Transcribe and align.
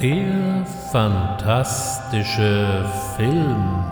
Der 0.00 0.64
fantastische 0.92 2.88
Film. 3.16 3.84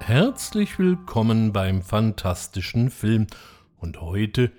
Herzlich 0.00 0.80
willkommen 0.80 1.52
beim 1.52 1.80
fantastischen 1.82 2.90
Film. 2.90 3.28
Und 3.78 4.00
heute 4.00 4.50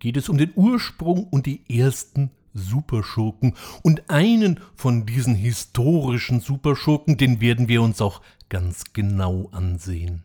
geht 0.00 0.16
es 0.16 0.28
um 0.28 0.38
den 0.38 0.50
Ursprung 0.56 1.28
und 1.28 1.46
die 1.46 1.62
ersten 1.68 2.32
Superschurken. 2.54 3.54
Und 3.82 4.10
einen 4.10 4.60
von 4.74 5.06
diesen 5.06 5.34
historischen 5.34 6.40
Superschurken, 6.40 7.16
den 7.16 7.40
werden 7.40 7.68
wir 7.68 7.82
uns 7.82 8.00
auch 8.00 8.20
ganz 8.48 8.92
genau 8.92 9.48
ansehen. 9.52 10.24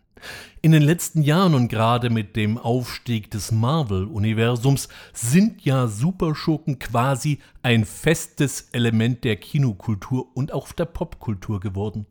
In 0.61 0.71
den 0.71 0.81
letzten 0.81 1.21
Jahren 1.21 1.53
und 1.53 1.67
gerade 1.67 2.09
mit 2.09 2.35
dem 2.35 2.57
Aufstieg 2.57 3.31
des 3.31 3.51
Marvel-Universums 3.51 4.89
sind 5.13 5.63
ja 5.63 5.87
Superschurken 5.87 6.79
quasi 6.79 7.39
ein 7.61 7.85
festes 7.85 8.69
Element 8.71 9.23
der 9.23 9.37
Kinokultur 9.37 10.35
und 10.35 10.51
auch 10.51 10.71
der 10.71 10.85
Popkultur 10.85 11.59
geworden. 11.59 12.05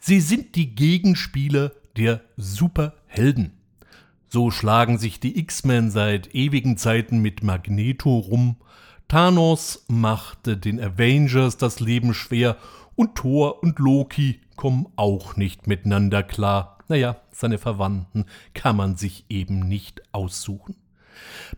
Sie 0.00 0.20
sind 0.20 0.54
die 0.54 0.74
Gegenspieler 0.74 1.72
der 1.96 2.20
Superhelden. 2.36 3.52
So 4.28 4.50
schlagen 4.50 4.98
sich 4.98 5.20
die 5.20 5.38
X-Men 5.38 5.90
seit 5.90 6.34
ewigen 6.34 6.76
Zeiten 6.76 7.18
mit 7.20 7.42
Magneto 7.42 8.18
rum, 8.18 8.56
Thanos 9.08 9.84
machte 9.88 10.56
den 10.56 10.80
Avengers 10.80 11.56
das 11.56 11.80
Leben 11.80 12.14
schwer 12.14 12.56
und 12.96 13.14
Thor 13.14 13.62
und 13.62 13.78
Loki 13.78 14.40
kommen 14.56 14.86
auch 14.96 15.36
nicht 15.36 15.66
miteinander 15.66 16.22
klar. 16.22 16.78
Naja, 16.88 17.16
seine 17.30 17.58
Verwandten 17.58 18.26
kann 18.54 18.76
man 18.76 18.96
sich 18.96 19.24
eben 19.28 19.60
nicht 19.60 20.02
aussuchen. 20.12 20.76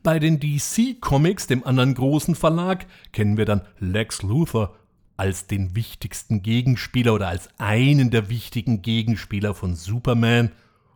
Bei 0.02 0.18
den 0.18 0.38
DC 0.38 1.00
Comics, 1.00 1.46
dem 1.46 1.64
anderen 1.64 1.94
großen 1.94 2.34
Verlag, 2.34 2.86
kennen 3.12 3.36
wir 3.36 3.44
dann 3.44 3.62
Lex 3.78 4.22
Luthor 4.22 4.76
als 5.16 5.46
den 5.46 5.74
wichtigsten 5.74 6.42
Gegenspieler 6.42 7.14
oder 7.14 7.28
als 7.28 7.48
einen 7.58 8.10
der 8.10 8.28
wichtigen 8.28 8.82
Gegenspieler 8.82 9.54
von 9.54 9.74
Superman 9.74 10.52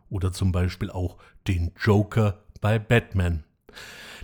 oder 0.09 0.31
zum 0.31 0.51
Beispiel 0.51 0.91
auch 0.91 1.17
den 1.47 1.71
Joker 1.79 2.43
bei 2.59 2.77
Batman. 2.77 3.43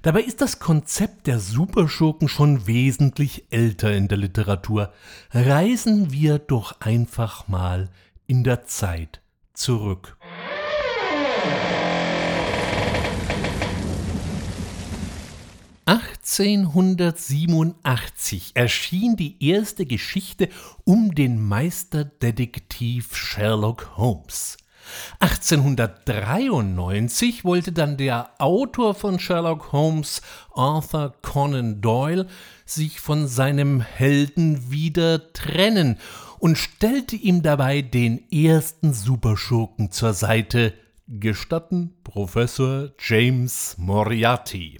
Dabei 0.02 0.22
ist 0.22 0.42
das 0.42 0.60
Konzept 0.60 1.28
der 1.28 1.40
Superschurken 1.40 2.28
schon 2.28 2.68
wesentlich 2.68 3.46
älter 3.50 3.94
in 3.94 4.08
der 4.08 4.18
Literatur. 4.18 4.94
Reisen 5.32 6.12
wir 6.12 6.40
doch 6.40 6.82
einfach 6.82 7.48
mal 7.48 7.90
in 8.28 8.44
der 8.44 8.66
Zeit 8.66 9.22
zurück. 9.54 10.18
1887 15.88 18.52
erschien 18.56 19.16
die 19.16 19.42
erste 19.44 19.86
Geschichte 19.86 20.50
um 20.84 21.16
den 21.16 21.42
Meisterdetektiv 21.42 23.16
Sherlock 23.16 23.96
Holmes. 23.96 24.58
1893 25.20 27.44
wollte 27.44 27.72
dann 27.72 27.98
der 27.98 28.32
Autor 28.40 28.96
von 28.96 29.20
Sherlock 29.20 29.72
Holmes, 29.72 30.22
Arthur 30.54 31.14
Conan 31.22 31.82
Doyle, 31.82 32.28
sich 32.66 33.00
von 33.00 33.28
seinem 33.28 33.82
Helden 33.82 34.72
wieder 34.72 35.34
trennen 35.34 35.98
und 36.40 36.58
stellte 36.58 37.16
ihm 37.16 37.42
dabei 37.42 37.82
den 37.82 38.30
ersten 38.32 38.94
Superschurken 38.94 39.92
zur 39.92 40.14
Seite, 40.14 40.74
gestatten 41.08 41.96
Professor 42.04 42.92
James 43.00 43.76
Moriarty. 43.78 44.80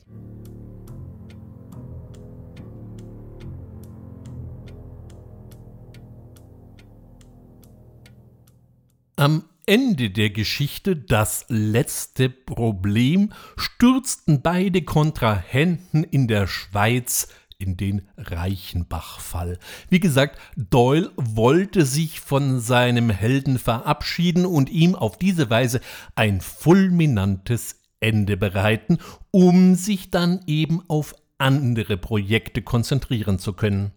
Am 9.16 9.46
Ende 9.70 10.12
der 10.12 10.30
Geschichte 10.30 10.96
das 10.96 11.44
letzte 11.50 12.30
Problem 12.30 13.34
stürzten 13.58 14.42
beide 14.42 14.82
Kontrahenten 14.82 16.06
in 16.06 16.30
der 16.30 16.48
Schweiz 16.48 17.28
in 17.58 17.76
den 17.76 18.08
Reichenbachfall. 18.16 19.60
Wie 19.90 20.00
gesagt, 20.00 20.40
Doyle 20.56 21.12
wollte 21.18 21.86
sich 21.86 22.22
von 22.22 22.62
seinem 22.62 23.10
Helden 23.10 23.60
verabschieden 23.60 24.46
und 24.46 24.70
ihm 24.70 24.96
auf 24.96 25.18
diese 25.18 25.50
Weise 25.50 25.82
ein 26.16 26.40
fulminantes 26.40 27.82
Ende 28.00 28.38
bereiten, 28.38 29.00
um 29.32 29.76
sich 29.76 30.12
dann 30.12 30.40
eben 30.48 30.82
auf 30.88 31.14
andere 31.40 31.98
Projekte 31.98 32.62
konzentrieren 32.62 33.38
zu 33.38 33.52
können. 33.52 33.92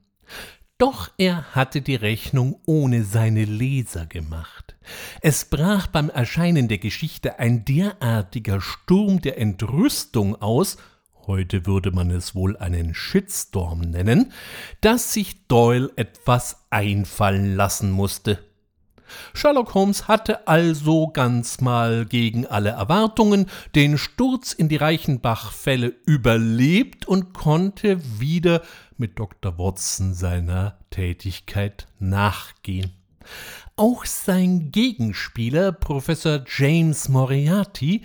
Doch 0.80 1.10
er 1.18 1.54
hatte 1.54 1.82
die 1.82 1.94
Rechnung 1.94 2.58
ohne 2.64 3.04
seine 3.04 3.44
Leser 3.44 4.06
gemacht. 4.06 4.76
Es 5.20 5.44
brach 5.44 5.88
beim 5.88 6.08
Erscheinen 6.08 6.68
der 6.68 6.78
Geschichte 6.78 7.38
ein 7.38 7.66
derartiger 7.66 8.62
Sturm 8.62 9.20
der 9.20 9.36
Entrüstung 9.36 10.40
aus, 10.40 10.78
heute 11.26 11.66
würde 11.66 11.90
man 11.90 12.10
es 12.10 12.34
wohl 12.34 12.56
einen 12.56 12.94
Shitstorm 12.94 13.80
nennen, 13.80 14.32
dass 14.80 15.12
sich 15.12 15.46
Doyle 15.48 15.90
etwas 15.96 16.64
einfallen 16.70 17.56
lassen 17.56 17.90
musste. 17.90 18.38
Sherlock 19.34 19.74
Holmes 19.74 20.08
hatte 20.08 20.48
also 20.48 21.08
ganz 21.08 21.60
mal 21.60 22.06
gegen 22.06 22.46
alle 22.46 22.70
Erwartungen 22.70 23.50
den 23.74 23.98
Sturz 23.98 24.54
in 24.54 24.70
die 24.70 24.76
Reichenbach-Fälle 24.76 25.92
überlebt 26.06 27.06
und 27.06 27.34
konnte 27.34 28.00
wieder 28.18 28.62
mit 29.00 29.18
Dr. 29.18 29.58
Watson 29.58 30.14
seiner 30.14 30.78
Tätigkeit 30.90 31.88
nachgehen. 31.98 32.92
Auch 33.76 34.04
sein 34.04 34.70
Gegenspieler, 34.70 35.72
Professor 35.72 36.44
James 36.46 37.08
Moriarty, 37.08 38.02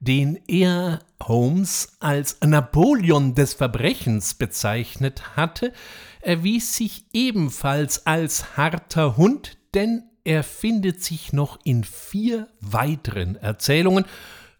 den 0.00 0.40
er 0.48 0.98
Holmes 1.22 1.96
als 2.00 2.38
Napoleon 2.44 3.34
des 3.34 3.54
Verbrechens 3.54 4.34
bezeichnet 4.34 5.36
hatte, 5.36 5.72
erwies 6.20 6.76
sich 6.76 7.06
ebenfalls 7.12 8.06
als 8.06 8.56
harter 8.56 9.16
Hund, 9.16 9.56
denn 9.74 10.02
er 10.24 10.42
findet 10.42 11.02
sich 11.02 11.32
noch 11.32 11.58
in 11.64 11.84
vier 11.84 12.48
weiteren 12.60 13.36
Erzählungen, 13.36 14.04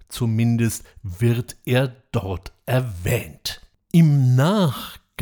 zumindest 0.09 0.85
wird 1.03 1.57
er 1.65 1.97
dort 2.13 2.53
erwähnt. 2.67 3.61
Im 3.93 4.35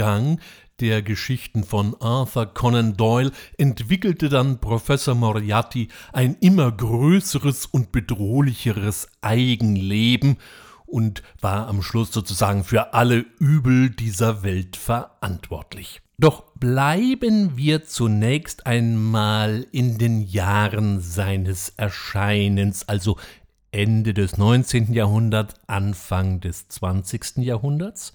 Nachgang 0.01 0.41
der 0.81 1.03
Geschichten 1.03 1.63
von 1.63 1.95
Arthur 2.01 2.47
Conan 2.47 2.97
Doyle 2.97 3.33
entwickelte 3.59 4.31
dann 4.31 4.59
Professor 4.59 5.15
Moriarty 5.15 5.89
ein 6.15 6.37
immer 6.41 6.73
größeres 6.73 7.67
und 7.67 7.93
bedrohlicheres 7.93 9.09
Eigenleben 9.21 10.39
und 10.87 11.23
war 11.43 11.69
am 11.69 11.83
Schluss 11.83 12.13
sozusagen 12.13 12.65
für 12.65 12.95
alle 12.95 13.27
Übel 13.39 13.91
dieser 13.91 14.43
Welt 14.43 14.77
verantwortlich. 14.77 16.01
Doch 16.19 16.45
bleiben 16.55 17.59
wir 17.59 17.85
zunächst 17.85 18.67
einmal 18.67 19.67
in 19.73 19.99
den 19.99 20.23
Jahren 20.23 21.01
seines 21.01 21.75
Erscheinens, 21.77 22.89
also 22.89 23.19
Ende 23.73 24.15
des 24.15 24.37
19. 24.37 24.93
Jahrhunderts, 24.93 25.55
Anfang 25.67 26.41
des 26.41 26.69
20. 26.69 27.39
Jahrhunderts. 27.39 28.13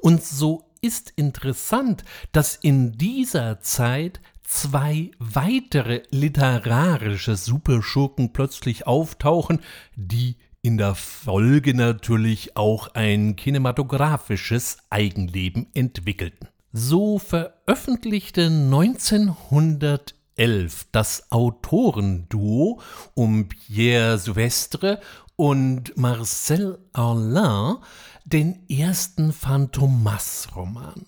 Und 0.00 0.22
so 0.22 0.67
ist 0.80 1.12
interessant, 1.16 2.04
dass 2.32 2.56
in 2.56 2.92
dieser 2.92 3.60
Zeit 3.60 4.20
zwei 4.42 5.10
weitere 5.18 6.02
literarische 6.10 7.36
Superschurken 7.36 8.32
plötzlich 8.32 8.86
auftauchen, 8.86 9.60
die 9.94 10.36
in 10.62 10.78
der 10.78 10.94
Folge 10.94 11.74
natürlich 11.74 12.56
auch 12.56 12.94
ein 12.94 13.36
kinematografisches 13.36 14.78
Eigenleben 14.90 15.68
entwickelten. 15.74 16.48
So 16.72 17.18
veröffentlichte 17.18 18.46
1911 18.46 20.86
das 20.92 21.30
Autorenduo 21.30 22.80
um 23.14 23.48
Pierre 23.48 24.18
Souvestre 24.18 25.00
und 25.36 25.96
Marcel 25.96 26.78
Arlin 26.92 27.76
den 28.32 28.68
ersten 28.68 29.32
Phantomas-Roman. 29.32 31.06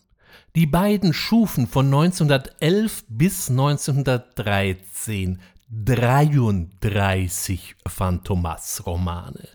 Die 0.56 0.66
beiden 0.66 1.12
schufen 1.12 1.66
von 1.66 1.86
1911 1.86 3.04
bis 3.08 3.50
1913 3.50 5.40
33 5.70 7.76
Phantomas-Romane. 7.86 9.48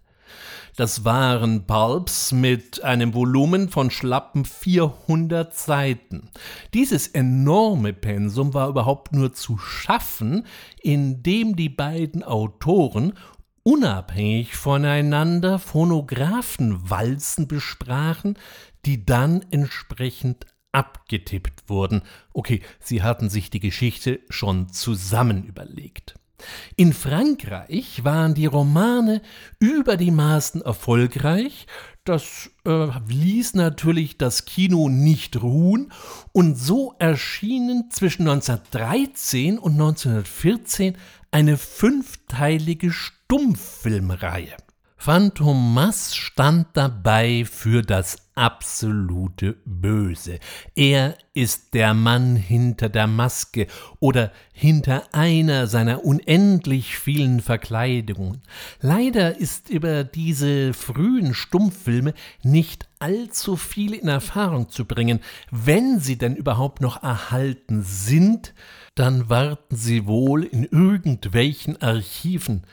Das 0.77 1.05
waren 1.05 1.65
Pulps 1.65 2.33
mit 2.33 2.83
einem 2.83 3.13
Volumen 3.13 3.69
von 3.69 3.89
schlappen 3.89 4.45
400 4.45 5.55
Seiten. 5.55 6.29
Dieses 6.73 7.07
enorme 7.07 7.93
Pensum 7.93 8.53
war 8.53 8.69
überhaupt 8.69 9.13
nur 9.13 9.33
zu 9.33 9.57
schaffen, 9.57 10.45
indem 10.81 11.55
die 11.55 11.69
beiden 11.69 12.23
Autoren 12.23 13.13
unabhängig 13.65 14.55
voneinander 14.55 15.57
Phonographenwalzen 15.57 17.47
besprachen, 17.47 18.37
die 18.85 19.05
dann 19.05 19.43
entsprechend 19.49 20.45
abgetippt 20.71 21.67
wurden. 21.67 22.03
Okay, 22.31 22.61
sie 22.79 23.01
hatten 23.01 23.29
sich 23.29 23.49
die 23.49 23.59
Geschichte 23.59 24.19
schon 24.29 24.69
zusammen 24.69 25.43
überlegt. 25.43 26.13
In 26.75 26.93
Frankreich 26.93 28.03
waren 28.03 28.35
die 28.35 28.45
Romane 28.45 29.21
über 29.59 29.97
die 29.97 30.11
Maßen 30.11 30.61
erfolgreich, 30.61 31.65
das 32.03 32.51
äh, 32.67 32.87
ließ 33.07 33.55
natürlich 33.55 34.19
das 34.19 34.45
Kino 34.45 34.89
nicht 34.89 35.41
ruhen 35.41 35.91
und 36.33 36.55
so 36.55 36.93
erschienen 36.99 37.89
zwischen 37.89 38.27
1913 38.27 39.57
und 39.57 39.73
1914 39.73 40.97
eine 41.35 41.57
fünfteilige 41.57 42.93
Stummfilmreihe. 42.93 44.55
Phantomas 44.95 46.15
stand 46.15 46.67
dabei 46.75 47.43
für 47.43 47.81
das 47.81 48.15
absolute 48.35 49.57
Böse. 49.65 50.39
Er 50.75 51.17
ist 51.33 51.73
der 51.73 51.93
Mann 51.93 52.37
hinter 52.37 52.87
der 52.87 53.07
Maske 53.07 53.67
oder 53.99 54.31
hinter 54.53 55.13
einer 55.13 55.67
seiner 55.67 56.05
unendlich 56.05 56.97
vielen 56.97 57.41
Verkleidungen. 57.41 58.41
Leider 58.79 59.37
ist 59.37 59.69
über 59.69 60.05
diese 60.05 60.73
frühen 60.73 61.33
Stummfilme 61.33 62.13
nicht 62.43 62.87
allzu 62.99 63.57
viel 63.57 63.93
in 63.93 64.07
Erfahrung 64.07 64.69
zu 64.69 64.85
bringen. 64.85 65.19
Wenn 65.51 65.99
sie 65.99 66.17
denn 66.17 66.37
überhaupt 66.37 66.79
noch 66.79 67.03
erhalten 67.03 67.83
sind, 67.83 68.53
dann 68.95 69.29
warten 69.29 69.75
sie 69.75 70.07
wohl 70.07 70.43
in 70.43 70.63
irgendwelchen 70.63 71.81
Archiven 71.81 72.65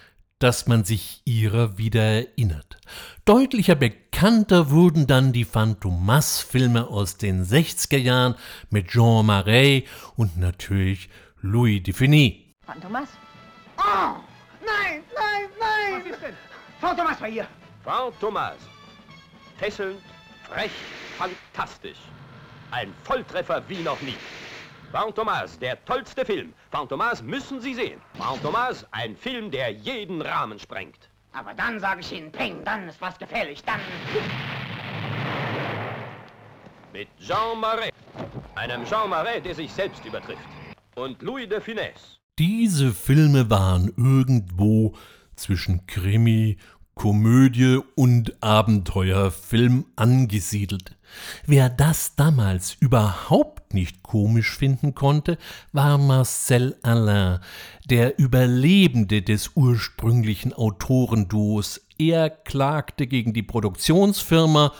dass 0.42 0.66
man 0.66 0.82
sich 0.82 1.22
ihrer 1.24 1.78
wieder 1.78 2.02
erinnert. 2.02 2.78
Deutlicher 3.24 3.76
bekannter 3.76 4.70
wurden 4.70 5.06
dann 5.06 5.32
die 5.32 5.44
Phantomas-Filme 5.44 6.88
aus 6.88 7.16
den 7.16 7.44
60er 7.44 7.98
Jahren 7.98 8.34
mit 8.68 8.88
Jean 8.88 9.24
Marais 9.24 9.84
und 10.16 10.36
natürlich 10.36 11.08
Louis 11.42 11.80
Dufiné. 11.82 12.54
Phantomas? 12.66 13.08
Oh! 13.78 14.16
Nein, 14.66 15.04
nein, 15.14 15.48
nein! 15.60 16.02
Was 16.02 16.12
ist 16.12 16.22
denn? 16.22 16.34
Phantomas 16.80 17.20
war 17.20 17.28
hier! 17.28 17.46
Phantomas. 17.84 18.56
Fesselnd, 19.58 20.00
frech, 20.48 20.72
fantastisch. 21.18 21.98
Ein 22.72 22.92
Volltreffer 23.04 23.62
wie 23.68 23.82
noch 23.82 24.00
nie. 24.02 24.16
Phantomas, 24.92 25.58
der 25.58 25.82
tollste 25.86 26.22
Film. 26.22 26.52
Phantomas 26.70 27.22
müssen 27.22 27.62
Sie 27.62 27.72
sehen. 27.72 27.98
Phantomas, 28.18 28.86
ein 28.90 29.16
Film, 29.16 29.50
der 29.50 29.70
jeden 29.72 30.20
Rahmen 30.20 30.58
sprengt. 30.58 31.08
Aber 31.32 31.54
dann 31.54 31.80
sage 31.80 32.00
ich 32.00 32.12
Ihnen, 32.12 32.30
Peng, 32.30 32.62
dann 32.62 32.86
ist 32.86 33.00
was 33.00 33.18
gefährlich, 33.18 33.64
dann... 33.64 33.80
Mit 36.92 37.08
Jean 37.18 37.58
Marais. 37.58 37.90
Einem 38.54 38.84
Jean 38.84 39.08
Marais, 39.08 39.42
der 39.42 39.54
sich 39.54 39.72
selbst 39.72 40.04
übertrifft. 40.04 40.46
Und 40.94 41.22
Louis 41.22 41.48
de 41.48 41.58
Funès. 41.58 42.18
Diese 42.38 42.92
Filme 42.92 43.48
waren 43.48 43.94
irgendwo 43.96 44.94
zwischen 45.36 45.86
Krimi 45.86 46.58
Komödie 46.94 47.80
und 47.94 48.42
Abenteuerfilm 48.42 49.86
angesiedelt. 49.96 50.94
Wer 51.46 51.68
das 51.68 52.14
damals 52.16 52.76
überhaupt 52.78 53.74
nicht 53.74 54.02
komisch 54.02 54.56
finden 54.56 54.94
konnte, 54.94 55.38
war 55.72 55.98
Marcel 55.98 56.76
Alain, 56.82 57.40
der 57.84 58.18
Überlebende 58.18 59.22
des 59.22 59.52
ursprünglichen 59.54 60.52
Autorenduos. 60.52 61.80
Er 61.98 62.30
klagte 62.30 63.06
gegen 63.06 63.32
die 63.32 63.42
Produktionsfirma 63.42 64.72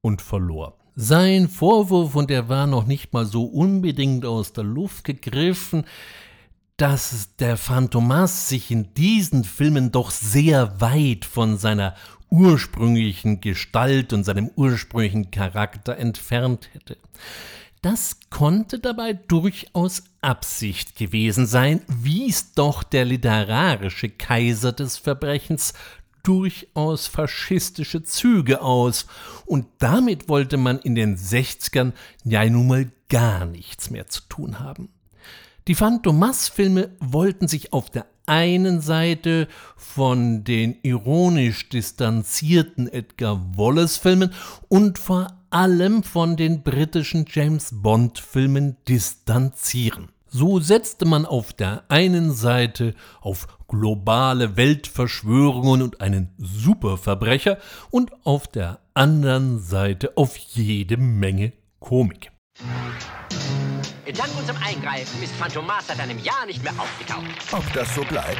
und 0.00 0.22
verlor. 0.22 0.76
Sein 0.96 1.48
Vorwurf, 1.48 2.14
und 2.14 2.30
er 2.30 2.48
war 2.48 2.66
noch 2.66 2.86
nicht 2.86 3.12
mal 3.12 3.24
so 3.24 3.44
unbedingt 3.44 4.26
aus 4.26 4.52
der 4.52 4.64
Luft 4.64 5.04
gegriffen, 5.04 5.84
dass 6.76 7.36
der 7.36 7.58
Phantomas 7.58 8.48
sich 8.48 8.70
in 8.70 8.94
diesen 8.94 9.44
Filmen 9.44 9.92
doch 9.92 10.10
sehr 10.10 10.80
weit 10.80 11.26
von 11.26 11.58
seiner 11.58 11.94
ursprünglichen 12.30 13.40
Gestalt 13.40 14.12
und 14.12 14.24
seinem 14.24 14.50
ursprünglichen 14.56 15.30
Charakter 15.30 15.96
entfernt 15.96 16.70
hätte. 16.72 16.96
Das 17.82 18.18
konnte 18.28 18.78
dabei 18.78 19.14
durchaus 19.14 20.04
Absicht 20.20 20.96
gewesen 20.96 21.46
sein, 21.46 21.80
wies 21.88 22.52
doch 22.52 22.82
der 22.82 23.06
literarische 23.06 24.10
Kaiser 24.10 24.72
des 24.72 24.98
Verbrechens 24.98 25.72
durchaus 26.22 27.06
faschistische 27.06 28.02
Züge 28.02 28.60
aus, 28.60 29.06
und 29.46 29.66
damit 29.78 30.28
wollte 30.28 30.58
man 30.58 30.78
in 30.78 30.94
den 30.94 31.16
60ern 31.16 31.92
ja 32.24 32.44
nun 32.44 32.68
mal 32.68 32.90
gar 33.08 33.46
nichts 33.46 33.90
mehr 33.90 34.06
zu 34.06 34.20
tun 34.28 34.60
haben. 34.60 34.90
Die 35.66 35.74
Phantomas-Filme 35.74 36.90
wollten 37.00 37.48
sich 37.48 37.72
auf 37.72 37.90
der 37.90 38.06
einen 38.30 38.80
Seite 38.80 39.48
von 39.76 40.44
den 40.44 40.76
ironisch 40.82 41.68
distanzierten 41.68 42.86
Edgar 42.86 43.40
Wallace-Filmen 43.56 44.32
und 44.68 45.00
vor 45.00 45.26
allem 45.50 46.04
von 46.04 46.36
den 46.36 46.62
britischen 46.62 47.26
James 47.28 47.70
Bond-Filmen 47.72 48.76
distanzieren. 48.86 50.10
So 50.28 50.60
setzte 50.60 51.06
man 51.06 51.26
auf 51.26 51.52
der 51.52 51.82
einen 51.88 52.32
Seite 52.32 52.94
auf 53.20 53.48
globale 53.66 54.56
Weltverschwörungen 54.56 55.82
und 55.82 56.00
einen 56.00 56.30
Superverbrecher 56.38 57.58
und 57.90 58.12
auf 58.24 58.46
der 58.46 58.78
anderen 58.94 59.58
Seite 59.58 60.16
auf 60.16 60.36
jede 60.36 60.98
Menge 60.98 61.52
Komik. 61.80 62.30
Dank 64.12 64.30
unserem 64.36 64.60
Eingreifen 64.62 65.22
ist 65.22 65.34
Phantomas 65.34 65.86
seit 65.86 66.00
einem 66.00 66.18
Jahr 66.18 66.46
nicht 66.46 66.62
mehr 66.62 66.72
aufgetaucht. 66.78 67.24
Ob 67.52 67.72
das 67.72 67.94
so 67.94 68.02
bleibt? 68.02 68.38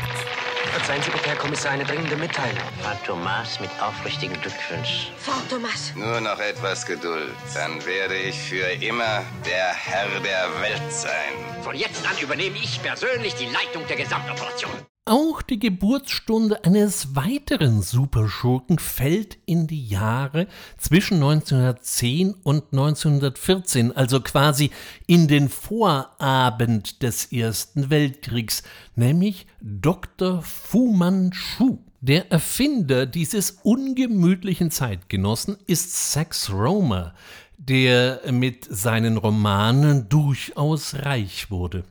Verzeihen 0.73 1.03
Sie 1.03 1.11
bitte, 1.11 1.31
Herr 1.31 1.37
Kommissar, 1.37 1.73
eine 1.73 1.85
dringende 1.85 2.17
Mitteilung. 2.17 2.63
Phantomas 2.83 3.59
mit 3.61 3.71
aufrichtigen 3.81 4.41
Glückwünschen. 4.41 5.13
Phantomas. 5.19 5.93
Nur 5.97 6.21
noch 6.21 6.39
etwas 6.39 6.87
Geduld. 6.87 7.35
Dann 7.55 7.85
werde 7.85 8.17
ich 8.17 8.37
für 8.37 8.71
immer 8.83 9.25
der 9.45 9.75
Herr 9.75 10.09
der 10.21 10.49
Welt 10.61 10.93
sein. 10.93 11.63
Von 11.63 11.75
jetzt 11.75 12.07
an 12.09 12.17
übernehme 12.19 12.57
ich 12.59 12.81
persönlich 12.83 13.35
die 13.35 13.47
Leitung 13.47 13.87
der 13.89 13.97
Gesamtoperation. 13.97 14.73
Auch 15.11 15.43
die 15.43 15.59
Geburtsstunde 15.59 16.65
eines 16.65 17.17
weiteren 17.17 17.83
Superschurken 17.83 18.79
fällt 18.79 19.39
in 19.45 19.67
die 19.67 19.89
Jahre 19.89 20.47
zwischen 20.79 21.15
1910 21.15 22.33
und 22.45 22.67
1914, 22.71 23.91
also 23.97 24.21
quasi 24.21 24.71
in 25.09 25.27
den 25.27 25.49
Vorabend 25.49 27.03
des 27.03 27.33
Ersten 27.33 27.91
Weltkriegs, 27.91 28.63
nämlich 28.95 29.49
Dr. 29.61 30.43
Fu 30.43 30.93
Manchu. 30.93 31.79
Der 32.01 32.31
Erfinder 32.31 33.05
dieses 33.05 33.59
ungemütlichen 33.65 34.71
Zeitgenossen 34.71 35.57
ist 35.67 36.13
Sax 36.13 36.53
Romer, 36.53 37.15
der 37.59 38.21
mit 38.31 38.65
seinen 38.71 39.17
Romanen 39.17 40.09
durchaus 40.09 40.95
reich 40.95 41.51
wurde. 41.51 41.83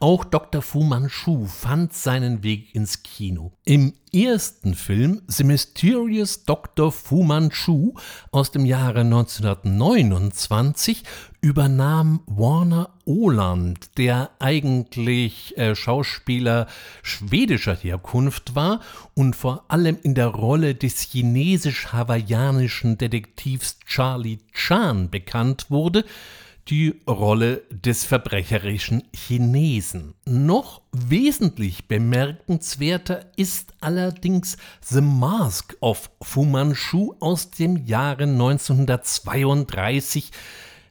Auch 0.00 0.24
Dr. 0.24 0.62
Fu 0.62 0.84
Manchu 0.84 1.46
fand 1.46 1.92
seinen 1.92 2.44
Weg 2.44 2.72
ins 2.72 3.02
Kino. 3.02 3.50
Im 3.64 3.94
ersten 4.14 4.76
Film 4.76 5.22
The 5.26 5.42
Mysterious 5.42 6.44
Dr. 6.44 6.92
Fu 6.92 7.24
Manchu 7.24 7.94
aus 8.30 8.52
dem 8.52 8.64
Jahre 8.64 9.00
1929 9.00 11.02
übernahm 11.40 12.20
Warner 12.26 12.90
Oland, 13.06 13.98
der 13.98 14.30
eigentlich 14.38 15.58
äh, 15.58 15.74
Schauspieler 15.74 16.68
schwedischer 17.02 17.74
Herkunft 17.74 18.54
war 18.54 18.78
und 19.14 19.34
vor 19.34 19.64
allem 19.66 19.98
in 20.00 20.14
der 20.14 20.28
Rolle 20.28 20.76
des 20.76 21.00
chinesisch-hawaiianischen 21.00 22.98
Detektivs 22.98 23.80
Charlie 23.84 24.38
Chan 24.52 25.10
bekannt 25.10 25.66
wurde, 25.70 26.04
die 26.70 26.94
Rolle 27.06 27.58
des 27.70 28.04
verbrecherischen 28.04 29.04
Chinesen. 29.14 30.14
Noch 30.26 30.80
wesentlich 30.92 31.86
bemerkenswerter 31.88 33.24
ist 33.36 33.72
allerdings 33.80 34.58
The 34.82 35.00
Mask 35.00 35.76
of 35.80 36.10
Fu 36.20 36.44
Manchu 36.44 37.14
aus 37.20 37.50
dem 37.50 37.86
Jahre 37.86 38.24
1932 38.24 40.30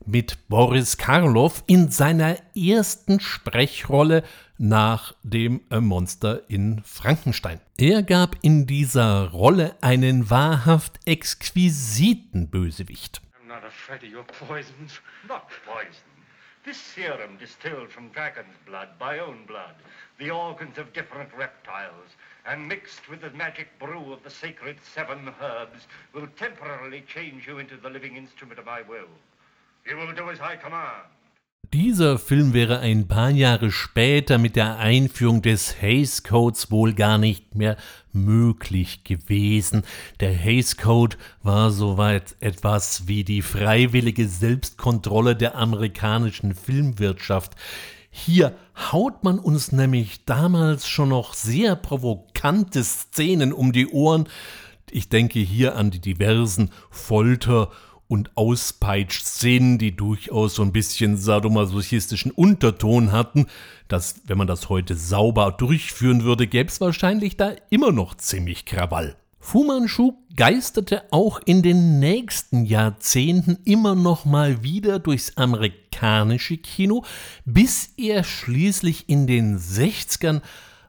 mit 0.06 0.48
Boris 0.48 0.98
Karloff 0.98 1.64
in 1.68 1.92
seiner 1.92 2.38
ersten 2.56 3.20
Sprechrolle 3.20 4.24
nach 4.58 5.14
dem 5.22 5.62
äh, 5.70 5.80
Monster 5.80 6.50
in 6.50 6.82
Frankenstein. 6.84 7.62
Er 7.78 8.02
gab 8.02 8.38
in 8.42 8.66
dieser 8.66 9.30
Rolle 9.30 9.76
einen 9.82 10.32
wahrhaft 10.32 11.00
exquisiten 11.06 12.50
Bösewicht. 12.50 13.22
I'm 13.48 13.62
not 13.62 13.66
afraid 13.66 14.04
of 14.04 14.10
your 14.10 14.26
poisons. 14.26 15.00
Not 15.26 15.50
poison. 15.66 15.94
This 16.66 16.76
serum 16.76 17.38
distilled 17.38 17.90
from 17.90 18.10
dragon's 18.10 18.58
blood, 18.66 18.90
my 19.00 19.20
own 19.20 19.46
blood, 19.46 19.76
the 20.20 20.32
organs 20.32 20.78
of 20.78 20.92
different 20.92 21.34
reptiles, 21.34 22.10
and 22.46 22.68
mixed 22.68 23.08
with 23.08 23.22
the 23.22 23.30
magic 23.30 23.70
brew 23.80 24.12
of 24.12 24.22
the 24.22 24.30
sacred 24.30 24.80
seven 24.94 25.34
herbs, 25.42 25.88
will 26.12 26.28
temporarily 26.36 27.06
change 27.08 27.48
you 27.48 27.60
into 27.60 27.78
the 27.78 27.90
living 27.90 28.18
instrument 28.18 28.60
of 28.60 28.66
my 28.66 28.82
will. 28.82 29.08
You 29.86 29.96
will 29.96 30.12
do 30.12 30.30
as 30.30 30.42
I 30.42 30.58
command. 30.58 31.08
Dieser 31.74 32.18
Film 32.18 32.54
wäre 32.54 32.80
ein 32.80 33.10
paar 33.10 33.30
Jahre 33.30 33.72
später 33.72 34.38
mit 34.38 34.56
der 34.56 34.78
Einführung 34.78 35.42
des 35.42 35.82
Hays 35.82 36.24
Codes 36.24 36.72
wohl 36.72 36.94
gar 36.94 37.18
nicht 37.18 37.56
mehr 37.56 37.76
möglich 38.14 39.04
gewesen. 39.04 39.84
Der 40.22 40.32
Hays 40.32 40.78
Code 40.78 41.18
war 41.44 41.72
soweit 41.72 42.38
etwas 42.40 43.08
wie 43.08 43.26
die 43.26 43.42
freiwillige 43.42 44.30
Selbstkontrolle 44.30 45.36
der 45.36 45.56
amerikanischen 45.56 46.56
Filmwirtschaft. 46.56 47.52
Hier 48.12 48.56
haut 48.94 49.26
man 49.26 49.38
uns 49.38 49.74
nämlich 49.74 50.24
damals 50.24 50.88
schon 50.88 51.10
noch 51.10 51.34
sehr 51.34 51.76
provokante 51.76 52.82
Szenen 52.82 53.52
um 53.52 53.74
die 53.74 53.88
Ohren. 53.88 54.30
Ich 54.90 55.10
denke 55.10 55.40
hier 55.40 55.76
an 55.76 55.92
die 55.92 56.00
diversen 56.00 56.72
Folter- 56.90 57.72
und 58.08 58.32
Auspeitsch-Szenen, 58.36 59.78
die 59.78 59.96
durchaus 59.96 60.56
so 60.56 60.64
ein 60.64 60.72
bisschen 60.72 61.18
sadomasochistischen 61.18 62.32
Unterton 62.32 63.12
hatten, 63.12 63.48
dass, 63.88 64.22
wenn 64.26 64.38
man 64.38 64.48
das 64.48 64.70
heute 64.70 64.96
sauber 64.96 65.52
durchführen 65.52 66.24
würde, 66.24 66.48
gäbe 66.48 66.70
es 66.70 66.82
wahrscheinlich 66.82 67.38
da 67.38 67.54
immer 67.70 67.92
noch 67.92 68.16
ziemlich 68.16 68.66
Krawall. 68.66 69.16
Fu 69.40 69.64
Manchu 69.64 70.14
geisterte 70.36 71.04
auch 71.12 71.40
in 71.46 71.62
den 71.62 72.00
nächsten 72.00 72.66
Jahrzehnten 72.66 73.60
immer 73.64 73.96
noch 73.96 74.26
mal 74.26 74.62
wieder 74.62 75.00
durchs 75.00 75.38
amerikanische 75.38 76.58
Kino, 76.58 77.06
bis 77.46 77.94
er 77.96 78.26
schließlich 78.26 79.08
in 79.08 79.26
den 79.26 79.58
60ern 79.58 80.42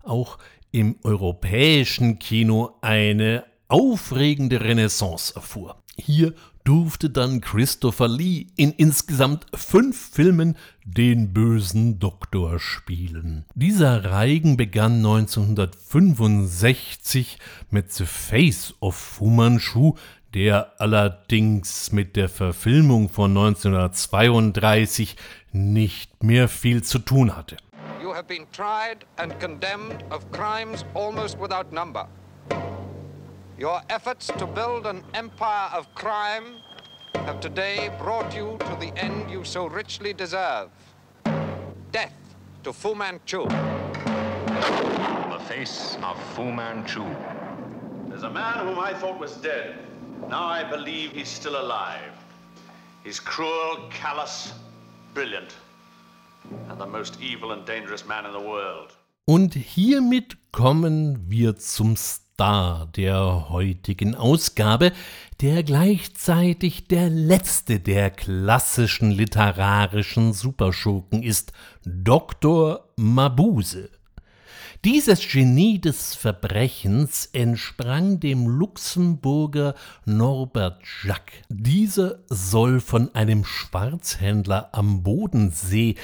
auch 0.03 0.39
im 0.73 0.97
europäischen 1.05 2.19
Kino 2.19 2.77
eine 2.81 3.45
aufregende 3.69 4.61
Renaissance 4.61 5.35
erfuhr. 5.37 5.81
Hier 5.97 6.35
durfte 6.69 7.09
dann 7.09 7.41
Christopher 7.41 8.09
Lee 8.09 8.49
in 8.57 8.73
insgesamt 8.73 9.47
fünf 9.55 10.11
Filmen 10.11 10.55
den 10.85 11.33
bösen 11.33 11.99
Doktor 11.99 12.59
spielen. 12.59 13.47
Dieser 13.55 14.05
Reigen 14.05 14.59
begann 14.59 14.97
1965 14.97 17.39
mit 17.71 17.95
The 17.95 18.05
Face 18.05 18.75
of 18.81 18.97
Fu 18.97 19.31
Manchu, 19.31 19.95
der 20.35 20.79
allerdings 20.79 21.91
mit 21.93 22.17
der 22.17 22.29
Verfilmung 22.29 23.09
von 23.09 23.31
1932 23.31 25.17
nicht 25.53 26.23
mehr 26.23 26.49
viel 26.49 26.83
zu 26.83 26.99
tun 26.99 27.35
hatte. 27.35 27.57
You 28.03 28.13
have 28.13 28.25
been 28.25 28.45
tried 28.53 29.07
and 29.17 29.41
condemned 29.41 30.05
of 30.11 30.31
crimes 30.33 30.85
almost 30.95 31.41
without 31.41 31.73
number. 31.73 32.11
Your 33.59 33.83
efforts 33.91 34.29
to 34.39 34.47
build 34.47 34.87
an 34.87 35.03
empire 35.15 35.69
of 35.75 35.93
crime 35.97 36.59
have 37.15 37.41
today 37.41 37.91
brought 37.99 38.33
you 38.33 38.57
to 38.61 38.77
the 38.79 38.93
end 38.97 39.29
you 39.29 39.43
so 39.43 39.67
richly 39.67 40.13
deserve. 40.13 40.69
Death 41.91 42.15
to 42.63 42.73
Fu 42.73 42.95
Manchu. 42.95 43.49
The 43.49 45.41
face 45.49 45.99
of 46.05 46.17
Fu 46.35 46.53
Manchu. 46.53 47.05
There's 48.07 48.23
a 48.23 48.31
man 48.31 48.65
whom 48.65 48.79
I 48.79 48.95
thought 48.95 49.19
was 49.19 49.33
dead. 49.39 49.75
Now 50.29 50.45
I 50.45 50.63
believe 50.63 51.11
he's 51.11 51.29
still 51.29 51.61
alive. 51.61 52.13
He's 53.03 53.19
cruel, 53.19 53.89
callous, 53.91 54.53
brilliant, 55.15 55.57
and 56.69 56.81
the 56.81 56.87
most 56.87 57.21
evil 57.21 57.51
and 57.51 57.67
dangerous 57.67 58.07
man 58.07 58.25
in 58.25 58.31
the 58.31 58.41
world. 58.41 58.97
Und 59.27 59.55
hiermit 59.55 60.37
kommen 60.53 61.29
wir 61.29 61.59
zum 61.59 61.97
Star 61.97 62.28
Star 62.39 62.87
der 62.95 63.49
heutigen 63.49 64.15
Ausgabe, 64.15 64.93
der 65.41 65.65
gleichzeitig 65.65 66.87
der 66.87 67.11
letzte 67.11 67.81
der 67.81 68.11
klassischen 68.11 69.11
literarischen 69.11 70.33
Superschurken 70.33 71.25
ist, 71.25 71.53
Dr. 71.85 72.85
Mabuse. 72.95 73.91
Dieses 74.85 75.29
Genie 75.29 75.81
des 75.81 76.15
Verbrechens 76.15 77.27
entsprang 77.33 78.21
dem 78.21 78.47
Luxemburger 78.47 79.75
Norbert 80.05 80.81
Jacques. 81.03 81.43
Dieser 81.49 82.21
soll 82.29 82.79
von 82.79 83.13
einem 83.17 83.45
Schwarzhändler 83.45 84.69
am 84.71 85.03
Bodensee, 85.03 85.97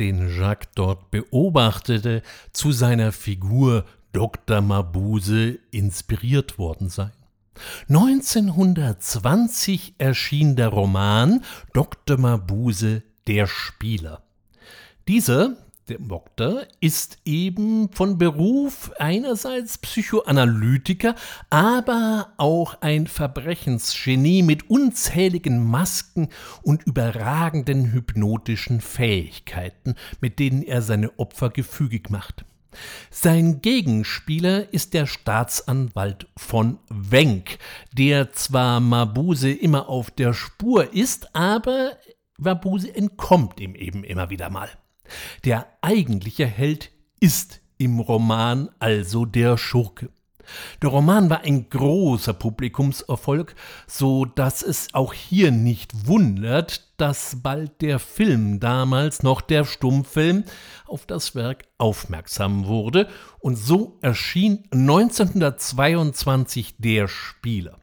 den 0.00 0.36
Jacques 0.36 0.68
dort 0.74 1.12
beobachtete, 1.12 2.22
zu 2.52 2.72
seiner 2.72 3.12
Figur 3.12 3.84
Dr. 4.16 4.62
Mabuse 4.62 5.58
inspiriert 5.70 6.58
worden 6.58 6.88
sein. 6.88 7.12
1920 7.90 9.96
erschien 9.98 10.56
der 10.56 10.68
Roman 10.68 11.44
Dr. 11.74 12.16
Mabuse 12.16 13.02
der 13.26 13.46
Spieler. 13.46 14.22
Dieser, 15.06 15.58
der 15.90 15.98
Doktor, 15.98 16.62
ist 16.80 17.18
eben 17.26 17.92
von 17.92 18.16
Beruf 18.16 18.90
einerseits 18.98 19.76
Psychoanalytiker, 19.76 21.14
aber 21.50 22.32
auch 22.38 22.80
ein 22.80 23.08
Verbrechensgenie 23.08 24.42
mit 24.42 24.70
unzähligen 24.70 25.62
Masken 25.62 26.30
und 26.62 26.84
überragenden 26.84 27.92
hypnotischen 27.92 28.80
Fähigkeiten, 28.80 29.94
mit 30.22 30.38
denen 30.38 30.62
er 30.62 30.80
seine 30.80 31.18
Opfer 31.18 31.50
gefügig 31.50 32.08
macht. 32.08 32.46
Sein 33.10 33.62
Gegenspieler 33.62 34.72
ist 34.72 34.94
der 34.94 35.06
Staatsanwalt 35.06 36.28
von 36.36 36.78
Wenk, 36.88 37.58
der 37.92 38.32
zwar 38.32 38.80
Mabuse 38.80 39.50
immer 39.50 39.88
auf 39.88 40.10
der 40.10 40.32
Spur 40.32 40.92
ist, 40.92 41.34
aber 41.34 41.96
Mabuse 42.38 42.94
entkommt 42.94 43.60
ihm 43.60 43.74
eben 43.74 44.04
immer 44.04 44.30
wieder 44.30 44.50
mal. 44.50 44.68
Der 45.44 45.66
eigentliche 45.82 46.46
Held 46.46 46.90
ist 47.20 47.60
im 47.78 48.00
Roman 48.00 48.70
also 48.78 49.24
der 49.24 49.56
Schurke. 49.56 50.10
Der 50.82 50.90
Roman 50.90 51.30
war 51.30 51.42
ein 51.42 51.68
großer 51.68 52.32
Publikumserfolg, 52.32 53.54
so 53.86 54.24
dass 54.24 54.62
es 54.62 54.88
auch 54.92 55.12
hier 55.12 55.50
nicht 55.50 56.06
wundert, 56.06 56.86
dass 56.96 57.42
bald 57.42 57.80
der 57.82 57.98
Film, 57.98 58.60
damals 58.60 59.22
noch 59.22 59.40
der 59.40 59.64
Stummfilm, 59.64 60.44
auf 60.86 61.06
das 61.06 61.34
Werk 61.34 61.64
aufmerksam 61.78 62.66
wurde 62.66 63.08
und 63.38 63.56
so 63.56 63.98
erschien 64.00 64.64
1922 64.72 66.76
Der 66.78 67.08
Spieler. 67.08 67.78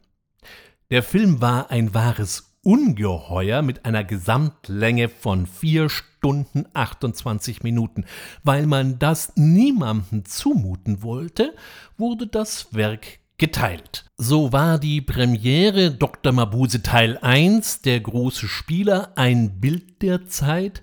Der 0.90 1.02
Film 1.02 1.40
war 1.40 1.70
ein 1.70 1.94
wahres 1.94 2.53
Ungeheuer 2.64 3.62
mit 3.62 3.84
einer 3.84 4.02
Gesamtlänge 4.02 5.08
von 5.08 5.46
4 5.46 5.88
Stunden 5.88 6.64
28 6.72 7.62
Minuten. 7.62 8.04
Weil 8.42 8.66
man 8.66 8.98
das 8.98 9.32
niemandem 9.36 10.24
zumuten 10.24 11.02
wollte, 11.02 11.54
wurde 11.96 12.26
das 12.26 12.74
Werk 12.74 13.18
geteilt. 13.38 14.06
So 14.16 14.52
war 14.52 14.78
die 14.78 15.00
Premiere 15.00 15.90
Dr. 15.90 16.32
Mabuse 16.32 16.82
Teil 16.82 17.18
1, 17.18 17.82
der 17.82 18.00
große 18.00 18.48
Spieler, 18.48 19.12
ein 19.16 19.60
Bild 19.60 20.02
der 20.02 20.26
Zeit, 20.26 20.82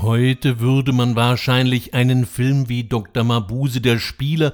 Heute 0.07 0.61
würde 0.61 0.93
man 0.93 1.17
wahrscheinlich 1.17 1.93
einen 1.93 2.25
Film 2.25 2.69
wie 2.69 2.85
Dr. 2.85 3.25
Mabuse 3.25 3.81
der 3.81 3.99
Spieler 3.99 4.53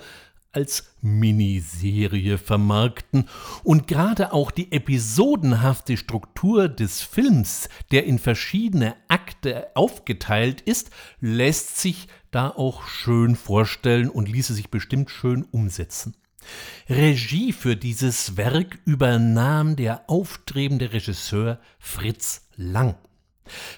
als 0.52 0.96
Miniserie 1.00 2.40
vermarkten 2.40 3.30
und 3.64 3.88
gerade 3.88 4.34
auch 4.34 4.50
die 4.50 4.72
episodenhafte 4.72 5.96
Struktur 5.96 6.70
des 6.70 7.04
Films, 7.04 7.70
der 7.92 8.06
in 8.06 8.18
verschiedene 8.18 8.96
Akte 9.10 9.68
aufgeteilt 9.76 10.60
ist, 10.62 10.90
lässt 11.22 11.78
sich 11.78 12.08
da 12.32 12.50
auch 12.50 12.88
schön 12.88 13.36
vorstellen 13.36 14.10
und 14.10 14.28
ließe 14.28 14.56
sich 14.56 14.72
bestimmt 14.72 15.12
schön 15.12 15.44
umsetzen. 15.44 16.16
Regie 16.90 17.54
für 17.54 17.76
dieses 17.76 18.38
Werk 18.38 18.80
übernahm 18.86 19.76
der 19.76 20.10
aufstrebende 20.10 20.94
Regisseur 20.94 21.60
Fritz 21.78 22.48
Lang. 22.56 22.96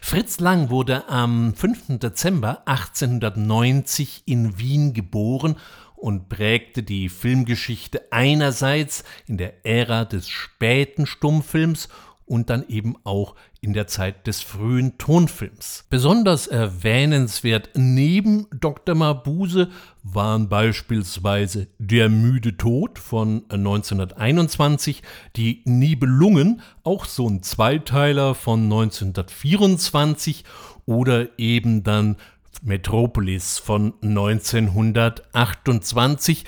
Fritz 0.01 0.39
Lang 0.39 0.69
wurde 0.69 1.07
am 1.09 1.53
5. 1.53 1.99
Dezember 1.99 2.63
1890 2.67 4.23
in 4.25 4.59
Wien 4.59 4.93
geboren 4.93 5.55
und 5.95 6.29
prägte 6.29 6.83
die 6.83 7.09
Filmgeschichte 7.09 8.11
einerseits 8.11 9.03
in 9.27 9.37
der 9.37 9.65
Ära 9.65 10.05
des 10.05 10.29
späten 10.29 11.05
Stummfilms 11.05 11.89
und 12.25 12.49
dann 12.49 12.67
eben 12.67 12.95
auch 13.03 13.35
in 13.61 13.73
der 13.73 13.85
Zeit 13.87 14.27
des 14.27 14.41
frühen 14.41 14.97
Tonfilms. 14.97 15.85
Besonders 15.89 16.47
erwähnenswert 16.47 17.69
neben 17.75 18.47
Dr. 18.51 18.95
Mabuse 18.95 19.69
waren 20.03 20.49
beispielsweise 20.49 21.67
Der 21.79 22.09
müde 22.09 22.57
Tod 22.57 22.99
von 22.99 23.43
1921, 23.49 25.01
Die 25.35 25.61
Nibelungen, 25.65 26.61
auch 26.83 27.05
so 27.05 27.27
ein 27.27 27.41
Zweiteiler 27.43 28.35
von 28.35 28.63
1924 28.63 30.43
oder 30.85 31.39
eben 31.39 31.83
dann 31.83 32.17
Metropolis 32.61 33.57
von 33.59 33.93
1928, 34.01 36.45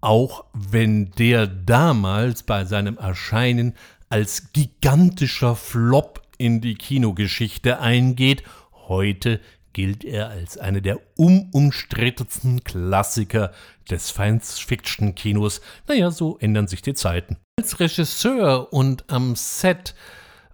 auch 0.00 0.44
wenn 0.52 1.10
der 1.12 1.46
damals 1.46 2.42
bei 2.42 2.64
seinem 2.66 2.98
Erscheinen 2.98 3.74
als 4.08 4.52
gigantischer 4.52 5.56
Flop 5.56 6.22
in 6.38 6.60
die 6.60 6.74
Kinogeschichte 6.74 7.80
eingeht. 7.80 8.42
Heute 8.88 9.40
gilt 9.72 10.04
er 10.04 10.28
als 10.28 10.56
einer 10.56 10.80
der 10.80 11.00
unumstrittensten 11.16 12.64
Klassiker 12.64 13.52
des 13.90 14.08
Science-Fiction-Kinos. 14.08 15.60
Naja, 15.88 16.10
so 16.10 16.38
ändern 16.38 16.68
sich 16.68 16.80
die 16.80 16.94
Zeiten. 16.94 17.36
Als 17.58 17.80
Regisseur 17.80 18.72
und 18.72 19.10
am 19.10 19.36
Set 19.36 19.94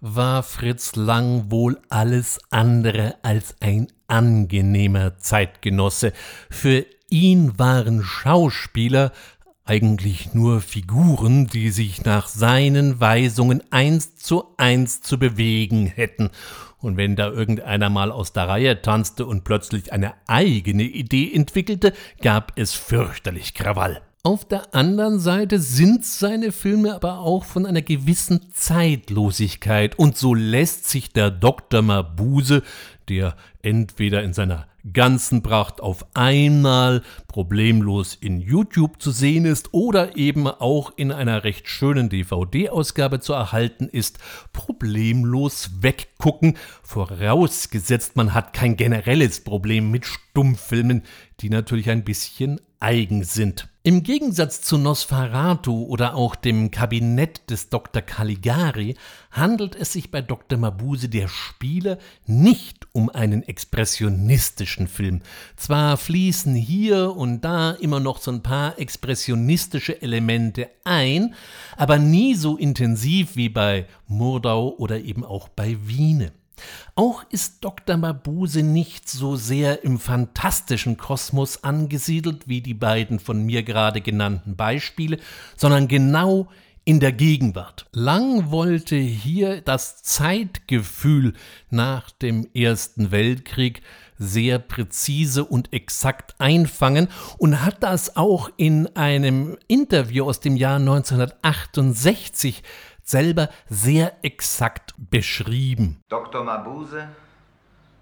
war 0.01 0.43
Fritz 0.43 0.95
Lang 0.95 1.51
wohl 1.51 1.79
alles 1.89 2.39
andere 2.49 3.15
als 3.21 3.55
ein 3.59 3.87
angenehmer 4.07 5.17
Zeitgenosse. 5.17 6.11
Für 6.49 6.85
ihn 7.09 7.57
waren 7.59 8.03
Schauspieler 8.03 9.11
eigentlich 9.71 10.33
nur 10.33 10.59
Figuren, 10.59 11.47
die 11.47 11.69
sich 11.69 12.03
nach 12.03 12.27
seinen 12.27 12.99
Weisungen 12.99 13.63
eins 13.71 14.17
zu 14.17 14.43
eins 14.57 14.99
zu 14.99 15.17
bewegen 15.17 15.85
hätten. 15.85 16.29
Und 16.79 16.97
wenn 16.97 17.15
da 17.15 17.29
irgendeiner 17.29 17.89
mal 17.89 18.11
aus 18.11 18.33
der 18.33 18.49
Reihe 18.49 18.81
tanzte 18.81 19.25
und 19.25 19.45
plötzlich 19.45 19.93
eine 19.93 20.13
eigene 20.27 20.83
Idee 20.83 21.31
entwickelte, 21.33 21.93
gab 22.21 22.51
es 22.57 22.73
fürchterlich 22.73 23.53
Krawall. 23.53 24.01
Auf 24.23 24.43
der 24.43 24.75
anderen 24.75 25.19
Seite 25.19 25.57
sind 25.59 26.05
seine 26.05 26.51
Filme 26.51 26.93
aber 26.93 27.19
auch 27.19 27.45
von 27.45 27.65
einer 27.65 27.81
gewissen 27.81 28.51
Zeitlosigkeit 28.51 29.97
und 29.97 30.17
so 30.17 30.33
lässt 30.33 30.89
sich 30.89 31.13
der 31.13 31.31
Dr. 31.31 31.81
Mabuse, 31.81 32.61
der 33.07 33.37
entweder 33.63 34.23
in 34.23 34.33
seiner 34.33 34.67
ganzen 34.93 35.43
Pracht 35.43 35.81
auf 35.81 36.05
einmal 36.15 37.03
problemlos 37.27 38.15
in 38.15 38.39
YouTube 38.39 39.01
zu 39.01 39.11
sehen 39.11 39.45
ist 39.45 39.73
oder 39.73 40.17
eben 40.17 40.47
auch 40.47 40.91
in 40.95 41.11
einer 41.11 41.43
recht 41.43 41.67
schönen 41.67 42.09
DVD-Ausgabe 42.09 43.19
zu 43.19 43.33
erhalten 43.33 43.87
ist, 43.87 44.19
problemlos 44.53 45.71
weggucken, 45.81 46.57
vorausgesetzt 46.83 48.15
man 48.15 48.33
hat 48.33 48.53
kein 48.53 48.75
generelles 48.75 49.43
Problem 49.43 49.91
mit 49.91 50.05
Stummfilmen, 50.05 51.03
die 51.41 51.49
natürlich 51.49 51.89
ein 51.89 52.03
bisschen 52.03 52.59
eigen 52.79 53.23
sind. 53.23 53.67
Im 53.83 54.03
Gegensatz 54.03 54.61
zu 54.61 54.77
Nosferatu 54.77 55.85
oder 55.85 56.15
auch 56.15 56.35
dem 56.35 56.69
Kabinett 56.69 57.49
des 57.49 57.69
Dr. 57.69 58.01
Caligari 58.01 58.95
handelt 59.31 59.75
es 59.75 59.93
sich 59.93 60.11
bei 60.11 60.21
Dr. 60.21 60.59
Mabuse 60.59 61.09
der 61.09 61.27
Spieler 61.27 61.97
nicht 62.27 62.87
um 62.91 63.09
einen 63.09 63.41
expressionistischen 63.51 64.87
Film. 64.87 65.21
Zwar 65.57 65.97
fließen 65.97 66.55
hier 66.55 67.17
und 67.17 67.41
da 67.41 67.71
immer 67.71 67.99
noch 67.99 68.19
so 68.19 68.31
ein 68.31 68.41
paar 68.41 68.79
expressionistische 68.79 70.01
Elemente 70.01 70.69
ein, 70.85 71.35
aber 71.75 71.99
nie 71.99 72.35
so 72.35 72.55
intensiv 72.55 73.35
wie 73.35 73.49
bei 73.49 73.87
Murdau 74.07 74.69
oder 74.77 75.01
eben 75.01 75.25
auch 75.25 75.49
bei 75.49 75.77
Wiene. 75.85 76.31
Auch 76.95 77.23
ist 77.29 77.65
Dr. 77.65 77.97
Mabuse 77.97 78.63
nicht 78.63 79.09
so 79.09 79.35
sehr 79.35 79.83
im 79.83 79.99
fantastischen 79.99 80.95
Kosmos 80.95 81.65
angesiedelt 81.65 82.47
wie 82.47 82.61
die 82.61 82.73
beiden 82.73 83.19
von 83.19 83.43
mir 83.43 83.63
gerade 83.63 83.99
genannten 83.99 84.55
Beispiele, 84.55 85.17
sondern 85.57 85.89
genau 85.89 86.47
in 86.83 86.99
der 86.99 87.11
Gegenwart. 87.11 87.85
Lang 87.91 88.51
wollte 88.51 88.95
hier 88.95 89.61
das 89.61 90.01
Zeitgefühl 90.01 91.33
nach 91.69 92.09
dem 92.09 92.47
Ersten 92.53 93.11
Weltkrieg 93.11 93.81
sehr 94.17 94.59
präzise 94.59 95.45
und 95.45 95.73
exakt 95.73 96.35
einfangen 96.39 97.07
und 97.37 97.63
hat 97.63 97.83
das 97.83 98.15
auch 98.15 98.49
in 98.57 98.95
einem 98.95 99.57
Interview 99.67 100.25
aus 100.25 100.39
dem 100.39 100.55
Jahr 100.55 100.77
1968 100.77 102.63
selber 103.03 103.49
sehr 103.69 104.23
exakt 104.23 104.93
beschrieben. 104.97 106.01
Dr. 106.09 106.43
Mabuse, 106.43 107.07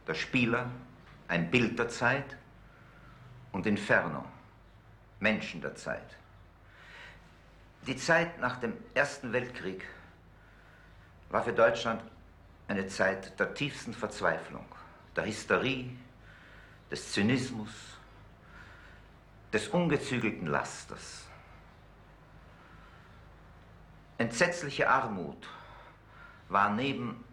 der 0.08 0.14
Spieler, 0.14 0.70
ein 1.28 1.50
Bild 1.52 1.80
der 1.80 1.90
Zeit 1.90 2.38
und 3.52 3.66
Inferno, 3.66 4.24
Menschen 5.20 5.62
der 5.62 5.76
Zeit. 5.76 6.19
Die 7.88 7.96
Zeit 7.96 8.40
nach 8.40 8.58
dem 8.58 8.74
Ersten 8.94 9.32
Weltkrieg 9.34 9.86
war 11.30 11.44
für 11.44 11.54
Deutschland 11.54 12.02
eine 12.68 12.88
Zeit 12.88 13.40
der 13.40 13.54
tiefsten 13.54 13.94
Verzweiflung, 13.94 14.66
der 15.16 15.26
Hysterie, 15.26 15.98
des 16.92 17.12
Zynismus, 17.12 17.70
des 19.54 19.68
ungezügelten 19.70 20.48
Lasters. 20.48 21.26
Entsetzliche 24.18 24.90
Armut 24.90 25.48
war 26.50 26.72
neben 26.72 27.24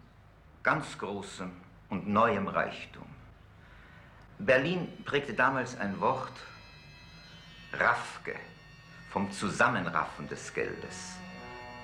ganz 0.63 0.97
großem 0.97 1.51
und 1.89 2.07
neuem 2.07 2.47
Reichtum. 2.47 3.05
Berlin 4.39 5.03
prägte 5.03 5.33
damals 5.33 5.77
ein 5.77 5.99
Wort, 5.99 6.33
Raffke, 7.73 8.35
vom 9.09 9.31
Zusammenraffen 9.31 10.27
des 10.27 10.53
Geldes. 10.53 11.15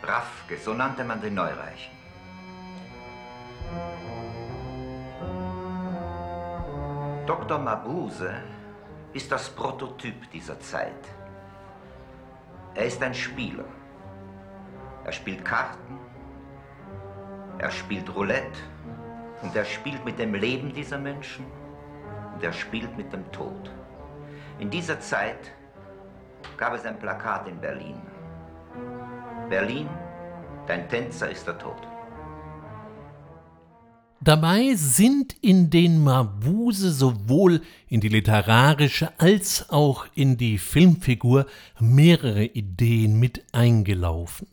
Raffke, 0.04 0.58
so 0.58 0.74
nannte 0.74 1.04
man 1.04 1.22
den 1.22 1.36
Neureichen. 1.36 1.94
Dr. 7.26 7.58
Mabuse 7.58 8.34
ist 9.14 9.32
das 9.32 9.50
Prototyp 9.50 10.30
dieser 10.32 10.60
Zeit. 10.60 11.08
Er 12.76 12.86
ist 12.86 13.02
ein 13.02 13.14
Spieler. 13.14 13.66
Er 15.06 15.12
spielt 15.12 15.46
Karten, 15.46 16.00
er 17.58 17.72
spielt 17.72 18.14
Roulette 18.16 18.60
und 19.42 19.56
er 19.56 19.66
spielt 19.66 20.04
mit 20.06 20.18
dem 20.18 20.34
Leben 20.34 20.74
dieser 20.74 20.98
Menschen 20.98 21.46
und 22.34 22.44
er 22.44 22.54
spielt 22.54 22.98
mit 22.98 23.12
dem 23.12 23.30
Tod. 23.32 23.72
In 24.60 24.70
dieser 24.70 25.00
Zeit 25.00 25.52
gab 26.58 26.74
es 26.74 26.86
ein 26.86 27.00
Plakat 27.00 27.48
in 27.48 27.60
Berlin. 27.60 28.02
Berlin, 29.50 29.88
dein 30.68 30.88
Tänzer 30.90 31.30
ist 31.30 31.46
der 31.48 31.58
Tod. 31.58 31.76
Dabei 34.22 34.74
sind 34.76 35.36
in 35.42 35.70
den 35.70 36.02
Mabuse 36.02 36.94
sowohl 36.94 37.62
in 37.90 38.00
die 38.00 38.08
literarische 38.08 39.12
als 39.18 39.70
auch 39.70 40.06
in 40.16 40.38
die 40.38 40.58
Filmfigur 40.58 41.46
mehrere 41.78 42.46
Ideen 42.46 43.20
mit 43.20 43.44
eingelaufen. 43.52 44.48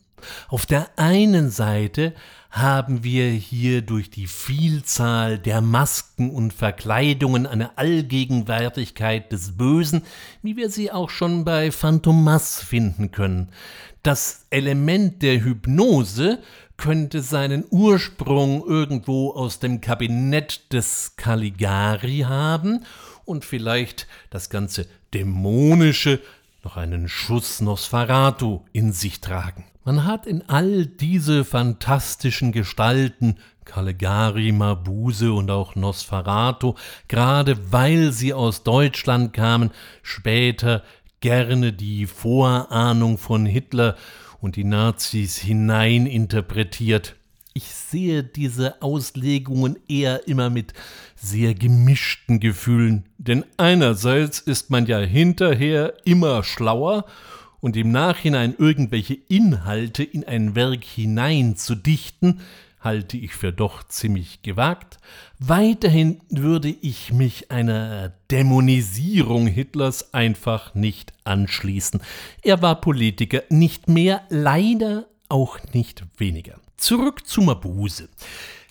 Auf 0.48 0.66
der 0.66 0.88
einen 0.96 1.50
Seite 1.50 2.14
haben 2.50 3.04
wir 3.04 3.28
hier 3.30 3.80
durch 3.82 4.10
die 4.10 4.26
Vielzahl 4.26 5.38
der 5.38 5.60
Masken 5.60 6.30
und 6.30 6.52
Verkleidungen 6.52 7.46
eine 7.46 7.78
Allgegenwärtigkeit 7.78 9.30
des 9.30 9.56
Bösen, 9.56 10.02
wie 10.42 10.56
wir 10.56 10.68
sie 10.68 10.90
auch 10.90 11.10
schon 11.10 11.44
bei 11.44 11.70
Phantomas 11.70 12.62
finden 12.62 13.12
können. 13.12 13.50
Das 14.02 14.46
Element 14.50 15.22
der 15.22 15.44
Hypnose 15.44 16.40
könnte 16.76 17.20
seinen 17.20 17.64
Ursprung 17.70 18.66
irgendwo 18.66 19.32
aus 19.32 19.60
dem 19.60 19.80
Kabinett 19.80 20.72
des 20.72 21.14
Caligari 21.16 22.24
haben 22.26 22.84
und 23.26 23.44
vielleicht 23.44 24.08
das 24.30 24.48
ganze 24.50 24.86
Dämonische 25.12 26.20
noch 26.64 26.76
einen 26.76 27.08
Schuss 27.08 27.60
Nosferatu 27.60 28.62
in 28.72 28.92
sich 28.92 29.20
tragen. 29.20 29.69
Man 29.82 30.04
hat 30.04 30.26
in 30.26 30.42
all 30.46 30.84
diese 30.84 31.42
fantastischen 31.42 32.52
Gestalten 32.52 33.36
Caligari, 33.64 34.52
Mabuse 34.52 35.32
und 35.32 35.50
auch 35.50 35.74
Nosferatu, 35.74 36.74
gerade 37.08 37.72
weil 37.72 38.12
sie 38.12 38.34
aus 38.34 38.62
Deutschland 38.62 39.32
kamen, 39.32 39.70
später 40.02 40.82
gerne 41.20 41.72
die 41.72 42.06
Vorahnung 42.06 43.16
von 43.16 43.46
Hitler 43.46 43.96
und 44.40 44.56
die 44.56 44.64
Nazis 44.64 45.38
hineininterpretiert. 45.38 47.16
Ich 47.54 47.64
sehe 47.64 48.22
diese 48.22 48.82
Auslegungen 48.82 49.78
eher 49.88 50.28
immer 50.28 50.50
mit 50.50 50.74
sehr 51.16 51.54
gemischten 51.54 52.38
Gefühlen, 52.38 53.06
denn 53.18 53.44
einerseits 53.56 54.40
ist 54.40 54.70
man 54.70 54.86
ja 54.86 54.98
hinterher 54.98 55.94
immer 56.04 56.42
schlauer 56.42 57.06
und 57.60 57.76
im 57.76 57.92
Nachhinein 57.92 58.54
irgendwelche 58.58 59.14
Inhalte 59.28 60.02
in 60.02 60.24
ein 60.24 60.54
Werk 60.54 60.84
hinein 60.84 61.56
zu 61.56 61.74
dichten, 61.74 62.40
halte 62.80 63.16
ich 63.18 63.34
für 63.34 63.52
doch 63.52 63.84
ziemlich 63.84 64.42
gewagt. 64.42 64.98
Weiterhin 65.38 66.20
würde 66.30 66.68
ich 66.68 67.12
mich 67.12 67.50
einer 67.50 68.12
Dämonisierung 68.30 69.46
Hitlers 69.46 70.14
einfach 70.14 70.74
nicht 70.74 71.12
anschließen. 71.24 72.00
Er 72.42 72.62
war 72.62 72.80
Politiker, 72.80 73.42
nicht 73.50 73.88
mehr, 73.88 74.22
leider 74.30 75.06
auch 75.28 75.58
nicht 75.72 76.04
weniger. 76.16 76.58
Zurück 76.76 77.26
zu 77.26 77.42
Mabuse. 77.42 78.08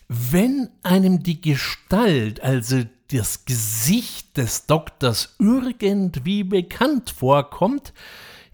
Wenn 0.07 0.69
einem 0.81 1.21
die 1.21 1.39
Gestalt, 1.39 2.41
also 2.41 2.81
das 3.11 3.45
Gesicht 3.45 4.37
des 4.37 4.65
Doktors 4.65 5.35
irgendwie 5.39 6.43
bekannt 6.43 7.11
vorkommt, 7.11 7.93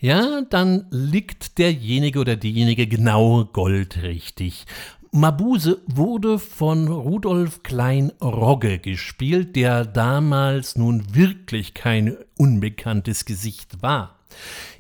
ja, 0.06 0.42
dann 0.42 0.86
liegt 0.92 1.58
derjenige 1.58 2.20
oder 2.20 2.36
diejenige 2.36 2.86
genau 2.86 3.46
goldrichtig. 3.46 4.66
Mabuse 5.12 5.82
wurde 5.88 6.38
von 6.38 6.88
Rudolf 6.90 7.64
Klein-Rogge 7.64 8.78
gespielt, 8.78 9.56
der 9.56 9.84
damals 9.84 10.76
nun 10.76 11.16
wirklich 11.16 11.74
kein 11.74 12.18
unbekanntes 12.38 13.26
Gesicht 13.26 13.82
war. 13.82 14.20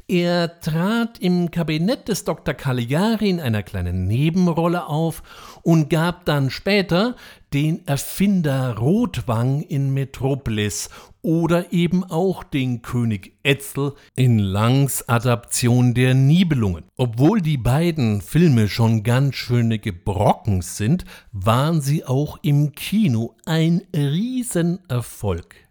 Er 0.08 0.60
trat 0.60 1.18
im 1.18 1.50
Kabinett 1.50 2.08
des 2.08 2.26
Dr. 2.26 2.54
Caligari 2.54 3.28
in 3.28 3.40
einer 3.40 3.64
kleinen 3.64 4.06
Nebenrolle 4.06 4.86
auf 4.86 5.24
und 5.64 5.90
gab 5.90 6.26
dann 6.26 6.52
später 6.52 7.16
den 7.52 7.88
Erfinder 7.88 8.78
Rotwang 8.78 9.62
in 9.62 9.96
Metropolis 9.96 10.92
oder 11.26 11.74
eben 11.74 12.04
auch 12.04 12.44
den 12.44 12.84
König 12.84 13.34
Etzel 13.42 13.94
in 14.16 14.38
Langs 14.38 15.10
Adaption 15.10 15.96
der 15.96 16.14
Nibelungen. 16.14 16.84
Obwohl 16.98 17.42
die 17.42 17.58
beiden 17.58 18.22
Filme 18.22 18.70
schon 18.70 19.02
ganz 19.02 19.34
schöne 19.34 19.80
Gebrocken 19.80 20.62
sind, 20.62 21.04
waren 21.32 21.82
sie 21.82 22.06
auch 22.06 22.38
im 22.44 22.74
Kino 22.74 23.36
ein 23.46 23.82
Riesenerfolg. 23.96 25.65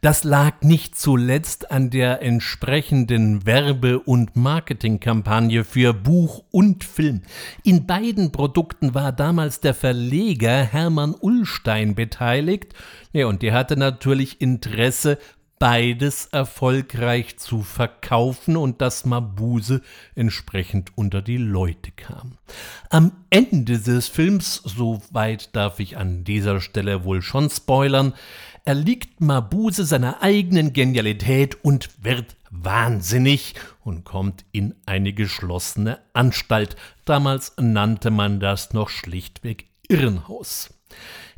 Das 0.00 0.24
lag 0.24 0.62
nicht 0.62 0.98
zuletzt 0.98 1.70
an 1.70 1.90
der 1.90 2.22
entsprechenden 2.22 3.46
Werbe- 3.46 4.00
und 4.00 4.36
Marketingkampagne 4.36 5.64
für 5.64 5.92
Buch 5.92 6.44
und 6.50 6.84
Film. 6.84 7.22
In 7.62 7.86
beiden 7.86 8.32
Produkten 8.32 8.94
war 8.94 9.12
damals 9.12 9.60
der 9.60 9.74
Verleger 9.74 10.62
Hermann 10.62 11.14
Ullstein 11.18 11.94
beteiligt, 11.94 12.74
ja, 13.12 13.26
und 13.26 13.42
der 13.42 13.54
hatte 13.54 13.76
natürlich 13.76 14.40
Interesse, 14.40 15.18
beides 15.60 16.24
erfolgreich 16.32 17.36
zu 17.36 17.62
verkaufen 17.62 18.56
und 18.56 18.80
dass 18.80 19.04
Mabuse 19.04 19.82
entsprechend 20.14 20.96
unter 20.96 21.20
die 21.20 21.36
Leute 21.36 21.90
kam. 21.90 22.38
Am 22.88 23.12
Ende 23.28 23.78
des 23.78 24.08
Films, 24.08 24.62
soweit 24.64 25.54
darf 25.54 25.78
ich 25.78 25.98
an 25.98 26.24
dieser 26.24 26.62
Stelle 26.62 27.04
wohl 27.04 27.20
schon 27.20 27.50
spoilern, 27.50 28.14
erliegt 28.64 29.20
Mabuse 29.20 29.84
seiner 29.84 30.22
eigenen 30.22 30.72
Genialität 30.72 31.64
und 31.64 31.90
wird 32.02 32.36
wahnsinnig 32.50 33.54
und 33.84 34.04
kommt 34.04 34.44
in 34.52 34.74
eine 34.86 35.12
geschlossene 35.12 35.98
Anstalt. 36.12 36.76
Damals 37.04 37.52
nannte 37.58 38.10
man 38.10 38.40
das 38.40 38.72
noch 38.72 38.88
schlichtweg 38.88 39.66
Irrenhaus. 39.88 40.70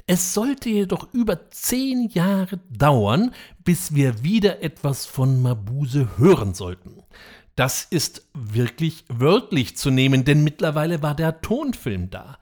Es 0.06 0.35
sollte 0.35 0.68
jedoch 0.68 1.12
über 1.12 1.50
zehn 1.50 2.08
Jahre 2.08 2.58
dauern, 2.70 3.32
bis 3.64 3.94
wir 3.94 4.24
wieder 4.24 4.62
etwas 4.62 5.06
von 5.06 5.40
Mabuse 5.40 6.18
hören 6.18 6.54
sollten. 6.54 7.02
Das 7.54 7.85
ist 7.85 8.26
wirklich 8.35 9.04
wörtlich 9.08 9.76
zu 9.76 9.90
nehmen, 9.90 10.24
denn 10.24 10.42
mittlerweile 10.42 11.02
war 11.02 11.14
der 11.14 11.40
Tonfilm 11.40 12.11
da. 12.11 12.38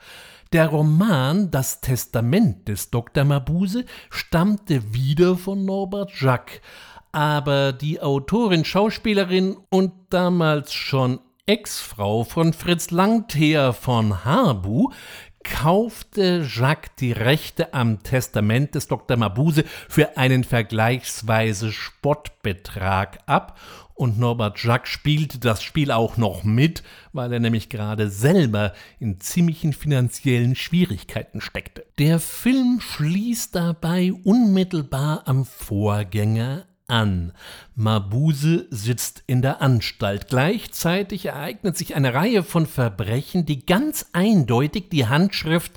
Der 0.53 0.67
Roman 0.67 1.53
Das 1.53 1.81
Testament 1.81 2.67
des 2.67 2.91
Dr. 2.91 3.23
Mabuse 3.23 3.85
stammte 4.11 4.93
wieder 4.93 5.37
von 5.37 5.65
Norbert 5.65 6.11
Jacques, 6.21 6.61
aber 7.13 7.73
die 7.73 8.01
Autorin, 8.01 8.65
Schauspielerin 8.65 9.57
und 9.69 9.93
damals 10.11 10.73
schon 10.73 11.21
Ex-Frau 11.47 12.25
von 12.25 12.53
Fritz 12.53 12.91
Langtheer 12.91 13.73
von 13.73 14.25
Harbu 14.25 14.91
kaufte 15.45 16.45
Jacques 16.45 16.97
die 16.99 17.13
Rechte 17.13 17.73
am 17.73 18.03
Testament 18.03 18.75
des 18.75 18.89
Dr. 18.89 19.17
Mabuse 19.17 19.65
für 19.89 20.17
einen 20.17 20.43
vergleichsweise 20.43 21.71
Spottbetrag 21.71 23.21
ab 23.27 23.57
und 24.01 24.19
Norbert 24.19 24.65
Jacques 24.65 24.89
spielte 24.89 25.39
das 25.39 25.63
Spiel 25.63 25.93
auch 25.93 26.17
noch 26.17 26.43
mit, 26.43 26.83
weil 27.13 27.31
er 27.35 27.39
nämlich 27.39 27.69
gerade 27.69 28.09
selber 28.09 28.73
in 28.99 29.21
ziemlichen 29.21 29.75
finanziellen 29.75 30.57
Schwierigkeiten 30.57 31.43
steckte. 31.43 31.85
Der 31.99 32.19
Film 32.19 32.81
schließt 32.81 33.55
dabei 33.55 34.15
unmittelbar 34.25 35.25
am 35.27 35.45
Vorgänger 35.45 36.65
an. 36.87 37.33
Mabuse 37.75 38.69
sitzt 38.71 39.23
in 39.27 39.43
der 39.43 39.61
Anstalt. 39.61 40.29
Gleichzeitig 40.29 41.27
ereignet 41.27 41.77
sich 41.77 41.95
eine 41.95 42.15
Reihe 42.15 42.43
von 42.43 42.65
Verbrechen, 42.67 43.45
die 43.45 43.67
ganz 43.67 44.07
eindeutig 44.15 44.89
die 44.89 45.09
Handschrift 45.09 45.73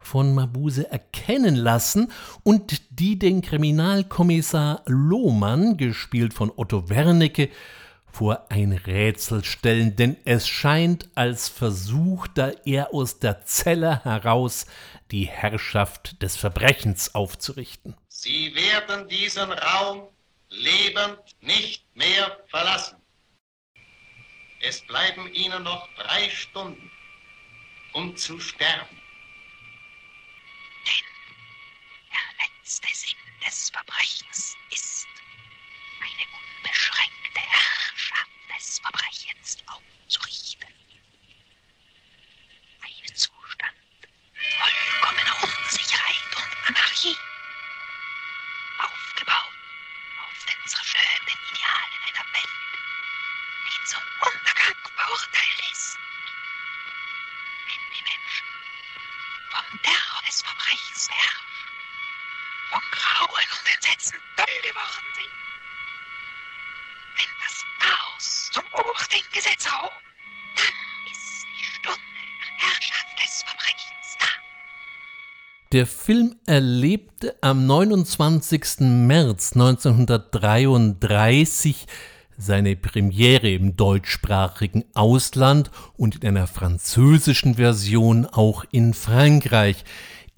von 0.00 0.34
Mabuse 0.34 0.90
erkennen 0.90 1.54
lassen 1.54 2.10
und 2.42 2.82
die 2.90 3.18
den 3.18 3.42
Kriminalkommissar 3.42 4.82
Lohmann, 4.86 5.76
gespielt 5.76 6.34
von 6.34 6.50
Otto 6.56 6.88
Wernicke, 6.88 7.50
vor 8.12 8.46
ein 8.50 8.72
Rätsel 8.72 9.44
stellen, 9.44 9.94
denn 9.94 10.16
es 10.24 10.48
scheint, 10.48 11.08
als 11.14 11.48
versuchte 11.48 12.60
er 12.64 12.92
aus 12.92 13.20
der 13.20 13.44
Zelle 13.44 14.02
heraus 14.04 14.66
die 15.10 15.26
Herrschaft 15.26 16.20
des 16.22 16.36
Verbrechens 16.36 17.14
aufzurichten. 17.14 17.96
Sie 18.08 18.54
werden 18.54 19.08
diesen 19.08 19.52
Raum 19.52 20.08
lebend 20.48 21.18
nicht 21.40 21.84
mehr 21.94 22.36
verlassen. 22.48 22.96
Es 24.60 24.80
bleiben 24.82 25.32
Ihnen 25.32 25.62
noch 25.62 25.88
drei 25.96 26.28
Stunden, 26.28 26.90
um 27.92 28.16
zu 28.16 28.38
sterben. 28.40 28.99
Letzte 32.70 32.94
Sinn 32.94 33.18
des 33.44 33.70
Verbrechens 33.70 34.56
ist, 34.70 35.08
eine 35.98 36.24
unbeschränkte 36.38 37.40
Herrschaft 37.40 38.30
des 38.56 38.78
Verbrechens 38.78 39.58
aufzurichten. 39.66 40.68
Ein 42.80 43.16
Zustand 43.16 43.74
vollkommener 44.60 45.42
Unsicherheit 45.42 46.36
und 46.36 46.68
Anarchie, 46.68 47.16
aufgebaut 48.78 49.58
auf 50.22 50.44
den 50.46 50.68
zerstörenden 50.68 51.38
Idealen 51.50 52.00
einer 52.06 52.26
Welt, 52.34 52.72
die 53.66 53.84
zum 53.84 54.02
Untergang 54.20 54.76
verurteilt 54.94 55.72
ist. 55.72 55.98
Wenn 57.66 57.98
die 57.98 58.02
Menschen 58.04 58.46
vom 59.50 59.82
Terror 59.82 60.22
des 60.28 60.40
Verbrechens 60.42 61.10
herrschen, 61.10 61.49
von 62.70 62.80
Grauen 62.92 63.46
und 63.50 63.66
Entsetzen 63.74 64.16
toll 64.36 64.46
geworden 64.62 65.10
sind. 65.18 65.34
Wenn 67.16 67.32
das 67.42 67.64
Chaos 67.80 68.50
zum 68.52 68.62
obersten 68.72 69.26
Gesetz 69.32 69.66
erhoben, 69.66 69.96
dann 70.54 70.74
ist 71.10 71.46
die 71.58 71.64
Stunde 71.64 71.98
der 72.38 72.68
Herrschaft 72.68 73.18
des 73.18 73.42
Verbrechens 73.42 74.14
da. 74.20 74.30
Der 75.72 75.86
Film 75.86 76.36
erlebte 76.46 77.36
am 77.40 77.66
29. 77.66 78.80
März 78.80 79.54
1933 79.54 81.88
seine 82.40 82.76
Premiere 82.76 83.50
im 83.50 83.76
deutschsprachigen 83.76 84.84
Ausland 84.94 85.70
und 85.96 86.16
in 86.16 86.28
einer 86.28 86.46
französischen 86.46 87.56
Version 87.56 88.26
auch 88.26 88.64
in 88.70 88.94
Frankreich. 88.94 89.84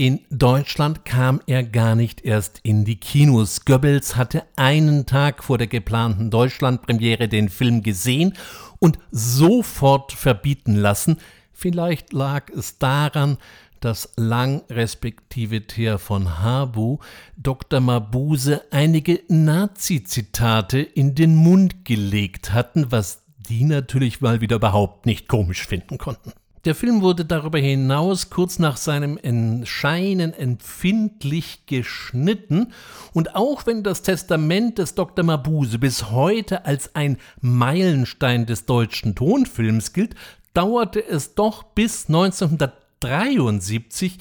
In 0.03 0.19
Deutschland 0.31 1.05
kam 1.05 1.41
er 1.47 1.62
gar 1.62 1.95
nicht 1.95 2.25
erst 2.25 2.59
in 2.65 2.85
die 2.85 2.97
Kinos. 2.97 3.65
Goebbels 3.65 4.17
hatte 4.17 4.43
einen 4.57 5.07
Tag 5.07 5.45
vor 5.45 5.59
der 5.59 5.69
geplanten 5.69 6.29
Deutschlandpremiere 6.29 7.29
den 7.29 7.49
Film 7.49 7.85
gesehen 7.85 8.33
und 8.81 8.99
sofort 9.12 10.11
verbieten 10.11 10.75
lassen. 10.75 11.19
Vielleicht 11.53 12.12
lag 12.12 12.51
es 12.51 12.79
daran, 12.79 13.38
dass 13.79 14.12
Lang 14.17 14.65
respektive 14.69 15.69
Theer 15.69 16.01
von 16.01 16.41
Habu 16.41 16.99
Dr. 17.37 17.79
Mabuse 17.79 18.62
einige 18.73 19.21
Nazi-Zitate 19.29 20.81
in 20.81 21.15
den 21.15 21.37
Mund 21.37 21.85
gelegt 21.85 22.53
hatten, 22.53 22.91
was 22.91 23.23
die 23.38 23.62
natürlich 23.62 24.21
mal 24.21 24.41
wieder 24.41 24.57
überhaupt 24.57 25.07
nicht 25.07 25.29
komisch 25.29 25.65
finden 25.65 25.97
konnten. 25.97 26.33
Der 26.64 26.77
Film 26.77 27.03
wurde 27.03 27.25
darüber 27.25 27.59
hinaus 27.59 28.31
kurz 28.31 28.61
nach 28.61 28.77
seinem 28.77 29.18
Erscheinen 29.18 30.33
empfindlich 30.33 31.66
geschnitten 31.66 32.72
und 33.12 33.35
auch 33.35 33.66
wenn 33.66 33.83
das 33.83 34.03
Testament 34.03 34.79
des 34.79 34.94
Dr. 34.94 35.25
Mabuse 35.25 35.81
bis 35.81 36.11
heute 36.11 36.64
als 36.64 36.94
ein 36.94 37.18
Meilenstein 37.40 38.46
des 38.46 38.64
deutschen 38.64 39.16
Tonfilms 39.16 39.92
gilt, 39.92 40.14
dauerte 40.55 41.05
es 41.05 41.35
doch 41.35 41.64
bis 41.64 42.07
1973, 42.07 44.18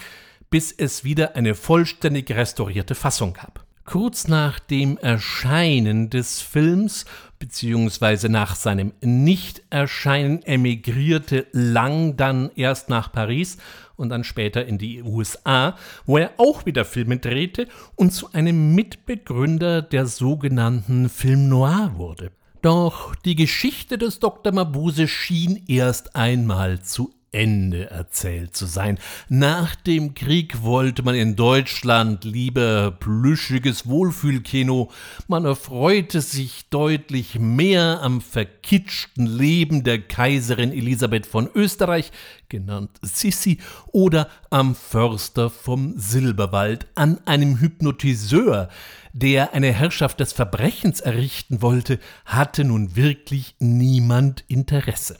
bis 0.49 0.71
es 0.71 1.03
wieder 1.03 1.35
eine 1.35 1.53
vollständig 1.53 2.31
restaurierte 2.31 2.95
Fassung 2.95 3.33
gab. 3.33 3.63
Kurz 3.91 4.29
nach 4.29 4.61
dem 4.61 4.97
Erscheinen 4.97 6.09
des 6.09 6.39
Films 6.39 7.03
bzw. 7.39 8.29
nach 8.29 8.55
seinem 8.55 8.93
Nichterscheinen 9.01 10.43
emigrierte 10.43 11.47
Lang 11.51 12.15
dann 12.15 12.51
erst 12.55 12.87
nach 12.87 13.11
Paris 13.11 13.57
und 13.97 14.07
dann 14.07 14.23
später 14.23 14.65
in 14.65 14.77
die 14.77 15.03
USA, 15.03 15.75
wo 16.05 16.17
er 16.17 16.31
auch 16.37 16.65
wieder 16.65 16.85
Filme 16.85 17.17
drehte 17.17 17.67
und 17.97 18.13
zu 18.13 18.31
einem 18.31 18.75
Mitbegründer 18.75 19.81
der 19.81 20.05
sogenannten 20.05 21.09
Film 21.09 21.49
Noir 21.49 21.91
wurde. 21.95 22.31
Doch 22.61 23.13
die 23.15 23.35
Geschichte 23.35 23.97
des 23.97 24.19
Dr. 24.19 24.53
Mabuse 24.53 25.09
schien 25.09 25.65
erst 25.67 26.15
einmal 26.15 26.81
zu 26.81 27.13
Ende 27.33 27.89
erzählt 27.89 28.57
zu 28.57 28.65
sein. 28.65 28.99
Nach 29.29 29.75
dem 29.75 30.15
Krieg 30.15 30.63
wollte 30.63 31.01
man 31.01 31.15
in 31.15 31.37
Deutschland 31.37 32.25
lieber 32.25 32.91
plüschiges 32.91 33.87
Wohlfühlkino. 33.87 34.91
Man 35.29 35.45
erfreute 35.45 36.19
sich 36.19 36.67
deutlich 36.69 37.39
mehr 37.39 38.01
am 38.01 38.19
verkitschten 38.19 39.25
Leben 39.25 39.85
der 39.85 40.01
Kaiserin 40.01 40.73
Elisabeth 40.73 41.25
von 41.25 41.49
Österreich, 41.55 42.11
genannt 42.49 42.91
Sissi, 43.01 43.59
oder 43.93 44.27
am 44.49 44.75
Förster 44.75 45.49
vom 45.49 45.93
Silberwald, 45.97 46.87
an 46.95 47.19
einem 47.25 47.61
Hypnotiseur, 47.61 48.67
der 49.13 49.53
eine 49.53 49.71
Herrschaft 49.71 50.19
des 50.19 50.33
Verbrechens 50.33 50.99
errichten 50.99 51.61
wollte, 51.61 51.97
hatte 52.25 52.65
nun 52.65 52.97
wirklich 52.97 53.55
niemand 53.59 54.43
Interesse. 54.49 55.17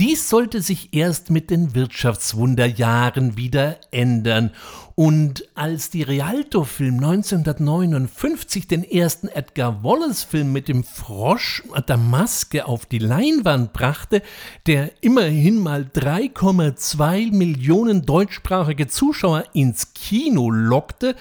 Dies 0.00 0.28
sollte 0.28 0.62
sich 0.62 0.94
erst 0.94 1.30
mit 1.30 1.50
den 1.50 1.74
Wirtschaftswunderjahren 1.74 3.36
wieder 3.36 3.78
ändern. 3.90 4.50
Und 4.94 5.48
als 5.54 5.90
die 5.90 6.02
Rialto-Film 6.02 6.96
1959 6.96 8.68
den 8.68 8.84
ersten 8.84 9.28
Edgar 9.28 9.82
Wallace-Film 9.82 10.52
mit 10.52 10.68
dem 10.68 10.84
Frosch 10.84 11.62
und 11.68 11.88
der 11.88 11.96
Maske 11.96 12.66
auf 12.66 12.86
die 12.86 12.98
Leinwand 12.98 13.72
brachte, 13.72 14.22
der 14.66 14.92
immerhin 15.00 15.58
mal 15.58 15.82
3,2 15.82 17.32
Millionen 17.32 18.02
deutschsprachige 18.02 18.86
Zuschauer 18.86 19.44
ins 19.54 19.94
Kino 19.94 20.50
lockte, 20.50 21.16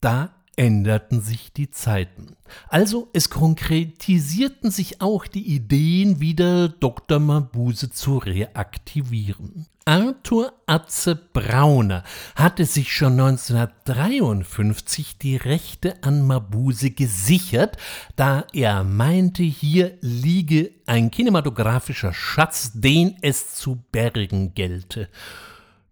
da 0.00 0.30
änderten 0.56 1.20
sich 1.20 1.52
die 1.52 1.70
Zeiten. 1.70 2.35
Also 2.68 3.08
es 3.12 3.30
konkretisierten 3.30 4.70
sich 4.70 5.00
auch 5.00 5.26
die 5.26 5.54
Ideen, 5.54 6.20
wieder 6.20 6.68
Dr. 6.68 7.18
Mabuse 7.18 7.90
zu 7.90 8.18
reaktivieren. 8.18 9.66
Arthur 9.88 10.52
Atze 10.66 11.14
Brauner 11.14 12.02
hatte 12.34 12.64
sich 12.64 12.92
schon 12.92 13.12
1953 13.12 15.16
die 15.18 15.36
Rechte 15.36 16.02
an 16.02 16.26
Mabuse 16.26 16.90
gesichert, 16.90 17.76
da 18.16 18.44
er 18.52 18.82
meinte, 18.82 19.44
hier 19.44 19.96
liege 20.00 20.72
ein 20.86 21.12
kinematografischer 21.12 22.12
Schatz, 22.12 22.72
den 22.74 23.16
es 23.22 23.54
zu 23.54 23.84
bergen 23.92 24.54
gelte. 24.54 25.08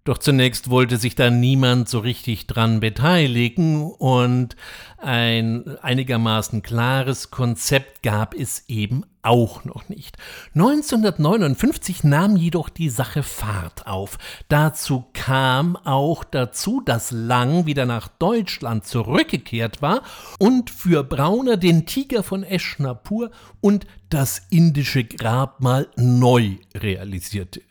Doch 0.04 0.18
zunächst 0.18 0.68
wollte 0.68 0.98
sich 0.98 1.14
da 1.14 1.30
niemand 1.30 1.88
so 1.88 1.98
richtig 1.98 2.46
dran 2.46 2.80
beteiligen 2.80 3.90
und 3.90 4.54
ein 4.98 5.78
einigermaßen 5.78 6.60
klares 6.60 7.30
Konzept 7.30 8.02
gab 8.02 8.34
es 8.34 8.64
eben 8.68 9.06
auch 9.22 9.64
noch 9.64 9.88
nicht. 9.88 10.18
1959 10.54 12.04
nahm 12.04 12.36
jedoch 12.36 12.68
die 12.68 12.90
Sache 12.90 13.22
Fahrt 13.22 13.86
auf. 13.86 14.18
Dazu 14.48 15.06
kam 15.14 15.76
auch 15.76 16.22
dazu, 16.22 16.82
dass 16.84 17.10
Lang 17.10 17.64
wieder 17.64 17.86
nach 17.86 18.08
Deutschland 18.08 18.84
zurückgekehrt 18.84 19.80
war 19.80 20.02
und 20.38 20.68
für 20.68 21.02
Brauner 21.02 21.56
den 21.56 21.86
Tiger 21.86 22.22
von 22.22 22.42
Eschnapur 22.42 23.30
und 23.62 23.86
das 24.10 24.42
indische 24.50 25.04
Grabmal 25.04 25.88
neu 25.96 26.56
realisierte. 26.74 27.62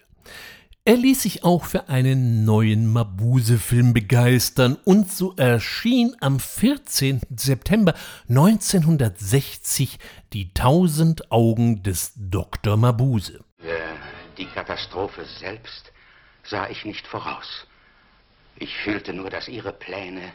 Er 0.85 0.97
ließ 0.97 1.21
sich 1.21 1.45
auch 1.45 1.63
für 1.63 1.87
einen 1.87 2.43
neuen 2.43 2.91
Mabuse-Film 2.91 3.93
begeistern 3.93 4.77
und 4.83 5.09
so 5.09 5.33
erschien 5.37 6.13
am 6.19 6.41
14. 6.41 7.21
September 7.33 7.93
1960 8.27 9.97
Die 10.33 10.53
Tausend 10.53 11.31
Augen 11.31 11.83
des 11.83 12.11
Dr. 12.17 12.75
Mabuse. 12.75 13.45
Die 14.37 14.45
Katastrophe 14.45 15.23
selbst 15.39 15.93
sah 16.43 16.69
ich 16.69 16.83
nicht 16.83 17.07
voraus. 17.07 17.65
Ich 18.57 18.75
fühlte 18.75 19.13
nur, 19.13 19.29
dass 19.29 19.47
ihre 19.47 19.71
Pläne 19.71 20.33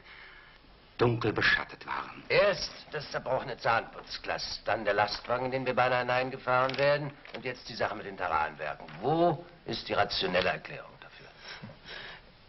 dunkel 0.98 1.32
beschattet 1.32 1.87
waren. 1.87 2.22
Erst 2.28 2.70
das 2.90 3.11
zerbrochene 3.11 3.56
Zahnputzglas, 3.56 4.61
dann 4.64 4.84
der 4.84 4.94
Lastwagen, 4.94 5.46
in 5.46 5.52
den 5.52 5.66
wir 5.66 5.74
beinahe 5.74 6.00
hineingefahren 6.00 6.76
werden 6.76 7.11
und 7.34 7.44
jetzt 7.44 7.68
die 7.68 7.74
Sache 7.74 7.94
mit 7.94 8.04
den 8.04 8.16
Taranwerken. 8.16 8.87
Wo 9.00 9.44
ist 9.64 9.88
die 9.88 9.94
rationelle 9.94 10.50
Erklärung 10.50 10.90
dafür? 11.00 11.26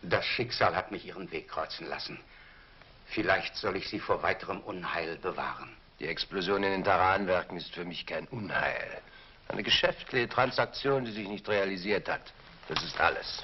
Das 0.02 0.26
Schicksal 0.26 0.76
hat 0.76 0.92
mich 0.92 1.06
ihren 1.06 1.32
Weg 1.32 1.48
kreuzen 1.48 1.88
lassen. 1.88 2.20
Vielleicht 3.08 3.56
soll 3.56 3.76
ich 3.78 3.88
sie 3.88 4.00
vor 4.00 4.22
weiterem 4.24 4.60
Unheil 4.62 5.18
bewahren. 5.18 5.76
Die 6.00 6.08
Explosion 6.08 6.64
in 6.64 6.72
den 6.72 6.84
Taranwerken 6.84 7.58
ist 7.58 7.74
für 7.74 7.86
mich 7.86 8.06
kein 8.06 8.28
Unheil. 8.28 9.02
Eine 9.48 9.64
geschäftliche 9.64 10.30
Transaktion, 10.30 11.06
die 11.06 11.12
sich 11.12 11.28
nicht 11.28 11.48
realisiert 11.48 12.08
hat. 12.08 12.22
Das 12.68 12.84
ist 12.84 13.00
alles. 13.00 13.44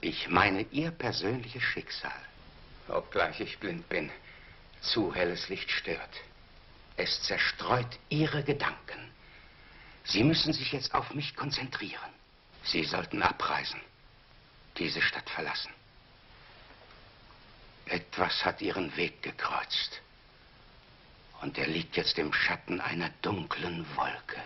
Ich 0.00 0.28
meine 0.28 0.62
Ihr 0.70 0.92
persönliches 0.92 1.62
Schicksal 1.62 2.12
obgleich 2.88 3.40
ich 3.40 3.58
blind 3.58 3.88
bin, 3.88 4.10
zu 4.80 5.14
helles 5.14 5.48
Licht 5.48 5.70
stört. 5.70 6.20
Es 6.96 7.22
zerstreut 7.22 7.98
Ihre 8.08 8.42
Gedanken. 8.42 9.10
Sie 10.04 10.22
müssen 10.22 10.52
sich 10.52 10.72
jetzt 10.72 10.94
auf 10.94 11.12
mich 11.14 11.34
konzentrieren. 11.36 12.10
Sie 12.64 12.84
sollten 12.84 13.22
abreisen, 13.22 13.80
diese 14.78 15.02
Stadt 15.02 15.28
verlassen. 15.30 15.72
Etwas 17.86 18.44
hat 18.44 18.60
Ihren 18.60 18.96
Weg 18.96 19.22
gekreuzt. 19.22 20.00
Und 21.42 21.58
er 21.58 21.66
liegt 21.66 21.96
jetzt 21.96 22.18
im 22.18 22.32
Schatten 22.32 22.80
einer 22.80 23.10
dunklen 23.22 23.86
Wolke. 23.94 24.42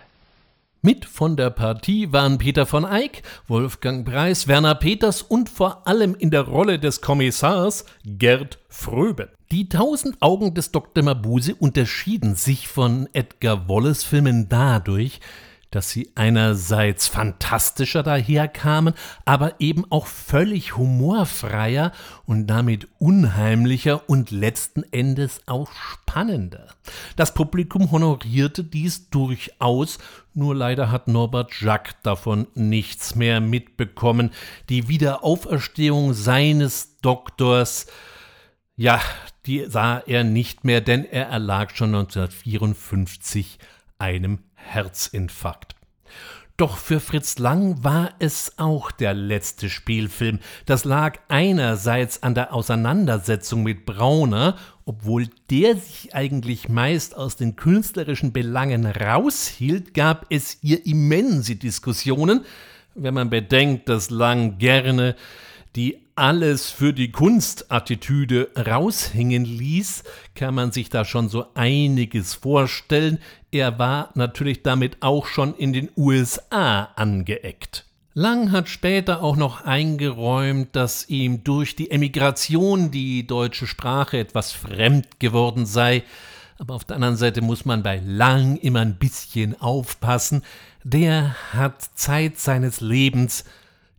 Mit 0.83 1.05
von 1.05 1.37
der 1.37 1.51
Partie 1.51 2.11
waren 2.11 2.39
Peter 2.39 2.65
von 2.65 2.85
Eyck, 2.85 3.23
Wolfgang 3.49 4.07
Preis, 4.07 4.49
Werner 4.49 4.75
Peters 4.75 5.21
und 5.21 5.51
vor 5.51 5.87
allem 5.87 6.15
in 6.15 6.31
der 6.31 6.41
Rolle 6.41 6.79
des 6.79 7.03
Kommissars 7.03 7.85
Gerd 8.07 8.59
Fröbe. 8.71 9.29
Die 9.53 9.69
Tausend 9.69 10.23
Augen 10.23 10.55
des 10.55 10.73
Dr. 10.73 11.05
Mabuse 11.05 11.55
unterschieden 11.55 12.35
sich 12.35 12.67
von 12.67 13.11
Edgar 13.13 13.69
Wallace 13.69 14.05
Filmen 14.05 14.49
dadurch, 14.49 15.21
dass 15.71 15.91
sie 15.91 16.11
einerseits 16.15 17.07
fantastischer 17.07 18.03
daherkamen, 18.03 18.95
aber 19.25 19.61
eben 19.61 19.85
auch 19.91 20.07
völlig 20.07 20.77
humorfreier 20.77 21.93
und 22.27 22.49
damit 22.49 22.89
unheimlicher 22.99 24.09
und 24.09 24.31
letzten 24.31 24.83
Endes 24.93 25.41
auch 25.47 25.71
spannender. 25.73 26.69
Das 27.17 27.35
Publikum 27.35 27.91
honorierte 27.93 28.65
dies 28.65 29.11
durchaus, 29.11 29.99
nur 30.35 30.55
leider 30.55 30.91
hat 30.91 31.09
Norbert 31.09 31.61
Jacques 31.61 31.97
davon 32.03 32.47
nichts 32.55 33.15
mehr 33.15 33.41
mitbekommen. 33.41 34.31
Die 34.69 34.89
Wiederauferstehung 34.89 36.15
seines 36.15 36.97
Doktors, 36.99 37.87
ja, 38.77 39.01
die 39.47 39.67
sah 39.69 39.99
er 39.99 40.25
nicht 40.25 40.65
mehr, 40.65 40.81
denn 40.81 41.05
er 41.05 41.29
erlag 41.29 41.77
schon 41.77 41.95
1954 41.95 43.59
einem 43.99 44.39
Herzinfarkt. 44.65 45.75
Doch 46.61 46.77
für 46.77 47.01
Fritz 47.01 47.39
Lang 47.39 47.83
war 47.85 48.11
es 48.19 48.59
auch 48.59 48.91
der 48.91 49.15
letzte 49.15 49.71
Spielfilm. 49.71 50.41
Das 50.67 50.85
lag 50.85 51.19
einerseits 51.29 52.23
an 52.23 52.35
der 52.35 52.53
Auseinandersetzung 52.53 53.63
mit 53.63 53.87
Brauner, 53.87 54.59
obwohl 54.85 55.29
der 55.49 55.77
sich 55.77 56.15
eigentlich 56.15 56.69
meist 56.69 57.17
aus 57.17 57.37
den 57.37 57.57
künstlerischen 57.57 58.35
Belangen 58.35 58.85
raushielt, 58.85 59.95
gab 59.95 60.27
es 60.29 60.59
hier 60.61 60.85
immense 60.85 61.57
Diskussionen, 61.57 62.45
wenn 62.95 63.15
man 63.15 63.31
bedenkt, 63.31 63.89
dass 63.89 64.11
Lang 64.11 64.59
gerne 64.59 65.17
die 65.77 66.10
alles 66.15 66.71
für 66.71 66.93
die 66.93 67.13
Kunstattitüde 67.13 68.51
raushängen 68.57 69.45
ließ, 69.45 70.05
kann 70.35 70.55
man 70.55 70.73
sich 70.73 70.89
da 70.89 71.05
schon 71.05 71.29
so 71.29 71.47
einiges 71.55 72.35
vorstellen. 72.35 73.19
Er 73.51 73.79
war 73.79 74.11
natürlich 74.15 74.63
damit 74.63 74.99
auch 75.01 75.27
schon 75.27 75.55
in 75.55 75.73
den 75.73 75.91
USA 75.97 76.85
angeeckt. 76.97 77.87
Lang 78.15 78.51
hat 78.51 78.69
später 78.69 79.23
auch 79.23 79.37
noch 79.37 79.65
eingeräumt, 79.65 80.75
dass 80.75 81.09
ihm 81.09 81.45
durch 81.45 81.77
die 81.77 81.91
Emigration 81.91 82.91
die 82.91 83.27
deutsche 83.27 83.67
Sprache 83.69 84.19
etwas 84.19 84.51
fremd 84.53 85.21
geworden 85.21 85.65
sei. 85.65 86.03
Aber 86.59 86.75
auf 86.75 86.85
der 86.85 86.97
anderen 86.97 87.17
Seite 87.17 87.41
muss 87.41 87.65
man 87.65 87.83
bei 87.83 88.03
Lang 88.05 88.57
immer 88.57 88.81
ein 88.81 88.97
bisschen 88.97 89.61
aufpassen. 89.61 90.43
Der 90.83 91.37
hat 91.53 91.83
Zeit 91.95 92.39
seines 92.39 92.81
Lebens 92.81 93.45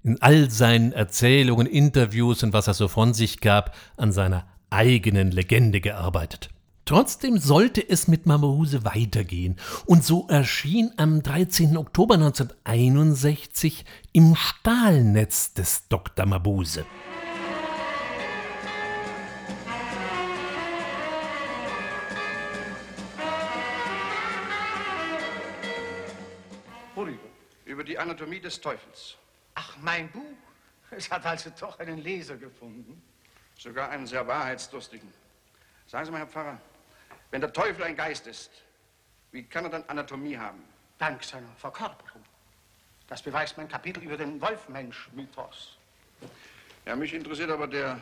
in 0.04 0.22
all 0.22 0.50
seinen 0.50 0.92
Erzählungen, 0.92 1.68
Interviews 1.68 2.44
und 2.44 2.54
was 2.54 2.68
er 2.68 2.74
so 2.74 2.88
von 2.88 3.14
sich 3.14 3.40
gab, 3.40 3.76
an 3.98 4.12
seiner 4.12 4.46
eigenen 4.70 5.32
Legende 5.32 5.82
gearbeitet. 5.82 6.50
Trotzdem 6.86 7.38
sollte 7.38 7.88
es 7.88 8.08
mit 8.08 8.26
Mabuse 8.26 8.84
weitergehen, 8.84 9.58
und 9.86 10.04
so 10.04 10.28
erschien 10.28 10.92
am 10.98 11.22
13. 11.22 11.78
Oktober 11.78 12.16
1961 12.16 13.86
im 14.12 14.36
Stahlnetz 14.36 15.54
des 15.54 15.88
Dr. 15.88 16.26
Mabuse. 16.26 16.86
Über 27.72 27.86
die 27.86 27.98
Anatomie 27.98 28.42
des 28.42 28.60
Teufels. 28.60 29.16
Ach, 29.62 29.78
mein 29.82 30.10
Buch. 30.10 30.22
Es 30.90 31.10
hat 31.12 31.26
also 31.26 31.52
doch 31.60 31.80
einen 31.80 32.00
Leser 32.00 32.36
gefunden. 32.36 33.02
Sogar 33.58 33.90
einen 33.90 34.08
sehr 34.08 34.28
wahrheitsdurstigen. 34.28 35.14
Sagen 35.88 36.06
Sie 36.06 36.12
mal, 36.12 36.20
Herr 36.20 36.28
Pfarrer, 36.28 36.60
wenn 37.30 37.42
der 37.42 37.54
Teufel 37.54 37.84
ein 37.84 37.96
Geist 37.96 38.26
ist, 38.28 38.50
wie 39.32 39.44
kann 39.44 39.66
er 39.66 39.70
dann 39.70 39.84
Anatomie 39.88 40.38
haben? 40.38 40.64
Dank 40.98 41.24
seiner 41.24 41.54
Verkörperung. 41.58 42.24
Das 43.08 43.22
beweist 43.22 43.58
mein 43.58 43.68
Kapitel 43.68 44.04
über 44.04 44.18
den 44.18 44.42
Wolfmensch-Mythos. 44.42 45.78
Ja, 46.86 46.96
mich 46.96 47.14
interessiert 47.14 47.52
aber 47.52 47.68
der 47.68 48.02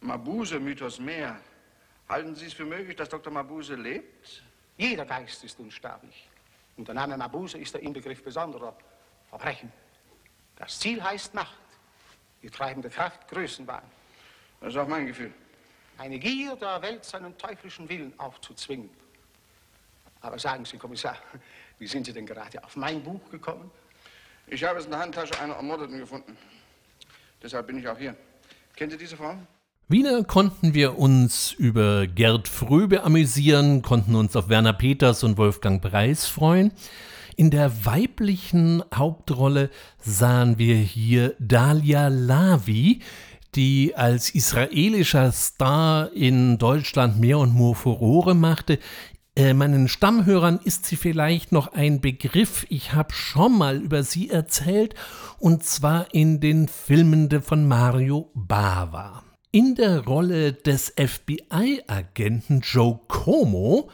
Mabuse-Mythos 0.00 0.98
mehr. 0.98 1.40
Halten 2.08 2.34
Sie 2.34 2.46
es 2.46 2.52
für 2.52 2.64
möglich, 2.64 2.96
dass 2.96 3.08
Dr. 3.08 3.32
Mabuse 3.32 3.76
lebt? 3.76 4.42
Jeder 4.76 5.06
Geist 5.06 5.42
ist 5.44 5.58
unsterblich. 5.58 6.28
Und 6.76 6.86
der 6.86 6.94
Name 6.94 7.16
Mabuse 7.16 7.58
ist 7.58 7.72
der 7.74 7.82
Inbegriff 7.82 8.22
besonderer 8.22 8.76
Verbrechen. 9.28 9.72
Das 10.62 10.78
Ziel 10.78 11.02
heißt 11.02 11.34
Macht. 11.34 11.58
Die 12.40 12.48
treibende 12.48 12.88
Kraft 12.88 13.26
Größenwahn. 13.28 13.82
Das 14.60 14.72
ist 14.72 14.78
auch 14.78 14.86
mein 14.86 15.08
Gefühl. 15.08 15.32
Eine 15.98 16.20
Gier 16.20 16.54
der 16.54 16.80
Welt, 16.80 17.04
seinen 17.04 17.36
teuflischen 17.36 17.88
Willen 17.88 18.12
aufzuzwingen. 18.16 18.88
Aber 20.20 20.38
sagen 20.38 20.64
Sie, 20.64 20.78
Kommissar, 20.78 21.16
wie 21.80 21.86
sind 21.88 22.06
Sie 22.06 22.12
denn 22.12 22.26
gerade 22.26 22.62
auf 22.62 22.76
mein 22.76 23.02
Buch 23.02 23.28
gekommen? 23.28 23.72
Ich 24.46 24.62
habe 24.62 24.78
es 24.78 24.84
in 24.84 24.92
der 24.92 25.00
Handtasche 25.00 25.36
einer 25.40 25.54
Ermordeten 25.54 25.98
gefunden. 25.98 26.38
Deshalb 27.42 27.66
bin 27.66 27.78
ich 27.78 27.88
auch 27.88 27.98
hier. 27.98 28.14
Kennen 28.76 28.92
Sie 28.92 28.98
diese 28.98 29.16
Frau? 29.16 29.36
Wieder 29.88 30.22
konnten 30.22 30.74
wir 30.74 30.96
uns 30.96 31.50
über 31.50 32.06
Gerd 32.06 32.46
Fröbe 32.46 33.02
amüsieren, 33.02 33.82
konnten 33.82 34.14
uns 34.14 34.36
auf 34.36 34.48
Werner 34.48 34.74
Peters 34.74 35.24
und 35.24 35.38
Wolfgang 35.38 35.82
Preis 35.82 36.26
freuen. 36.28 36.72
In 37.36 37.50
der 37.50 37.84
weiblichen 37.84 38.82
Hauptrolle 38.94 39.70
sahen 39.98 40.58
wir 40.58 40.76
hier 40.76 41.34
Dalia 41.38 42.08
Lavi, 42.08 43.00
die 43.54 43.94
als 43.94 44.30
israelischer 44.30 45.32
Star 45.32 46.12
in 46.12 46.58
Deutschland 46.58 47.20
mehr 47.20 47.38
und 47.38 47.54
mehr 47.54 47.74
Furore 47.74 48.34
machte. 48.34 48.78
Äh, 49.34 49.54
meinen 49.54 49.88
Stammhörern 49.88 50.60
ist 50.62 50.84
sie 50.84 50.96
vielleicht 50.96 51.52
noch 51.52 51.72
ein 51.72 52.00
Begriff. 52.02 52.66
Ich 52.68 52.92
habe 52.92 53.14
schon 53.14 53.56
mal 53.56 53.78
über 53.78 54.02
sie 54.02 54.28
erzählt, 54.28 54.94
und 55.38 55.64
zwar 55.64 56.12
in 56.12 56.40
den 56.40 56.68
Filmen 56.68 57.30
von 57.40 57.66
Mario 57.66 58.30
Bava. 58.34 59.22
In 59.50 59.74
der 59.74 60.00
Rolle 60.00 60.52
des 60.52 60.94
FBI-Agenten 60.96 62.60
Joe 62.60 63.00
Como 63.08 63.90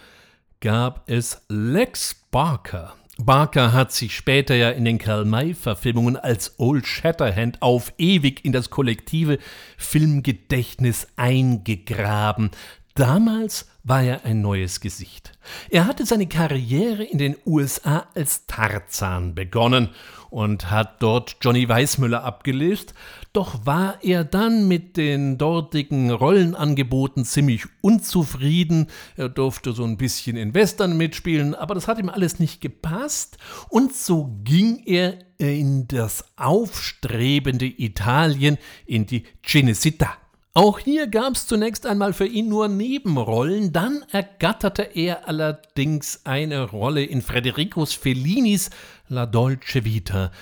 gab 0.60 1.08
es 1.08 1.42
Lex 1.48 2.16
Barker. 2.30 2.97
Barker 3.18 3.72
hat 3.72 3.92
sich 3.92 4.14
später 4.16 4.54
ja 4.54 4.70
in 4.70 4.84
den 4.84 4.98
Karl-May-Verfilmungen 4.98 6.16
als 6.16 6.54
Old 6.58 6.86
Shatterhand 6.86 7.60
auf 7.62 7.92
ewig 7.98 8.44
in 8.44 8.52
das 8.52 8.70
kollektive 8.70 9.38
Filmgedächtnis 9.76 11.08
eingegraben. 11.16 12.50
Damals 12.98 13.68
war 13.84 14.02
er 14.02 14.24
ein 14.24 14.40
neues 14.40 14.80
Gesicht. 14.80 15.30
Er 15.70 15.86
hatte 15.86 16.04
seine 16.04 16.26
Karriere 16.26 17.04
in 17.04 17.18
den 17.18 17.36
USA 17.46 18.08
als 18.16 18.44
Tarzan 18.46 19.36
begonnen 19.36 19.90
und 20.30 20.68
hat 20.72 21.00
dort 21.00 21.36
Johnny 21.40 21.68
Weissmüller 21.68 22.24
abgelöst, 22.24 22.94
doch 23.32 23.64
war 23.64 24.02
er 24.02 24.24
dann 24.24 24.66
mit 24.66 24.96
den 24.96 25.38
dortigen 25.38 26.10
Rollenangeboten 26.10 27.24
ziemlich 27.24 27.66
unzufrieden. 27.82 28.88
Er 29.16 29.28
durfte 29.28 29.74
so 29.74 29.84
ein 29.84 29.96
bisschen 29.96 30.36
in 30.36 30.52
Western 30.52 30.96
mitspielen, 30.96 31.54
aber 31.54 31.76
das 31.76 31.86
hat 31.86 32.00
ihm 32.00 32.08
alles 32.08 32.40
nicht 32.40 32.60
gepasst 32.60 33.38
und 33.68 33.94
so 33.94 34.36
ging 34.42 34.82
er 34.84 35.20
in 35.38 35.86
das 35.86 36.24
aufstrebende 36.34 37.66
Italien, 37.66 38.58
in 38.86 39.06
die 39.06 39.22
Cinecittà. 39.46 40.16
Auch 40.54 40.78
hier 40.78 41.06
gab 41.06 41.34
es 41.34 41.46
zunächst 41.46 41.86
einmal 41.86 42.12
für 42.12 42.26
ihn 42.26 42.48
nur 42.48 42.68
Nebenrollen, 42.68 43.72
dann 43.72 44.04
ergatterte 44.10 44.82
er 44.82 45.28
allerdings 45.28 46.22
eine 46.24 46.62
Rolle 46.62 47.04
in 47.04 47.22
Federicos 47.22 47.92
Fellinis 47.92 48.70
La 49.08 49.26
Dolce 49.26 49.84
Vita 49.84 50.32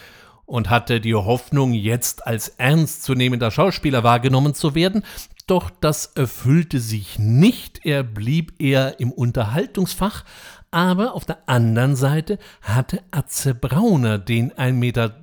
und 0.47 0.71
hatte 0.71 1.01
die 1.01 1.15
Hoffnung, 1.15 1.73
jetzt 1.75 2.27
als 2.27 2.49
ernstzunehmender 2.49 3.51
Schauspieler 3.51 4.05
wahrgenommen 4.05 4.55
zu 4.55 4.75
werden, 4.75 5.03
doch 5.47 5.71
das 5.81 6.07
erfüllte 6.07 6.81
sich 6.81 7.19
nicht, 7.19 7.85
er 7.85 8.03
blieb 8.03 8.61
eher 8.61 8.99
im 9.01 9.13
Unterhaltungsfach, 9.13 10.25
aber 10.71 11.15
auf 11.15 11.25
der 11.25 11.49
anderen 11.49 11.95
Seite 11.95 12.39
hatte 12.63 13.03
Atze 13.11 13.55
Brauner 13.55 14.19
den 14.19 14.53
1,93 14.53 14.73
Meter 14.73 15.15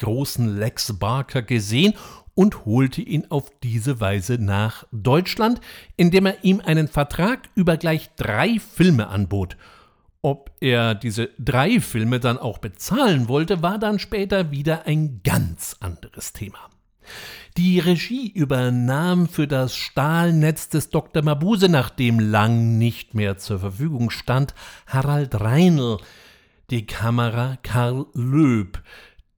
großen 0.00 0.58
Lex 0.58 0.98
Barker 0.98 1.42
gesehen 1.42 1.94
und 2.36 2.64
holte 2.66 3.02
ihn 3.02 3.26
auf 3.30 3.50
diese 3.64 3.98
Weise 3.98 4.34
nach 4.38 4.86
Deutschland, 4.92 5.60
indem 5.96 6.26
er 6.26 6.44
ihm 6.44 6.60
einen 6.64 6.86
Vertrag 6.86 7.48
über 7.56 7.76
gleich 7.76 8.10
drei 8.14 8.60
Filme 8.60 9.08
anbot. 9.08 9.56
Ob 10.22 10.52
er 10.60 10.94
diese 10.94 11.30
drei 11.38 11.80
Filme 11.80 12.20
dann 12.20 12.38
auch 12.38 12.58
bezahlen 12.58 13.28
wollte, 13.28 13.62
war 13.62 13.78
dann 13.78 13.98
später 13.98 14.50
wieder 14.50 14.86
ein 14.86 15.20
ganz 15.24 15.76
anderes 15.80 16.32
Thema. 16.32 16.58
Die 17.56 17.78
Regie 17.78 18.28
übernahm 18.28 19.28
für 19.28 19.46
das 19.46 19.74
Stahlnetz 19.74 20.68
des 20.68 20.90
Dr. 20.90 21.22
Mabuse, 21.22 21.68
nachdem 21.68 22.18
Lang 22.18 22.76
nicht 22.76 23.14
mehr 23.14 23.38
zur 23.38 23.60
Verfügung 23.60 24.10
stand, 24.10 24.54
Harald 24.86 25.40
Reinl, 25.40 25.98
die 26.70 26.84
Kamera 26.84 27.56
Karl 27.62 28.06
Löb, 28.12 28.82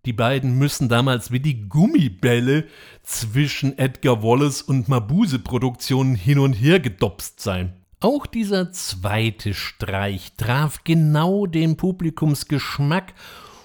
die 0.08 0.14
beiden 0.14 0.56
müssen 0.56 0.88
damals 0.88 1.32
wie 1.32 1.40
die 1.40 1.68
Gummibälle 1.68 2.64
zwischen 3.02 3.76
Edgar 3.76 4.22
Wallace 4.22 4.62
und 4.62 4.88
Mabuse 4.88 5.38
Produktionen 5.38 6.14
hin 6.14 6.38
und 6.38 6.54
her 6.54 6.80
gedopst 6.80 7.40
sein. 7.40 7.74
Auch 8.00 8.24
dieser 8.24 8.72
zweite 8.72 9.52
Streich 9.52 10.32
traf 10.38 10.82
genau 10.82 11.44
den 11.44 11.76
Publikumsgeschmack 11.76 13.12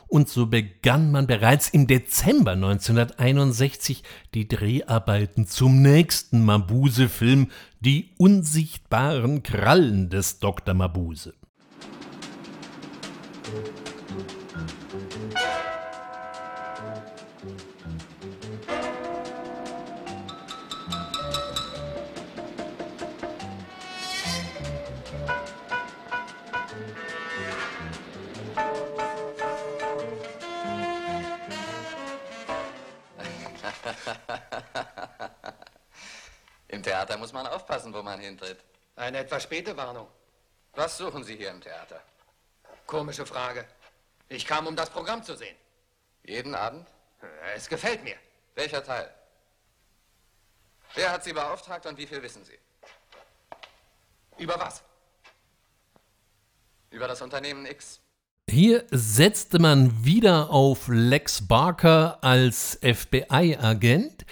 und 0.09 0.27
so 0.27 0.47
begann 0.47 1.13
man 1.13 1.27
bereits 1.27 1.69
im 1.69 1.87
Dezember 1.87 2.51
1961 2.51 4.03
die 4.33 4.49
Dreharbeiten 4.49 5.47
zum 5.47 5.81
nächsten 5.81 6.43
Mabuse-Film 6.43 7.51
Die 7.79 8.09
unsichtbaren 8.17 9.43
Krallen 9.43 10.09
des 10.09 10.39
Dr. 10.39 10.73
Mabuse. 10.73 11.35
Theater 36.83 37.17
muss 37.17 37.33
man 37.33 37.47
aufpassen, 37.47 37.93
wo 37.93 38.03
man 38.03 38.19
hintritt. 38.19 38.59
Eine 38.95 39.19
etwas 39.19 39.43
späte 39.43 39.75
Warnung. 39.75 40.07
Was 40.73 40.97
suchen 40.97 41.23
Sie 41.23 41.35
hier 41.35 41.51
im 41.51 41.61
Theater? 41.61 42.01
Komische 42.85 43.25
Frage. 43.25 43.65
Ich 44.29 44.45
kam, 44.45 44.67
um 44.67 44.75
das 44.75 44.89
Programm 44.89 45.23
zu 45.23 45.35
sehen. 45.35 45.55
Jeden 46.23 46.55
Abend? 46.55 46.87
Es 47.55 47.67
gefällt 47.69 48.03
mir. 48.03 48.15
Welcher 48.55 48.83
Teil? 48.83 49.09
Wer 50.95 51.11
hat 51.11 51.23
Sie 51.23 51.33
beauftragt 51.33 51.85
und 51.85 51.97
wie 51.97 52.05
viel 52.05 52.21
wissen 52.21 52.43
Sie? 52.43 52.57
Über 54.37 54.59
was? 54.59 54.83
Über 56.91 57.07
das 57.07 57.21
Unternehmen 57.21 57.65
X. 57.65 57.99
Hier 58.49 58.85
setzte 58.91 59.57
man 59.57 60.03
wieder 60.05 60.49
auf 60.49 60.87
Lex 60.87 61.47
Barker 61.47 62.23
als 62.23 62.77
FBI-Agent. 62.81 64.25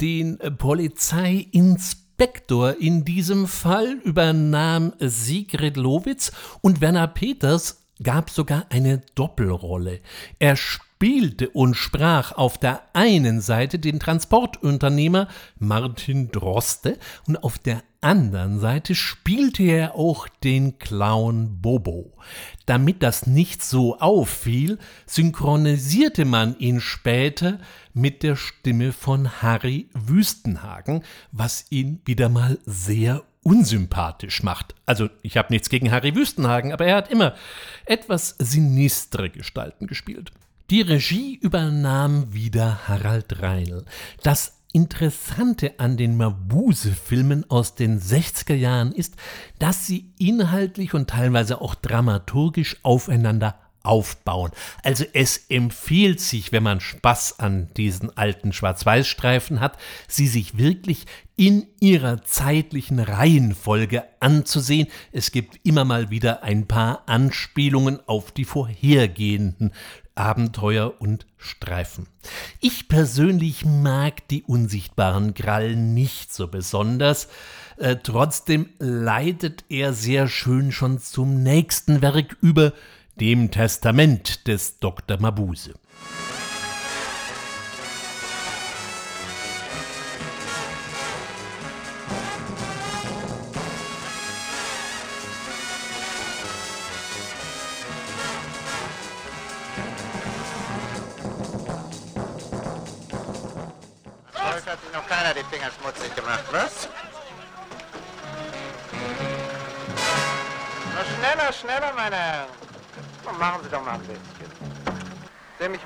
Den 0.00 0.38
Polizeiinspektor 0.58 2.76
in 2.78 3.04
diesem 3.04 3.46
Fall 3.46 3.94
übernahm 4.04 4.92
Sigrid 4.98 5.78
Lowitz 5.78 6.32
und 6.60 6.82
Werner 6.82 7.08
Peters 7.08 7.86
gab 8.02 8.30
sogar 8.30 8.66
eine 8.68 9.00
Doppelrolle. 9.14 10.00
Er 10.38 10.56
spielte 10.96 11.50
und 11.50 11.74
sprach 11.74 12.32
auf 12.32 12.56
der 12.56 12.80
einen 12.94 13.42
Seite 13.42 13.78
den 13.78 14.00
Transportunternehmer 14.00 15.28
Martin 15.58 16.30
Droste 16.30 16.98
und 17.26 17.44
auf 17.44 17.58
der 17.58 17.82
anderen 18.00 18.60
Seite 18.60 18.94
spielte 18.94 19.62
er 19.62 19.94
auch 19.94 20.26
den 20.42 20.78
Clown 20.78 21.60
Bobo. 21.60 22.14
Damit 22.64 23.02
das 23.02 23.26
nicht 23.26 23.62
so 23.62 23.98
auffiel, 23.98 24.78
synchronisierte 25.04 26.24
man 26.24 26.58
ihn 26.58 26.80
später 26.80 27.58
mit 27.92 28.22
der 28.22 28.36
Stimme 28.36 28.92
von 28.92 29.42
Harry 29.42 29.90
Wüstenhagen, 29.92 31.02
was 31.30 31.66
ihn 31.68 32.00
wieder 32.06 32.30
mal 32.30 32.58
sehr 32.64 33.22
unsympathisch 33.42 34.42
macht. 34.42 34.74
Also 34.86 35.10
ich 35.20 35.36
habe 35.36 35.52
nichts 35.52 35.68
gegen 35.68 35.90
Harry 35.90 36.14
Wüstenhagen, 36.14 36.72
aber 36.72 36.86
er 36.86 36.96
hat 36.96 37.10
immer 37.10 37.34
etwas 37.84 38.34
sinistre 38.38 39.28
Gestalten 39.28 39.88
gespielt. 39.88 40.32
Die 40.68 40.80
Regie 40.80 41.36
übernahm 41.36 42.34
wieder 42.34 42.88
Harald 42.88 43.40
Reinl. 43.40 43.84
Das 44.24 44.54
Interessante 44.72 45.78
an 45.78 45.96
den 45.96 46.16
Mabuse-Filmen 46.16 47.48
aus 47.48 47.76
den 47.76 48.00
60er 48.00 48.56
Jahren 48.56 48.90
ist, 48.90 49.14
dass 49.60 49.86
sie 49.86 50.10
inhaltlich 50.18 50.92
und 50.92 51.08
teilweise 51.08 51.60
auch 51.60 51.76
dramaturgisch 51.76 52.78
aufeinander 52.82 53.60
aufbauen. 53.84 54.50
Also 54.82 55.04
es 55.12 55.46
empfiehlt 55.48 56.18
sich, 56.18 56.50
wenn 56.50 56.64
man 56.64 56.80
Spaß 56.80 57.38
an 57.38 57.68
diesen 57.76 58.16
alten 58.18 58.52
Schwarz-Weiß-Streifen 58.52 59.60
hat, 59.60 59.78
sie 60.08 60.26
sich 60.26 60.58
wirklich 60.58 61.06
in 61.36 61.68
ihrer 61.78 62.24
zeitlichen 62.24 62.98
Reihenfolge 62.98 64.02
anzusehen. 64.18 64.88
Es 65.12 65.30
gibt 65.30 65.60
immer 65.62 65.84
mal 65.84 66.10
wieder 66.10 66.42
ein 66.42 66.66
paar 66.66 67.04
Anspielungen 67.06 68.00
auf 68.08 68.32
die 68.32 68.44
vorhergehenden 68.44 69.72
Abenteuer 70.16 70.94
und 70.98 71.26
Streifen. 71.36 72.08
Ich 72.60 72.88
persönlich 72.88 73.64
mag 73.64 74.26
die 74.28 74.42
unsichtbaren 74.42 75.34
Krallen 75.34 75.94
nicht 75.94 76.34
so 76.34 76.48
besonders. 76.48 77.28
Äh, 77.76 77.96
trotzdem 78.02 78.70
leitet 78.78 79.64
er 79.68 79.92
sehr 79.92 80.26
schön 80.26 80.72
schon 80.72 80.98
zum 80.98 81.42
nächsten 81.42 82.02
Werk 82.02 82.36
über, 82.40 82.72
dem 83.20 83.50
Testament 83.50 84.46
des 84.46 84.78
Dr. 84.78 85.18
Mabuse. 85.18 85.74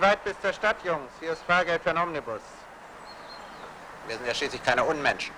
Ziemlich 0.01 0.17
weit 0.17 0.25
bis 0.25 0.41
zur 0.41 0.53
Stadt, 0.53 0.77
Jungs. 0.85 1.11
Hier 1.21 1.33
ist 1.33 1.43
Fahrgeld 1.43 1.83
für 1.83 1.91
einen 1.91 1.99
Omnibus. 1.99 2.41
Wir 4.07 4.17
sind 4.17 4.27
ja 4.27 4.35
schließlich 4.35 4.63
keine 4.63 4.83
Unmenschen. 4.83 5.35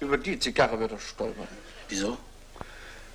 Über 0.00 0.18
die 0.18 0.38
Zigarre 0.38 0.78
wird 0.80 0.90
er 0.90 0.98
stolpern. 0.98 1.46
Wieso? 1.88 2.18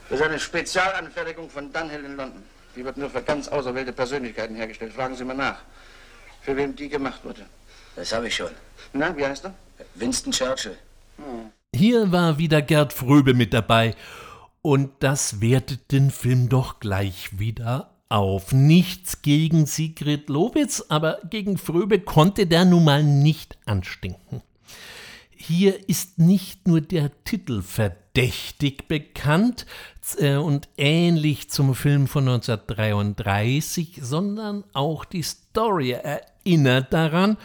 Das 0.10 0.20
ist 0.20 0.26
eine 0.26 0.40
Spezialanfertigung 0.40 1.50
von 1.50 1.74
Dunhill 1.74 2.06
in 2.06 2.16
London. 2.16 2.44
Die 2.76 2.86
wird 2.86 2.96
nur 2.96 3.10
für 3.10 3.22
ganz 3.22 3.50
auserwählte 3.50 3.92
Persönlichkeiten 3.92 4.56
hergestellt. 4.56 4.94
Fragen 4.94 5.16
Sie 5.18 5.26
mal 5.26 5.36
nach, 5.36 5.60
für 6.42 6.56
wen 6.56 6.74
die 6.74 6.88
gemacht 6.88 7.26
wurde. 7.26 7.46
Das 7.98 8.14
habe 8.14 8.28
ich 8.28 8.36
schon. 8.36 8.52
Na, 8.94 9.16
wie 9.18 9.26
heißt 9.26 9.46
er? 9.46 9.54
Winston 9.96 10.32
Churchill. 10.32 10.78
Hm. 11.18 11.52
Hier 11.74 12.14
war 12.14 12.38
wieder 12.38 12.62
Gerd 12.62 12.94
Fröbe 12.94 13.34
mit 13.34 13.54
dabei. 13.54 13.94
Und 14.62 15.04
das 15.04 15.42
wertet 15.42 15.92
den 15.92 16.12
Film 16.12 16.48
doch 16.48 16.80
gleich 16.80 17.38
wieder 17.40 17.95
auf. 18.10 18.52
Nichts 18.54 19.22
gegen 19.22 19.66
Sigrid 19.66 20.30
Lowitz, 20.30 20.84
aber 20.90 21.20
gegen 21.30 21.58
Fröbe 21.58 22.00
konnte 22.00 22.48
der 22.48 22.66
nun 22.66 22.84
mal 22.84 23.04
nicht 23.04 23.58
anstinken. 23.66 24.42
Hier 25.30 25.90
ist 25.90 26.18
nicht 26.18 26.68
nur 26.68 26.82
der 26.82 27.12
Titel 27.24 27.62
verdächtig 27.62 28.88
bekannt 28.88 29.66
äh, 30.18 30.38
und 30.38 30.70
ähnlich 30.78 31.50
zum 31.50 31.76
Film 31.76 32.08
von 32.08 32.28
1933, 32.28 34.00
sondern 34.02 34.64
auch 34.74 35.06
die 35.06 35.22
Story 35.22 35.92
erinnert 35.92 36.94
daran 36.94 37.38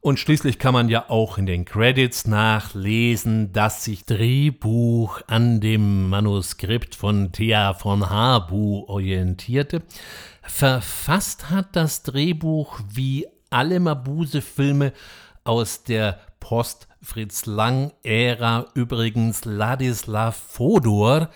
und 0.00 0.18
schließlich 0.18 0.58
kann 0.58 0.74
man 0.74 0.88
ja 0.88 1.08
auch 1.08 1.38
in 1.38 1.46
den 1.46 1.64
Credits 1.64 2.26
nachlesen, 2.26 3.52
dass 3.52 3.84
sich 3.84 4.04
Drehbuch 4.04 5.20
an 5.26 5.60
dem 5.60 6.08
Manuskript 6.08 6.94
von 6.94 7.32
Thea 7.32 7.74
von 7.74 8.08
Habu 8.08 8.84
orientierte. 8.86 9.82
Verfasst 10.42 11.50
hat 11.50 11.74
das 11.74 12.04
Drehbuch 12.04 12.78
wie 12.88 13.26
alle 13.50 13.80
Mabuse-Filme 13.80 14.92
aus 15.44 15.82
der 15.82 16.20
Post-Fritz-Lang-Ära 16.40 18.66
übrigens 18.74 19.44
Ladislav 19.44 20.36
Fodor, 20.36 21.30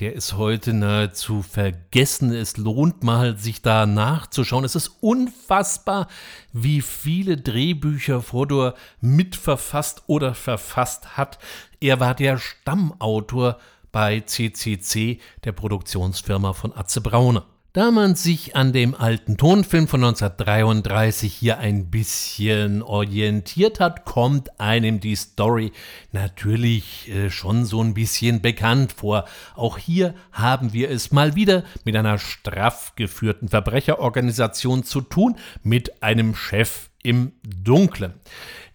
der 0.00 0.14
ist 0.14 0.36
heute 0.36 0.72
nahezu 0.72 1.42
vergessen. 1.42 2.32
Es 2.32 2.56
lohnt 2.56 3.04
mal, 3.04 3.38
sich 3.38 3.62
da 3.62 3.86
nachzuschauen. 3.86 4.64
Es 4.64 4.74
ist 4.74 4.90
unfassbar, 5.00 6.08
wie 6.52 6.80
viele 6.80 7.36
Drehbücher 7.36 8.20
Fodor 8.20 8.74
mitverfasst 9.00 10.02
oder 10.06 10.34
verfasst 10.34 11.16
hat. 11.16 11.38
Er 11.80 12.00
war 12.00 12.14
der 12.14 12.38
Stammautor 12.38 13.58
bei 13.92 14.20
CCC, 14.20 15.20
der 15.44 15.52
Produktionsfirma 15.52 16.52
von 16.52 16.76
Atze 16.76 17.00
Brauner. 17.00 17.46
Da 17.74 17.90
man 17.90 18.14
sich 18.14 18.54
an 18.54 18.72
dem 18.72 18.94
alten 18.94 19.36
Tonfilm 19.36 19.88
von 19.88 20.04
1933 20.04 21.34
hier 21.34 21.58
ein 21.58 21.90
bisschen 21.90 22.82
orientiert 22.82 23.80
hat, 23.80 24.04
kommt 24.04 24.60
einem 24.60 25.00
die 25.00 25.16
Story 25.16 25.72
natürlich 26.12 27.10
äh, 27.10 27.30
schon 27.30 27.64
so 27.64 27.82
ein 27.82 27.92
bisschen 27.92 28.40
bekannt 28.40 28.92
vor. 28.92 29.24
Auch 29.56 29.76
hier 29.76 30.14
haben 30.30 30.72
wir 30.72 30.88
es 30.88 31.10
mal 31.10 31.34
wieder 31.34 31.64
mit 31.84 31.96
einer 31.96 32.18
straff 32.18 32.92
geführten 32.94 33.48
Verbrecherorganisation 33.48 34.84
zu 34.84 35.00
tun, 35.00 35.34
mit 35.64 36.00
einem 36.00 36.36
Chef 36.36 36.90
im 37.02 37.32
Dunklen. 37.42 38.14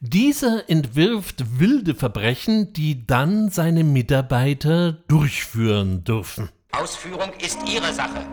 Dieser 0.02 0.70
entwirft 0.70 1.58
wilde 1.58 1.96
Verbrechen, 1.96 2.74
die 2.74 3.08
dann 3.08 3.48
seine 3.50 3.86
Mitarbeiter 3.86 4.92
durchführen 5.08 6.04
dürfen. 6.04 6.50
Ausführung 6.74 7.32
ist 7.42 7.60
Ihre 7.66 7.94
Sache. 7.94 8.26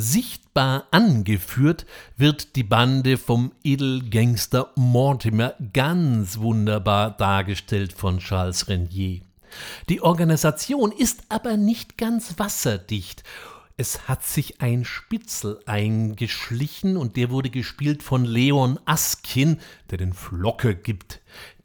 Sichtbar 0.00 0.86
angeführt 0.92 1.84
wird 2.16 2.54
die 2.54 2.62
Bande 2.62 3.18
vom 3.18 3.50
Edelgangster 3.64 4.70
Mortimer 4.76 5.54
ganz 5.72 6.38
wunderbar 6.38 7.16
dargestellt 7.16 7.94
von 7.94 8.18
Charles 8.18 8.68
Renier. 8.68 9.22
Die 9.88 10.00
Organisation 10.00 10.92
ist 10.92 11.22
aber 11.30 11.56
nicht 11.56 11.98
ganz 11.98 12.38
wasserdicht. 12.38 13.24
Es 13.76 14.06
hat 14.06 14.24
sich 14.24 14.60
ein 14.60 14.84
Spitzel 14.84 15.58
eingeschlichen 15.66 16.96
und 16.96 17.16
der 17.16 17.30
wurde 17.30 17.50
gespielt 17.50 18.04
von 18.04 18.24
Leon 18.24 18.78
Askin, 18.84 19.58
der 19.90 19.98
den 19.98 20.12
Flocke 20.12 20.76
gibt. 20.76 21.20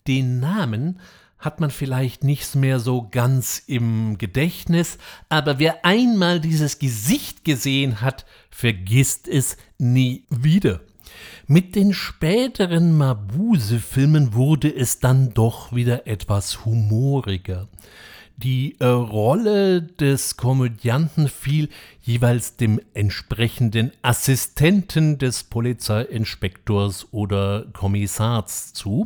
Den 0.08 0.40
Namen 0.40 1.00
hat 1.44 1.60
man 1.60 1.72
vielleicht 1.72 2.24
nicht 2.24 2.56
mehr 2.56 2.80
so 2.80 3.10
ganz 3.12 3.62
im 3.68 4.18
Gedächtnis, 4.18 4.98
aber 5.28 5.60
wer 5.60 5.84
einmal 5.84 6.40
dieses 6.40 6.80
Gesicht 6.80 7.44
gesehen 7.44 8.00
hat, 8.00 8.26
vergisst 8.50 9.28
es 9.28 9.58
nie 9.78 10.26
wieder. 10.30 10.80
Mit 11.46 11.76
den 11.76 11.94
späteren 11.94 12.98
Mabuse-Filmen 12.98 14.34
wurde 14.34 14.74
es 14.74 15.00
dann 15.02 15.34
doch 15.34 15.74
wieder 15.74 16.08
etwas 16.08 16.64
humoriger. 16.64 17.68
Die 18.44 18.76
äh, 18.80 18.86
Rolle 18.86 19.82
des 19.82 20.36
Komödianten 20.36 21.30
fiel 21.30 21.70
jeweils 22.02 22.58
dem 22.58 22.82
entsprechenden 22.94 23.92
Assistenten 24.02 25.18
des 25.18 25.46
Polizeiinspektors 25.46 27.08
oder 27.12 27.66
Kommissars 27.72 28.74
zu. 28.74 29.06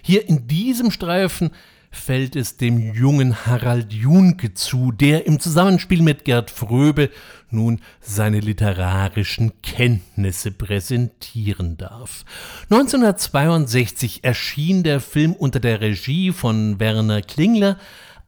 Hier 0.00 0.26
in 0.26 0.46
diesem 0.46 0.90
Streifen 0.90 1.50
fällt 1.90 2.36
es 2.36 2.56
dem 2.56 2.94
jungen 2.94 3.44
Harald 3.46 3.92
Junke 3.92 4.54
zu, 4.54 4.92
der 4.92 5.26
im 5.26 5.40
Zusammenspiel 5.40 6.00
mit 6.00 6.24
Gerd 6.24 6.50
Fröbe 6.50 7.10
nun 7.50 7.80
seine 8.00 8.40
literarischen 8.40 9.60
Kenntnisse 9.62 10.52
präsentieren 10.52 11.76
darf. 11.76 12.24
1962 12.70 14.24
erschien 14.24 14.84
der 14.84 15.00
Film 15.00 15.32
unter 15.32 15.60
der 15.60 15.80
Regie 15.80 16.32
von 16.32 16.78
Werner 16.78 17.22
Klingler, 17.22 17.76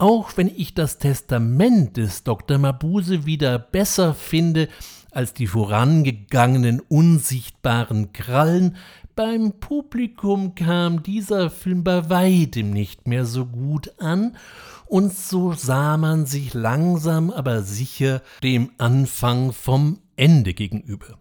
auch 0.02 0.36
wenn 0.36 0.48
ich 0.48 0.74
das 0.74 0.98
Testament 0.98 1.96
des 1.96 2.24
Dr. 2.24 2.58
Mabuse 2.58 3.24
wieder 3.24 3.56
besser 3.60 4.14
finde 4.14 4.68
als 5.12 5.32
die 5.32 5.46
vorangegangenen 5.46 6.80
unsichtbaren 6.80 8.12
Krallen, 8.12 8.74
beim 9.14 9.52
Publikum 9.60 10.56
kam 10.56 11.04
dieser 11.04 11.50
Film 11.50 11.84
bei 11.84 12.10
weitem 12.10 12.70
nicht 12.70 13.06
mehr 13.06 13.24
so 13.24 13.46
gut 13.46 13.92
an, 14.00 14.36
und 14.86 15.16
so 15.16 15.52
sah 15.52 15.96
man 15.96 16.26
sich 16.26 16.52
langsam 16.52 17.30
aber 17.30 17.62
sicher 17.62 18.22
dem 18.42 18.72
Anfang 18.78 19.52
vom 19.52 20.00
Ende 20.16 20.52
gegenüber. 20.52 21.16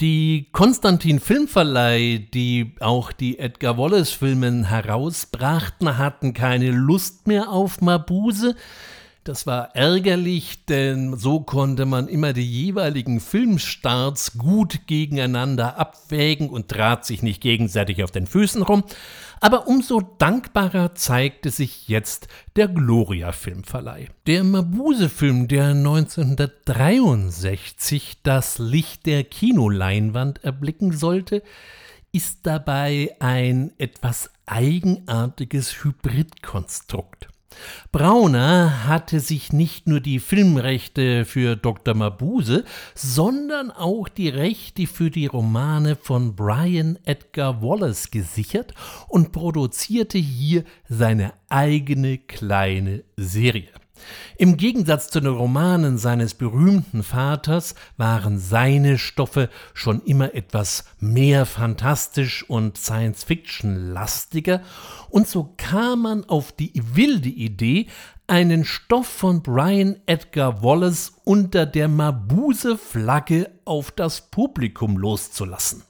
Die 0.00 0.46
Konstantin 0.52 1.18
Filmverleih, 1.18 2.28
die 2.32 2.76
auch 2.78 3.10
die 3.10 3.40
Edgar 3.40 3.78
Wallace 3.78 4.12
Filmen 4.12 4.62
herausbrachten, 4.62 5.98
hatten 5.98 6.34
keine 6.34 6.70
Lust 6.70 7.26
mehr 7.26 7.50
auf 7.50 7.80
Mabuse, 7.80 8.54
das 9.28 9.46
war 9.46 9.76
ärgerlich, 9.76 10.64
denn 10.64 11.18
so 11.18 11.40
konnte 11.40 11.84
man 11.84 12.08
immer 12.08 12.32
die 12.32 12.50
jeweiligen 12.50 13.20
Filmstarts 13.20 14.38
gut 14.38 14.86
gegeneinander 14.86 15.78
abwägen 15.78 16.48
und 16.48 16.68
trat 16.68 17.04
sich 17.04 17.22
nicht 17.22 17.42
gegenseitig 17.42 18.02
auf 18.02 18.10
den 18.10 18.26
Füßen 18.26 18.62
rum. 18.62 18.84
Aber 19.40 19.68
umso 19.68 20.00
dankbarer 20.00 20.94
zeigte 20.94 21.50
sich 21.50 21.88
jetzt 21.88 22.28
der 22.56 22.68
Gloria 22.68 23.32
Filmverleih. 23.32 24.08
Der 24.26 24.44
Mabuse-Film, 24.44 25.46
der 25.46 25.66
1963 25.68 28.22
das 28.22 28.58
Licht 28.58 29.04
der 29.04 29.24
Kinoleinwand 29.24 30.42
erblicken 30.42 30.92
sollte, 30.92 31.42
ist 32.12 32.38
dabei 32.44 33.14
ein 33.20 33.72
etwas 33.76 34.30
eigenartiges 34.46 35.84
Hybridkonstrukt. 35.84 37.28
Brauner 37.92 38.86
hatte 38.86 39.20
sich 39.20 39.52
nicht 39.52 39.86
nur 39.86 40.00
die 40.00 40.20
Filmrechte 40.20 41.24
für 41.24 41.56
Dr. 41.56 41.94
Mabuse, 41.94 42.64
sondern 42.94 43.70
auch 43.70 44.08
die 44.08 44.28
Rechte 44.28 44.86
für 44.86 45.10
die 45.10 45.26
Romane 45.26 45.96
von 45.96 46.36
Brian 46.36 46.98
Edgar 47.04 47.62
Wallace 47.62 48.10
gesichert 48.10 48.74
und 49.08 49.32
produzierte 49.32 50.18
hier 50.18 50.64
seine 50.88 51.32
eigene 51.48 52.18
kleine 52.18 53.04
Serie. 53.16 53.70
Im 54.36 54.56
Gegensatz 54.56 55.08
zu 55.08 55.20
den 55.20 55.32
Romanen 55.32 55.98
seines 55.98 56.34
berühmten 56.34 57.02
Vaters 57.02 57.74
waren 57.96 58.38
seine 58.38 58.98
Stoffe 58.98 59.48
schon 59.74 60.02
immer 60.02 60.34
etwas 60.34 60.84
mehr 61.00 61.46
fantastisch 61.46 62.48
und 62.48 62.78
Science-Fiction-lastiger, 62.78 64.62
und 65.10 65.26
so 65.26 65.54
kam 65.56 66.02
man 66.02 66.24
auf 66.24 66.52
die 66.52 66.72
wilde 66.94 67.30
Idee, 67.30 67.86
einen 68.26 68.64
Stoff 68.64 69.06
von 69.06 69.42
Brian 69.42 69.96
Edgar 70.06 70.62
Wallace 70.62 71.14
unter 71.24 71.64
der 71.64 71.88
Mabuse-Flagge 71.88 73.50
auf 73.64 73.90
das 73.90 74.30
Publikum 74.30 74.98
loszulassen. 74.98 75.87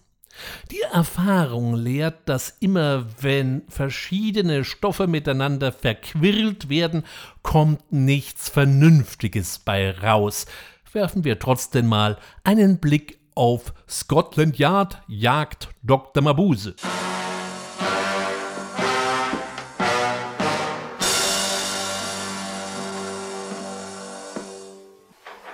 Die 0.71 0.81
Erfahrung 0.93 1.75
lehrt, 1.75 2.29
dass 2.29 2.57
immer 2.61 3.07
wenn 3.21 3.63
verschiedene 3.69 4.65
Stoffe 4.65 5.07
miteinander 5.07 5.73
verquirlt 5.73 6.69
werden, 6.69 7.05
kommt 7.43 7.93
nichts 7.93 8.49
Vernünftiges 8.49 9.59
bei 9.59 9.91
raus. 9.91 10.47
Werfen 10.93 11.25
wir 11.25 11.39
trotzdem 11.39 11.87
mal 11.87 12.19
einen 12.45 12.79
Blick 12.79 13.19
auf 13.35 13.73
Scotland 13.89 14.59
Yard 14.59 15.01
jagt 15.07 15.69
Dr. 15.83 16.23
Mabuse. 16.23 16.75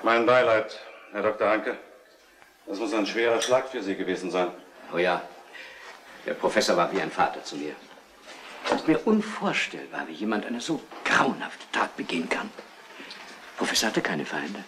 Mein 0.03 0.25
Beileid, 0.27 0.79
Herr 1.13 1.23
Dr. 1.23 1.49
Hanke. 1.49 1.77
Das 2.67 2.79
muss 2.79 2.95
ein 2.95 3.07
schwerer 3.07 3.43
Schlag 3.43 3.69
für 3.69 3.83
Sie 3.83 3.95
gewesen 3.95 4.31
sein. 4.31 4.49
Oh 4.93 4.99
ja, 4.99 5.23
der 6.27 6.35
Professor 6.35 6.77
war 6.77 6.93
wie 6.93 7.01
ein 7.01 7.11
Vater 7.11 7.43
zu 7.43 7.57
mir. 7.57 7.75
Es 8.67 8.73
ist 8.73 8.89
mir 8.89 8.99
unvorstellbar, 9.07 10.07
wie 10.09 10.13
jemand 10.13 10.47
eine 10.47 10.61
so 10.61 10.81
grauenhafte 11.05 11.65
Tat 11.73 11.97
begehen 11.97 12.29
kann. 12.29 12.51
Der 12.57 13.59
Professor 13.59 13.89
hatte 13.89 14.01
keine 14.01 14.25
Feinde. 14.25 14.65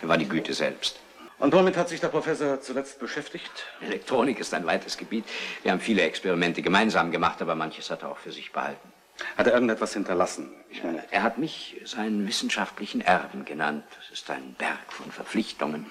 Er 0.00 0.08
war 0.08 0.16
die 0.16 0.28
Güte 0.28 0.54
selbst. 0.54 1.00
Und 1.38 1.52
womit 1.52 1.76
hat 1.76 1.90
sich 1.90 2.00
der 2.00 2.08
Professor 2.08 2.60
zuletzt 2.62 2.98
beschäftigt? 2.98 3.66
Elektronik 3.82 4.40
ist 4.40 4.54
ein 4.54 4.64
weites 4.64 4.96
Gebiet. 4.96 5.26
Wir 5.62 5.72
haben 5.72 5.80
viele 5.80 6.02
Experimente 6.02 6.62
gemeinsam 6.62 7.10
gemacht, 7.10 7.42
aber 7.42 7.54
manches 7.54 7.90
hat 7.90 8.02
er 8.02 8.10
auch 8.10 8.18
für 8.18 8.32
sich 8.32 8.52
behalten. 8.52 8.92
Hat 9.36 9.46
er 9.46 9.52
irgendetwas 9.52 9.92
hinterlassen? 9.92 10.50
Ich 10.70 10.82
meine, 10.82 11.04
er 11.10 11.22
hat 11.22 11.36
mich 11.36 11.80
seinen 11.84 12.26
wissenschaftlichen 12.26 13.02
Erben 13.02 13.44
genannt. 13.44 13.84
Das 13.98 14.10
ist 14.10 14.30
ein 14.30 14.54
Berg 14.58 14.92
von 14.92 15.12
Verpflichtungen 15.12 15.86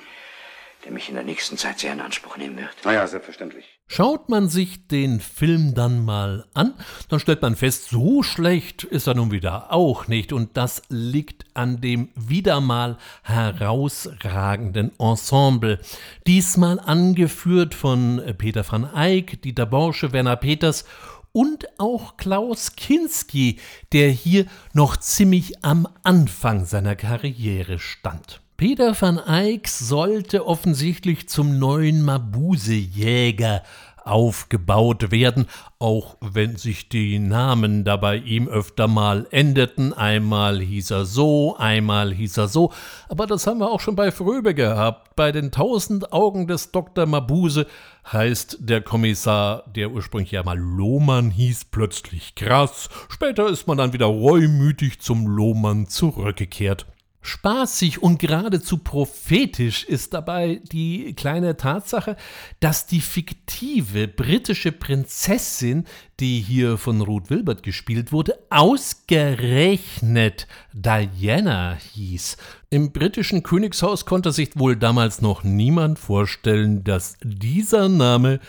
der 0.86 0.93
mich 0.93 1.09
in 1.09 1.15
der 1.15 1.23
nächsten 1.23 1.57
Zeit 1.57 1.79
sehr 1.79 1.93
in 1.93 1.99
Anspruch 1.99 2.38
nehmen 2.38 2.57
wird. 2.57 2.69
Na 2.83 2.93
ja, 2.93 3.07
selbstverständlich. 3.07 3.65
Schaut 3.88 4.29
man 4.29 4.47
sich 4.49 4.88
den 4.88 5.19
Film 5.19 5.73
dann 5.73 6.05
mal 6.05 6.45
an, 6.53 6.75
dann 7.09 7.19
stellt 7.19 7.41
man 7.41 7.55
fest, 7.55 7.89
so 7.89 8.23
schlecht 8.23 8.83
ist 8.83 9.07
er 9.07 9.15
nun 9.15 9.31
wieder 9.31 9.73
auch 9.73 10.07
nicht. 10.07 10.31
Und 10.31 10.57
das 10.57 10.83
liegt 10.89 11.45
an 11.55 11.81
dem 11.81 12.09
wieder 12.15 12.61
mal 12.61 12.97
herausragenden 13.23 14.91
Ensemble. 14.99 15.79
Diesmal 16.27 16.79
angeführt 16.79 17.73
von 17.73 18.21
Peter 18.38 18.63
van 18.69 18.89
Eyck, 18.95 19.41
Dieter 19.41 19.65
Borsche, 19.65 20.13
Werner 20.13 20.36
Peters 20.36 20.86
und 21.31 21.67
auch 21.79 22.15
Klaus 22.15 22.75
Kinski, 22.75 23.59
der 23.91 24.09
hier 24.09 24.45
noch 24.73 24.97
ziemlich 24.97 25.65
am 25.65 25.88
Anfang 26.03 26.65
seiner 26.65 26.95
Karriere 26.95 27.79
stand. 27.79 28.39
Peter 28.57 28.95
van 28.97 29.17
Eyck 29.17 29.67
sollte 29.67 30.47
offensichtlich 30.47 31.27
zum 31.27 31.59
neuen 31.59 32.03
Mabuse-Jäger 32.03 33.63
aufgebaut 34.05 35.11
werden, 35.11 35.47
auch 35.77 36.15
wenn 36.21 36.55
sich 36.55 36.87
die 36.87 37.19
Namen 37.19 37.83
dabei 37.83 38.15
ihm 38.15 38.47
öfter 38.47 38.87
mal 38.87 39.27
änderten. 39.31 39.91
Einmal 39.91 40.61
hieß 40.61 40.91
er 40.91 41.03
so, 41.03 41.57
einmal 41.57 42.13
hieß 42.13 42.37
er 42.37 42.47
so. 42.47 42.71
Aber 43.09 43.27
das 43.27 43.45
haben 43.45 43.59
wir 43.59 43.69
auch 43.69 43.81
schon 43.81 43.97
bei 43.97 44.09
Fröbe 44.09 44.53
gehabt. 44.53 45.17
Bei 45.17 45.33
den 45.33 45.51
tausend 45.51 46.13
Augen 46.13 46.47
des 46.47 46.71
Dr. 46.71 47.05
Mabuse 47.07 47.67
heißt 48.09 48.59
der 48.61 48.79
Kommissar, 48.79 49.63
der 49.75 49.91
ursprünglich 49.91 50.31
ja 50.31 50.43
mal 50.43 50.57
Lohmann 50.57 51.29
hieß, 51.29 51.65
plötzlich 51.65 52.35
krass. 52.35 52.87
Später 53.09 53.49
ist 53.49 53.67
man 53.67 53.77
dann 53.77 53.91
wieder 53.91 54.05
reumütig 54.05 55.01
zum 55.01 55.27
Lohmann 55.27 55.87
zurückgekehrt. 55.87 56.85
Spaßig 57.26 58.03
und 58.03 58.19
geradezu 58.19 58.78
prophetisch 58.78 59.84
ist 59.84 60.13
dabei 60.13 60.61
die 60.71 61.15
kleine 61.15 61.57
Tatsache, 61.57 62.17
dass 62.59 62.86
die 62.86 63.01
fiktive 63.01 64.07
britische 64.07 64.71
Prinzessin, 64.71 65.86
die 66.19 66.39
hier 66.39 66.78
von 66.78 67.01
Ruth 67.01 67.32
Wilbert 67.32 67.63
gespielt 67.63 68.11
wurde, 68.11 68.38
ausgerechnet 68.51 70.45
Diana 70.71 71.80
hieß. 71.93 72.38
Im 72.69 72.91
britischen 72.91 73.41
Königshaus 73.41 74.05
konnte 74.05 74.32
sich 74.32 74.51
wohl 74.55 74.76
damals 74.76 75.19
noch 75.21 75.43
niemand 75.43 75.97
vorstellen, 75.97 76.84
dass 76.84 77.17
dieser 77.23 77.89
Name 77.89 78.39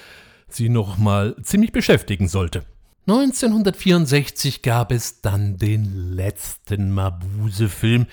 sie 0.49 0.68
noch 0.68 0.99
mal 0.99 1.35
ziemlich 1.43 1.72
beschäftigen 1.72 2.29
sollte. 2.29 2.66
1964 3.09 4.62
gab 4.62 4.91
es 4.91 5.20
dann 5.20 5.59
den 5.59 6.16
letzten 6.16 6.91
Mabuse-Film, 6.91 8.07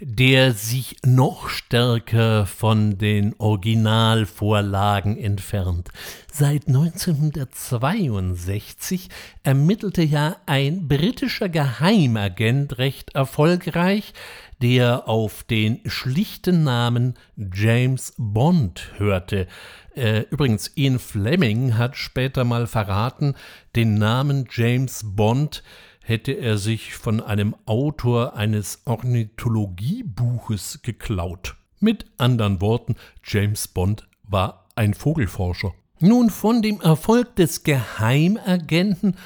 der 0.00 0.52
sich 0.52 0.96
noch 1.04 1.48
stärker 1.48 2.46
von 2.46 2.98
den 2.98 3.34
Originalvorlagen 3.38 5.16
entfernt. 5.16 5.88
Seit 6.30 6.68
1962 6.68 9.08
ermittelte 9.42 10.02
ja 10.02 10.36
ein 10.44 10.86
britischer 10.86 11.48
Geheimagent 11.48 12.76
recht 12.78 13.14
erfolgreich, 13.14 14.12
der 14.60 15.08
auf 15.08 15.44
den 15.44 15.80
schlichten 15.86 16.62
Namen 16.64 17.14
James 17.36 18.12
Bond 18.18 18.92
hörte. 18.98 19.46
Äh, 19.94 20.24
übrigens, 20.30 20.72
Ian 20.76 20.98
Fleming 20.98 21.78
hat 21.78 21.96
später 21.96 22.44
mal 22.44 22.66
verraten, 22.66 23.34
den 23.74 23.94
Namen 23.94 24.46
James 24.50 25.00
Bond 25.04 25.62
hätte 26.08 26.32
er 26.32 26.56
sich 26.56 26.94
von 26.94 27.20
einem 27.20 27.56
Autor 27.66 28.36
eines 28.36 28.82
Ornithologiebuches 28.84 30.80
geklaut. 30.82 31.56
Mit 31.80 32.06
anderen 32.16 32.60
Worten, 32.60 32.94
James 33.24 33.66
Bond 33.66 34.06
war 34.22 34.68
ein 34.76 34.94
Vogelforscher. 34.94 35.74
Nun, 35.98 36.30
von 36.30 36.62
dem 36.62 36.80
Erfolg 36.80 37.34
des 37.34 37.64
Geheimagenten 37.64 39.16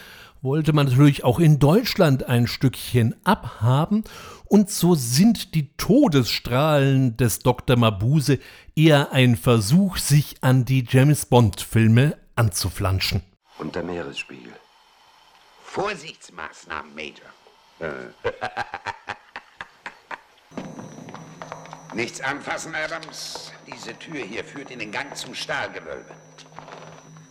wollte 0.41 0.73
man 0.73 0.87
natürlich 0.87 1.23
auch 1.23 1.39
in 1.39 1.59
Deutschland 1.59 2.25
ein 2.25 2.47
Stückchen 2.47 3.15
abhaben, 3.25 4.05
und 4.47 4.71
so 4.71 4.95
sind 4.95 5.55
die 5.55 5.77
Todesstrahlen 5.77 7.17
des 7.17 7.41
Dr. 7.41 7.77
Mabuse 7.77 8.39
eher 8.75 9.13
ein 9.13 9.37
Versuch, 9.37 9.99
sich 9.99 10.37
an 10.41 10.65
die 10.65 10.85
James 10.89 11.27
Bond-Filme 11.27 12.17
anzuflanschen. 12.37 13.21
Unter 13.59 13.83
Meeresspiegel. 13.83 14.55
Vorsichtsmaßnahmen, 15.71 16.93
Major. 16.97 17.31
Nichts 21.95 22.21
anfassen, 22.21 22.75
Adams. 22.75 23.53
Diese 23.69 23.97
Tür 23.97 24.19
hier 24.19 24.45
führt 24.45 24.73
in 24.73 24.81
den 24.81 24.91
Gang 24.91 25.17
zum 25.17 25.33
Stahlgewölbe. 25.33 26.13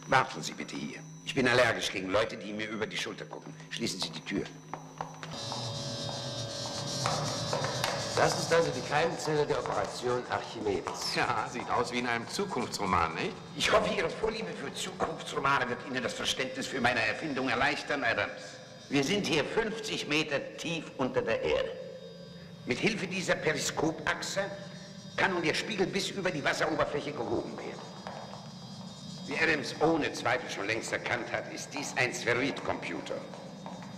Warten 0.07 0.41
Sie 0.41 0.53
bitte 0.53 0.77
hier. 0.77 1.01
Ich 1.25 1.35
bin 1.35 1.49
allergisch 1.49 1.91
gegen 1.91 2.11
Leute, 2.11 2.37
die 2.37 2.53
mir 2.53 2.69
über 2.69 2.87
die 2.87 2.95
Schulter 2.95 3.25
gucken. 3.25 3.53
Schließen 3.71 3.99
Sie 3.99 4.09
die 4.09 4.23
Tür. 4.23 4.45
Das 8.19 8.37
ist 8.37 8.53
also 8.53 8.69
die 8.71 8.81
Keimzelle 8.81 9.45
der 9.45 9.59
Operation 9.59 10.21
Archimedes. 10.29 11.15
Ja, 11.15 11.47
sieht 11.49 11.69
aus 11.71 11.89
wie 11.93 11.99
in 11.99 12.07
einem 12.07 12.27
Zukunftsroman, 12.27 13.15
nicht? 13.15 13.31
Ich 13.55 13.71
hoffe, 13.71 13.93
Ihre 13.95 14.09
Vorliebe 14.09 14.49
für 14.61 14.73
Zukunftsromane 14.73 15.69
wird 15.69 15.79
Ihnen 15.87 16.03
das 16.03 16.15
Verständnis 16.15 16.67
für 16.67 16.81
meine 16.81 16.99
Erfindung 16.99 17.47
erleichtern, 17.47 18.03
Adams. 18.03 18.41
Wir 18.89 19.05
sind 19.05 19.25
hier 19.25 19.45
50 19.45 20.09
Meter 20.09 20.41
tief 20.57 20.91
unter 20.97 21.21
der 21.21 21.41
Erde. 21.41 21.71
Mit 22.65 22.79
Hilfe 22.79 23.07
dieser 23.07 23.35
Periskopachse 23.35 24.41
kann 25.15 25.33
nun 25.33 25.41
der 25.41 25.53
Spiegel 25.53 25.87
bis 25.87 26.09
über 26.09 26.29
die 26.29 26.43
Wasseroberfläche 26.43 27.13
gehoben 27.13 27.57
werden. 27.57 27.81
Wie 29.27 29.37
Adams 29.41 29.73
ohne 29.79 30.11
Zweifel 30.11 30.49
schon 30.49 30.67
längst 30.67 30.91
erkannt 30.91 31.31
hat, 31.31 31.53
ist 31.53 31.73
dies 31.73 31.93
ein 31.95 32.13
Spheroidcomputer. 32.13 33.15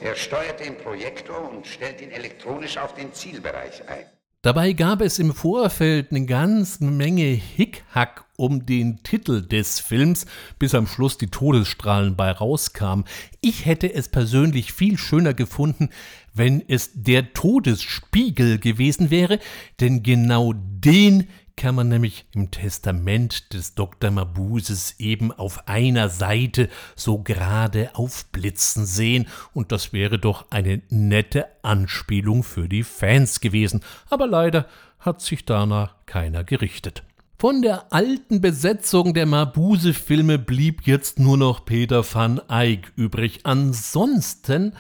Er 0.03 0.15
steuert 0.15 0.59
den 0.59 0.77
Projektor 0.77 1.51
und 1.51 1.67
stellt 1.67 2.01
ihn 2.01 2.09
elektronisch 2.09 2.77
auf 2.77 2.95
den 2.95 3.13
Zielbereich 3.13 3.87
ein. 3.87 4.05
Dabei 4.41 4.73
gab 4.73 5.01
es 5.01 5.19
im 5.19 5.31
Vorfeld 5.31 6.07
eine 6.09 6.25
ganze 6.25 6.83
Menge 6.83 7.25
Hickhack 7.25 8.25
um 8.35 8.65
den 8.65 9.03
Titel 9.03 9.47
des 9.47 9.79
Films, 9.79 10.25
bis 10.57 10.73
am 10.73 10.87
Schluss 10.87 11.19
die 11.19 11.29
Todesstrahlen 11.29 12.15
bei 12.15 12.31
rauskamen. 12.31 13.05
Ich 13.41 13.67
hätte 13.67 13.93
es 13.93 14.09
persönlich 14.09 14.73
viel 14.73 14.97
schöner 14.97 15.35
gefunden, 15.35 15.89
wenn 16.33 16.67
es 16.67 16.89
der 16.95 17.33
Todesspiegel 17.33 18.57
gewesen 18.57 19.11
wäre, 19.11 19.37
denn 19.79 20.01
genau 20.01 20.53
den 20.55 21.27
kann 21.55 21.75
man 21.75 21.89
nämlich 21.89 22.25
im 22.33 22.51
Testament 22.51 23.53
des 23.53 23.75
Dr. 23.75 24.11
Mabuses 24.11 24.95
eben 24.99 25.31
auf 25.31 25.67
einer 25.67 26.09
Seite 26.09 26.69
so 26.95 27.19
gerade 27.19 27.91
aufblitzen 27.95 28.85
sehen, 28.85 29.27
und 29.53 29.71
das 29.71 29.93
wäre 29.93 30.19
doch 30.19 30.45
eine 30.49 30.81
nette 30.89 31.45
Anspielung 31.61 32.43
für 32.43 32.67
die 32.67 32.83
Fans 32.83 33.39
gewesen, 33.39 33.81
aber 34.09 34.27
leider 34.27 34.65
hat 34.99 35.21
sich 35.21 35.45
danach 35.45 35.95
keiner 36.05 36.43
gerichtet. 36.43 37.03
Von 37.41 37.63
der 37.63 37.91
alten 37.91 38.39
Besetzung 38.39 39.15
der 39.15 39.25
Mabuse-Filme 39.25 40.37
blieb 40.37 40.85
jetzt 40.85 41.17
nur 41.17 41.37
noch 41.37 41.65
Peter 41.65 42.05
van 42.05 42.39
Eyck 42.47 42.91
übrig. 42.95 43.39
Ansonsten 43.45 44.73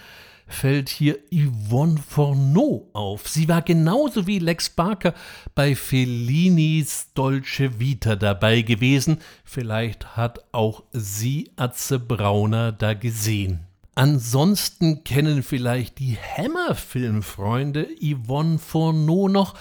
fällt 0.51 0.89
hier 0.89 1.17
Yvonne 1.31 1.97
Forneau 1.97 2.89
auf. 2.93 3.27
Sie 3.27 3.47
war 3.47 3.61
genauso 3.61 4.27
wie 4.27 4.39
Lex 4.39 4.69
Barker 4.69 5.13
bei 5.55 5.75
Fellinis 5.75 7.13
Dolce 7.13 7.79
Vita 7.79 8.15
dabei 8.15 8.61
gewesen. 8.61 9.19
Vielleicht 9.43 10.15
hat 10.15 10.45
auch 10.51 10.83
sie 10.91 11.51
Atze 11.55 11.99
Brauner 11.99 12.71
da 12.71 12.93
gesehen. 12.93 13.61
Ansonsten 13.95 15.03
kennen 15.03 15.43
vielleicht 15.43 15.99
die 15.99 16.17
Hammer-Filmfreunde 16.17 17.87
Yvonne 18.01 18.57
Forneau 18.57 19.27
noch, 19.27 19.55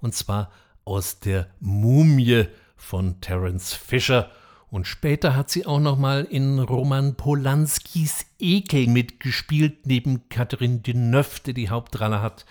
und 0.00 0.14
zwar 0.14 0.50
aus 0.84 1.20
der 1.20 1.48
Mumie 1.60 2.46
von 2.76 3.20
Terence 3.20 3.72
Fisher 3.74 4.30
und 4.70 4.86
später 4.86 5.36
hat 5.36 5.50
sie 5.50 5.64
auch 5.66 5.80
noch 5.80 5.96
mal 5.96 6.24
in 6.24 6.58
Roman 6.58 7.14
Polanskis 7.14 8.26
Ekel 8.38 8.88
mitgespielt, 8.88 9.86
neben 9.86 10.28
Catherine 10.28 10.78
Deneuve, 10.78 11.40
die 11.46 11.54
die 11.54 11.70
Hauptrolle 11.70 12.20
hat. 12.20 12.44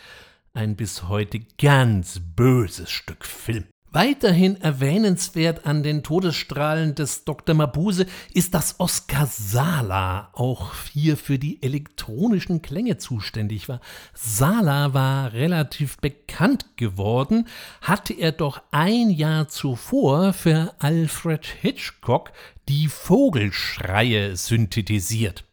Ein 0.54 0.76
bis 0.76 1.10
heute 1.10 1.42
ganz 1.58 2.22
böses 2.36 2.90
Stück 2.90 3.26
Film. 3.26 3.66
Weiterhin 3.96 4.60
erwähnenswert 4.60 5.66
an 5.66 5.82
den 5.82 6.04
Todesstrahlen 6.04 6.96
des 6.96 7.24
Dr. 7.24 7.56
Mabuse 7.56 8.08
ist, 8.34 8.54
dass 8.54 8.78
Oskar 8.78 9.26
Sala 9.26 10.32
auch 10.34 10.74
hier 10.92 11.16
für 11.16 11.40
die 11.40 11.64
elektronischen 11.64 12.62
Klänge 12.62 12.98
zuständig 12.98 13.70
war. 13.70 13.80
Sala 14.14 14.94
war 14.94 15.32
relativ 15.32 15.96
bekannt 16.00 16.76
geworden, 16.76 17.48
hatte 17.80 18.12
er 18.14 18.34
doch 18.34 18.62
ein 18.72 19.12
Jahr 19.12 19.48
zuvor 19.48 20.34
für 20.34 20.74
Alfred 20.80 21.46
Hitchcock 21.46 22.34
die 22.68 22.90
Vogelschreie 22.90 24.36
synthetisiert. 24.36 25.46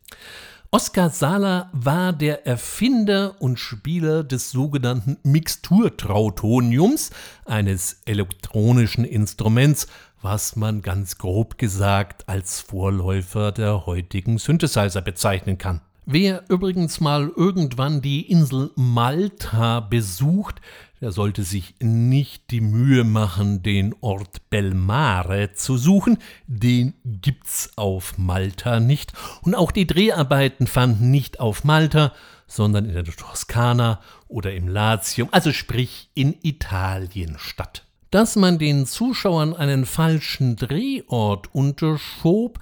Oskar 0.75 1.11
Sala 1.11 1.69
war 1.75 2.15
der 2.15 2.47
Erfinder 2.47 3.35
und 3.43 3.59
Spieler 3.59 4.25
des 4.25 4.53
sogenannten 4.53 5.19
Mixturtrautoniums, 5.23 7.11
eines 7.45 8.01
elektronischen 8.07 9.05
Instruments, 9.05 9.87
was 10.23 10.57
man 10.57 10.81
ganz 10.81 11.19
grob 11.19 11.59
gesagt 11.59 12.27
als 12.27 12.61
Vorläufer 12.63 13.53
der 13.53 13.85
heutigen 13.85 14.39
Synthesizer 14.39 15.03
bezeichnen 15.03 15.59
kann. 15.59 15.83
Wer 16.07 16.43
übrigens 16.49 17.01
mal 17.01 17.31
irgendwann 17.37 18.01
die 18.01 18.31
Insel 18.31 18.71
Malta 18.75 19.81
besucht, 19.81 20.63
er 21.03 21.11
sollte 21.11 21.43
sich 21.43 21.75
nicht 21.81 22.53
die 22.53 22.61
Mühe 22.61 23.03
machen, 23.03 23.65
den 23.65 23.93
Ort 24.01 24.49
Belmare 24.51 25.53
zu 25.53 25.77
suchen, 25.77 26.19
den 26.47 26.95
gibt's 27.05 27.73
auf 27.75 28.19
Malta 28.19 28.79
nicht, 28.79 29.13
und 29.43 29.57
auch 29.57 29.73
die 29.73 29.89
Dreharbeiten 29.89 30.69
fanden 30.69 31.11
nicht 31.11 31.41
auf 31.41 31.65
Malta, 31.65 32.13
sondern 32.47 32.85
in 32.85 32.95
der 32.95 33.05
Toskana 33.05 34.01
oder 34.29 34.55
im 34.55 34.69
Latium, 34.69 35.29
also 35.33 35.53
sprich 35.53 36.09
in 36.15 36.37
Italien 36.43 37.37
statt. 37.37 37.85
Dass 38.13 38.37
man 38.37 38.59
den 38.59 38.87
Zuschauern 38.87 39.57
einen 39.57 39.87
falschen 39.87 40.55
Drehort 40.55 41.53
unterschob, 41.53 42.61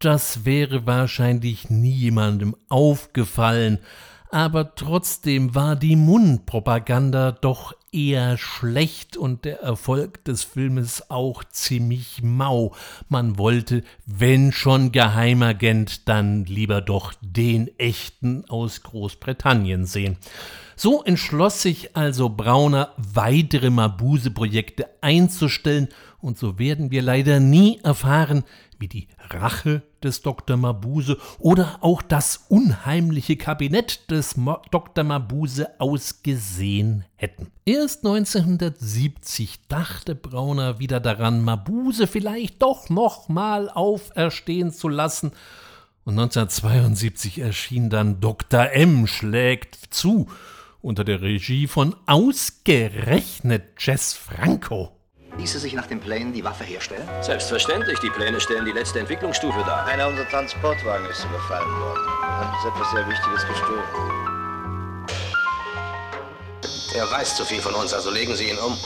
das 0.00 0.44
wäre 0.44 0.86
wahrscheinlich 0.86 1.70
niemandem 1.70 2.56
aufgefallen, 2.68 3.78
aber 4.32 4.74
trotzdem 4.74 5.54
war 5.54 5.76
die 5.76 5.96
Mundpropaganda 5.96 7.32
doch 7.32 7.74
eher 7.92 8.38
schlecht 8.38 9.16
und 9.16 9.44
der 9.44 9.60
Erfolg 9.60 10.24
des 10.24 10.44
Filmes 10.44 11.10
auch 11.10 11.42
ziemlich 11.44 12.22
mau. 12.22 12.74
Man 13.08 13.38
wollte, 13.38 13.82
wenn 14.06 14.52
schon 14.52 14.92
Geheimagent, 14.92 16.08
dann 16.08 16.44
lieber 16.44 16.80
doch 16.80 17.14
den 17.20 17.68
echten 17.78 18.44
aus 18.48 18.82
Großbritannien 18.82 19.86
sehen. 19.86 20.16
So 20.82 21.02
entschloss 21.02 21.60
sich 21.60 21.94
also 21.94 22.30
Brauner, 22.30 22.94
weitere 22.96 23.68
Mabuse-Projekte 23.68 24.88
einzustellen, 25.02 25.88
und 26.20 26.38
so 26.38 26.58
werden 26.58 26.90
wir 26.90 27.02
leider 27.02 27.38
nie 27.38 27.80
erfahren, 27.84 28.44
wie 28.78 28.88
die 28.88 29.08
Rache 29.28 29.82
des 30.02 30.22
Dr. 30.22 30.56
Mabuse 30.56 31.18
oder 31.38 31.80
auch 31.82 32.00
das 32.00 32.46
unheimliche 32.48 33.36
Kabinett 33.36 34.10
des 34.10 34.38
Mo 34.38 34.56
Dr. 34.70 35.04
Mabuse 35.04 35.68
ausgesehen 35.78 37.04
hätten. 37.14 37.48
Erst 37.66 38.06
1970 38.06 39.68
dachte 39.68 40.14
Brauner 40.14 40.78
wieder 40.78 40.98
daran, 40.98 41.42
Mabuse 41.42 42.06
vielleicht 42.06 42.62
doch 42.62 42.88
nochmal 42.88 43.68
auferstehen 43.68 44.72
zu 44.72 44.88
lassen, 44.88 45.32
und 46.04 46.18
1972 46.18 47.38
erschien 47.38 47.90
dann 47.90 48.22
Dr. 48.22 48.70
M 48.72 49.06
schlägt 49.06 49.76
zu, 49.90 50.26
unter 50.82 51.04
der 51.04 51.20
Regie 51.20 51.66
von 51.66 51.94
ausgerechnet 52.06 53.64
Jess 53.78 54.14
Franco. 54.14 54.96
Ließe 55.38 55.58
sich 55.58 55.74
nach 55.74 55.86
den 55.86 56.00
Plänen 56.00 56.32
die 56.32 56.44
Waffe 56.44 56.64
herstellen? 56.64 57.08
Selbstverständlich, 57.22 57.98
die 58.00 58.10
Pläne 58.10 58.40
stellen 58.40 58.64
die 58.64 58.72
letzte 58.72 59.00
Entwicklungsstufe 59.00 59.60
dar. 59.60 59.86
Einer 59.86 60.08
unserer 60.08 60.28
Transportwagen 60.28 61.06
ist 61.06 61.24
überfallen 61.24 61.70
worden. 61.80 62.00
Wir 62.20 62.28
haben 62.28 62.54
uns 62.54 62.64
etwas 62.64 62.90
sehr 62.90 63.08
Wichtiges 63.08 63.46
gestohlen. 63.46 64.30
Er 66.94 67.10
weiß 67.10 67.36
zu 67.36 67.44
viel 67.44 67.60
von 67.60 67.74
uns, 67.74 67.94
also 67.94 68.10
legen 68.10 68.34
Sie 68.34 68.50
ihn 68.50 68.58
um. 68.58 68.76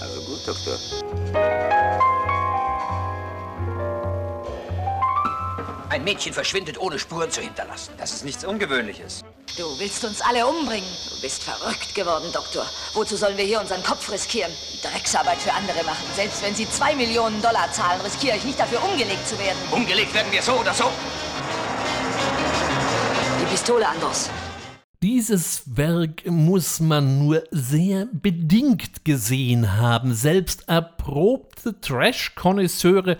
Also 0.00 0.20
gut, 0.20 0.46
Doktor. 0.46 1.77
Ein 5.98 6.04
Mädchen 6.04 6.32
verschwindet, 6.32 6.78
ohne 6.78 6.96
Spuren 6.96 7.28
zu 7.28 7.40
hinterlassen. 7.40 7.92
Das 7.98 8.12
ist 8.12 8.24
nichts 8.24 8.44
Ungewöhnliches. 8.44 9.24
Du 9.56 9.64
willst 9.80 10.04
uns 10.04 10.20
alle 10.20 10.46
umbringen. 10.46 10.88
Du 11.10 11.20
bist 11.20 11.42
verrückt 11.42 11.92
geworden, 11.96 12.26
Doktor. 12.32 12.64
Wozu 12.94 13.16
sollen 13.16 13.36
wir 13.36 13.44
hier 13.44 13.60
unseren 13.60 13.82
Kopf 13.82 14.08
riskieren? 14.12 14.52
Drecksarbeit 14.80 15.38
für 15.38 15.52
andere 15.52 15.84
machen. 15.84 16.04
Selbst 16.14 16.40
wenn 16.44 16.54
sie 16.54 16.70
zwei 16.70 16.94
Millionen 16.94 17.42
Dollar 17.42 17.72
zahlen, 17.72 18.00
riskiere 18.02 18.36
ich 18.36 18.44
nicht 18.44 18.60
dafür, 18.60 18.80
umgelegt 18.84 19.26
zu 19.26 19.36
werden. 19.40 19.58
Umgelegt 19.72 20.14
werden 20.14 20.30
wir 20.30 20.40
so 20.40 20.52
oder 20.52 20.72
so. 20.72 20.84
Die 23.40 23.46
Pistole, 23.46 23.88
Andros. 23.88 24.30
Dieses 25.02 25.76
Werk 25.76 26.24
muss 26.26 26.78
man 26.78 27.18
nur 27.18 27.42
sehr 27.50 28.06
bedingt 28.12 29.04
gesehen 29.04 29.76
haben. 29.76 30.14
Selbst 30.14 30.68
erprobte 30.68 31.80
Trash-Konnoisseure 31.80 33.18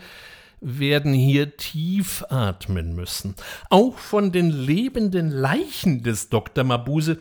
werden 0.61 1.13
hier 1.13 1.57
tief 1.57 2.25
atmen 2.29 2.95
müssen. 2.95 3.35
Auch 3.71 3.99
von 3.99 4.33
den 4.33 4.51
lebenden 4.51 5.31
Leichen 5.31 6.03
des 6.03 6.29
Dr. 6.29 6.65
Mabuse 6.65 7.19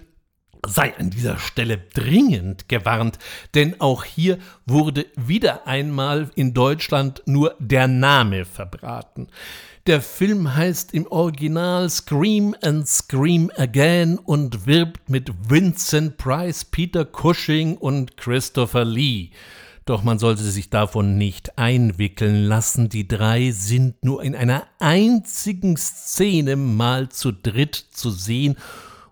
sei 0.65 0.95
an 0.97 1.09
dieser 1.09 1.37
Stelle 1.37 1.77
dringend 1.77 2.67
gewarnt, 2.67 3.19
denn 3.53 3.79
auch 3.79 4.03
hier 4.03 4.37
wurde 4.65 5.05
wieder 5.15 5.67
einmal 5.67 6.29
in 6.35 6.53
Deutschland 6.53 7.21
nur 7.25 7.55
der 7.59 7.87
Name 7.87 8.45
verbraten. 8.45 9.27
Der 9.87 10.01
Film 10.01 10.53
heißt 10.53 10.93
im 10.93 11.07
Original 11.07 11.89
Scream 11.89 12.55
and 12.61 12.87
Scream 12.87 13.49
Again 13.55 14.17
und 14.17 14.65
wirbt 14.67 15.09
mit 15.09 15.31
Vincent 15.49 16.17
Price, 16.17 16.65
Peter 16.65 17.05
Cushing 17.05 17.77
und 17.77 18.17
Christopher 18.17 18.83
Lee. 18.83 19.29
Doch 19.87 20.03
man 20.03 20.19
sollte 20.19 20.43
sich 20.43 20.69
davon 20.69 21.17
nicht 21.17 21.57
einwickeln 21.57 22.43
lassen. 22.43 22.89
Die 22.89 23.07
drei 23.07 23.51
sind 23.51 24.03
nur 24.03 24.21
in 24.21 24.35
einer 24.35 24.67
einzigen 24.79 25.77
Szene 25.77 26.57
mal 26.57 27.07
zu 27.07 27.31
dritt 27.31 27.75
zu 27.75 28.11
sehen 28.11 28.57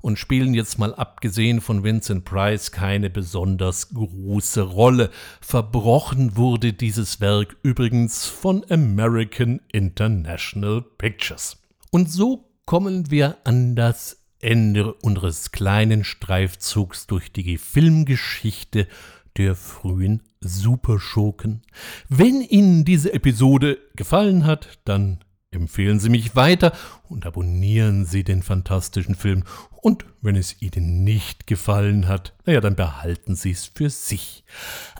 und 0.01 0.19
spielen 0.19 0.53
jetzt 0.53 0.77
mal 0.77 0.93
abgesehen 0.93 1.61
von 1.61 1.85
Vincent 1.85 2.25
Price 2.25 2.73
keine 2.73 3.09
besonders 3.09 3.93
große 3.93 4.63
Rolle. 4.63 5.11
Verbrochen 5.39 6.35
wurde 6.35 6.73
dieses 6.73 7.21
Werk 7.21 7.55
übrigens 7.63 8.25
von 8.25 8.65
American 8.69 9.61
International 9.71 10.83
Pictures. 10.97 11.55
Und 11.89 12.11
so 12.11 12.49
kommen 12.65 13.09
wir 13.09 13.37
an 13.45 13.77
das 13.77 14.25
Ende 14.41 14.93
unseres 14.95 15.53
kleinen 15.53 16.03
Streifzugs 16.03 17.07
durch 17.07 17.31
die 17.31 17.57
Filmgeschichte 17.57 18.89
der 19.37 19.55
frühen 19.55 20.21
Superschurken. 20.47 21.61
Wenn 22.09 22.41
Ihnen 22.41 22.85
diese 22.85 23.13
Episode 23.13 23.77
gefallen 23.95 24.45
hat, 24.45 24.79
dann 24.85 25.19
empfehlen 25.51 25.99
Sie 25.99 26.09
mich 26.09 26.35
weiter 26.35 26.73
und 27.09 27.25
abonnieren 27.25 28.05
Sie 28.05 28.23
den 28.23 28.43
fantastischen 28.43 29.15
Film. 29.15 29.43
Und 29.81 30.05
wenn 30.21 30.35
es 30.35 30.61
Ihnen 30.61 31.03
nicht 31.03 31.47
gefallen 31.47 32.07
hat, 32.07 32.33
naja, 32.45 32.61
dann 32.61 32.75
behalten 32.75 33.35
Sie 33.35 33.51
es 33.51 33.65
für 33.65 33.89
sich. 33.89 34.43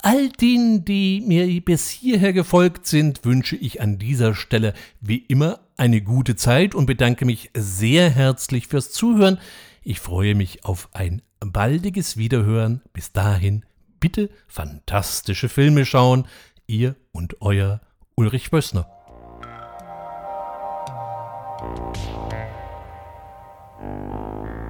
All 0.02 0.30
denen, 0.30 0.86
die 0.86 1.22
mir 1.26 1.62
bis 1.62 1.90
hierher 1.90 2.34
gefolgt 2.34 2.88
sind, 2.88 3.26
wünsche 3.26 3.56
ich 3.56 3.82
an 3.82 3.98
dieser 3.98 4.36
Stelle 4.36 4.74
wie 5.02 5.18
immer 5.18 5.60
eine 5.78 6.02
gute 6.02 6.36
Zeit 6.36 6.76
und 6.76 6.86
bedanke 6.86 7.26
mich 7.26 7.52
sehr 7.56 8.10
herzlich 8.10 8.68
fürs 8.68 8.92
Zuhören. 8.92 9.40
Ich 9.84 10.00
freue 10.00 10.36
mich 10.36 10.64
auf 10.66 10.90
ein 10.94 11.22
baldiges 11.40 12.18
Wiederhören. 12.18 12.82
Bis 12.94 13.12
dahin, 13.12 13.66
bitte 14.00 14.30
fantastische 14.48 15.50
Filme 15.50 15.86
schauen. 15.86 16.28
Ihr 16.68 16.96
und 17.12 17.42
euer 17.42 17.82
Ulrich 18.16 18.52
Wössner. 18.52 18.90
Thank 21.58 21.98
you. 24.50 24.65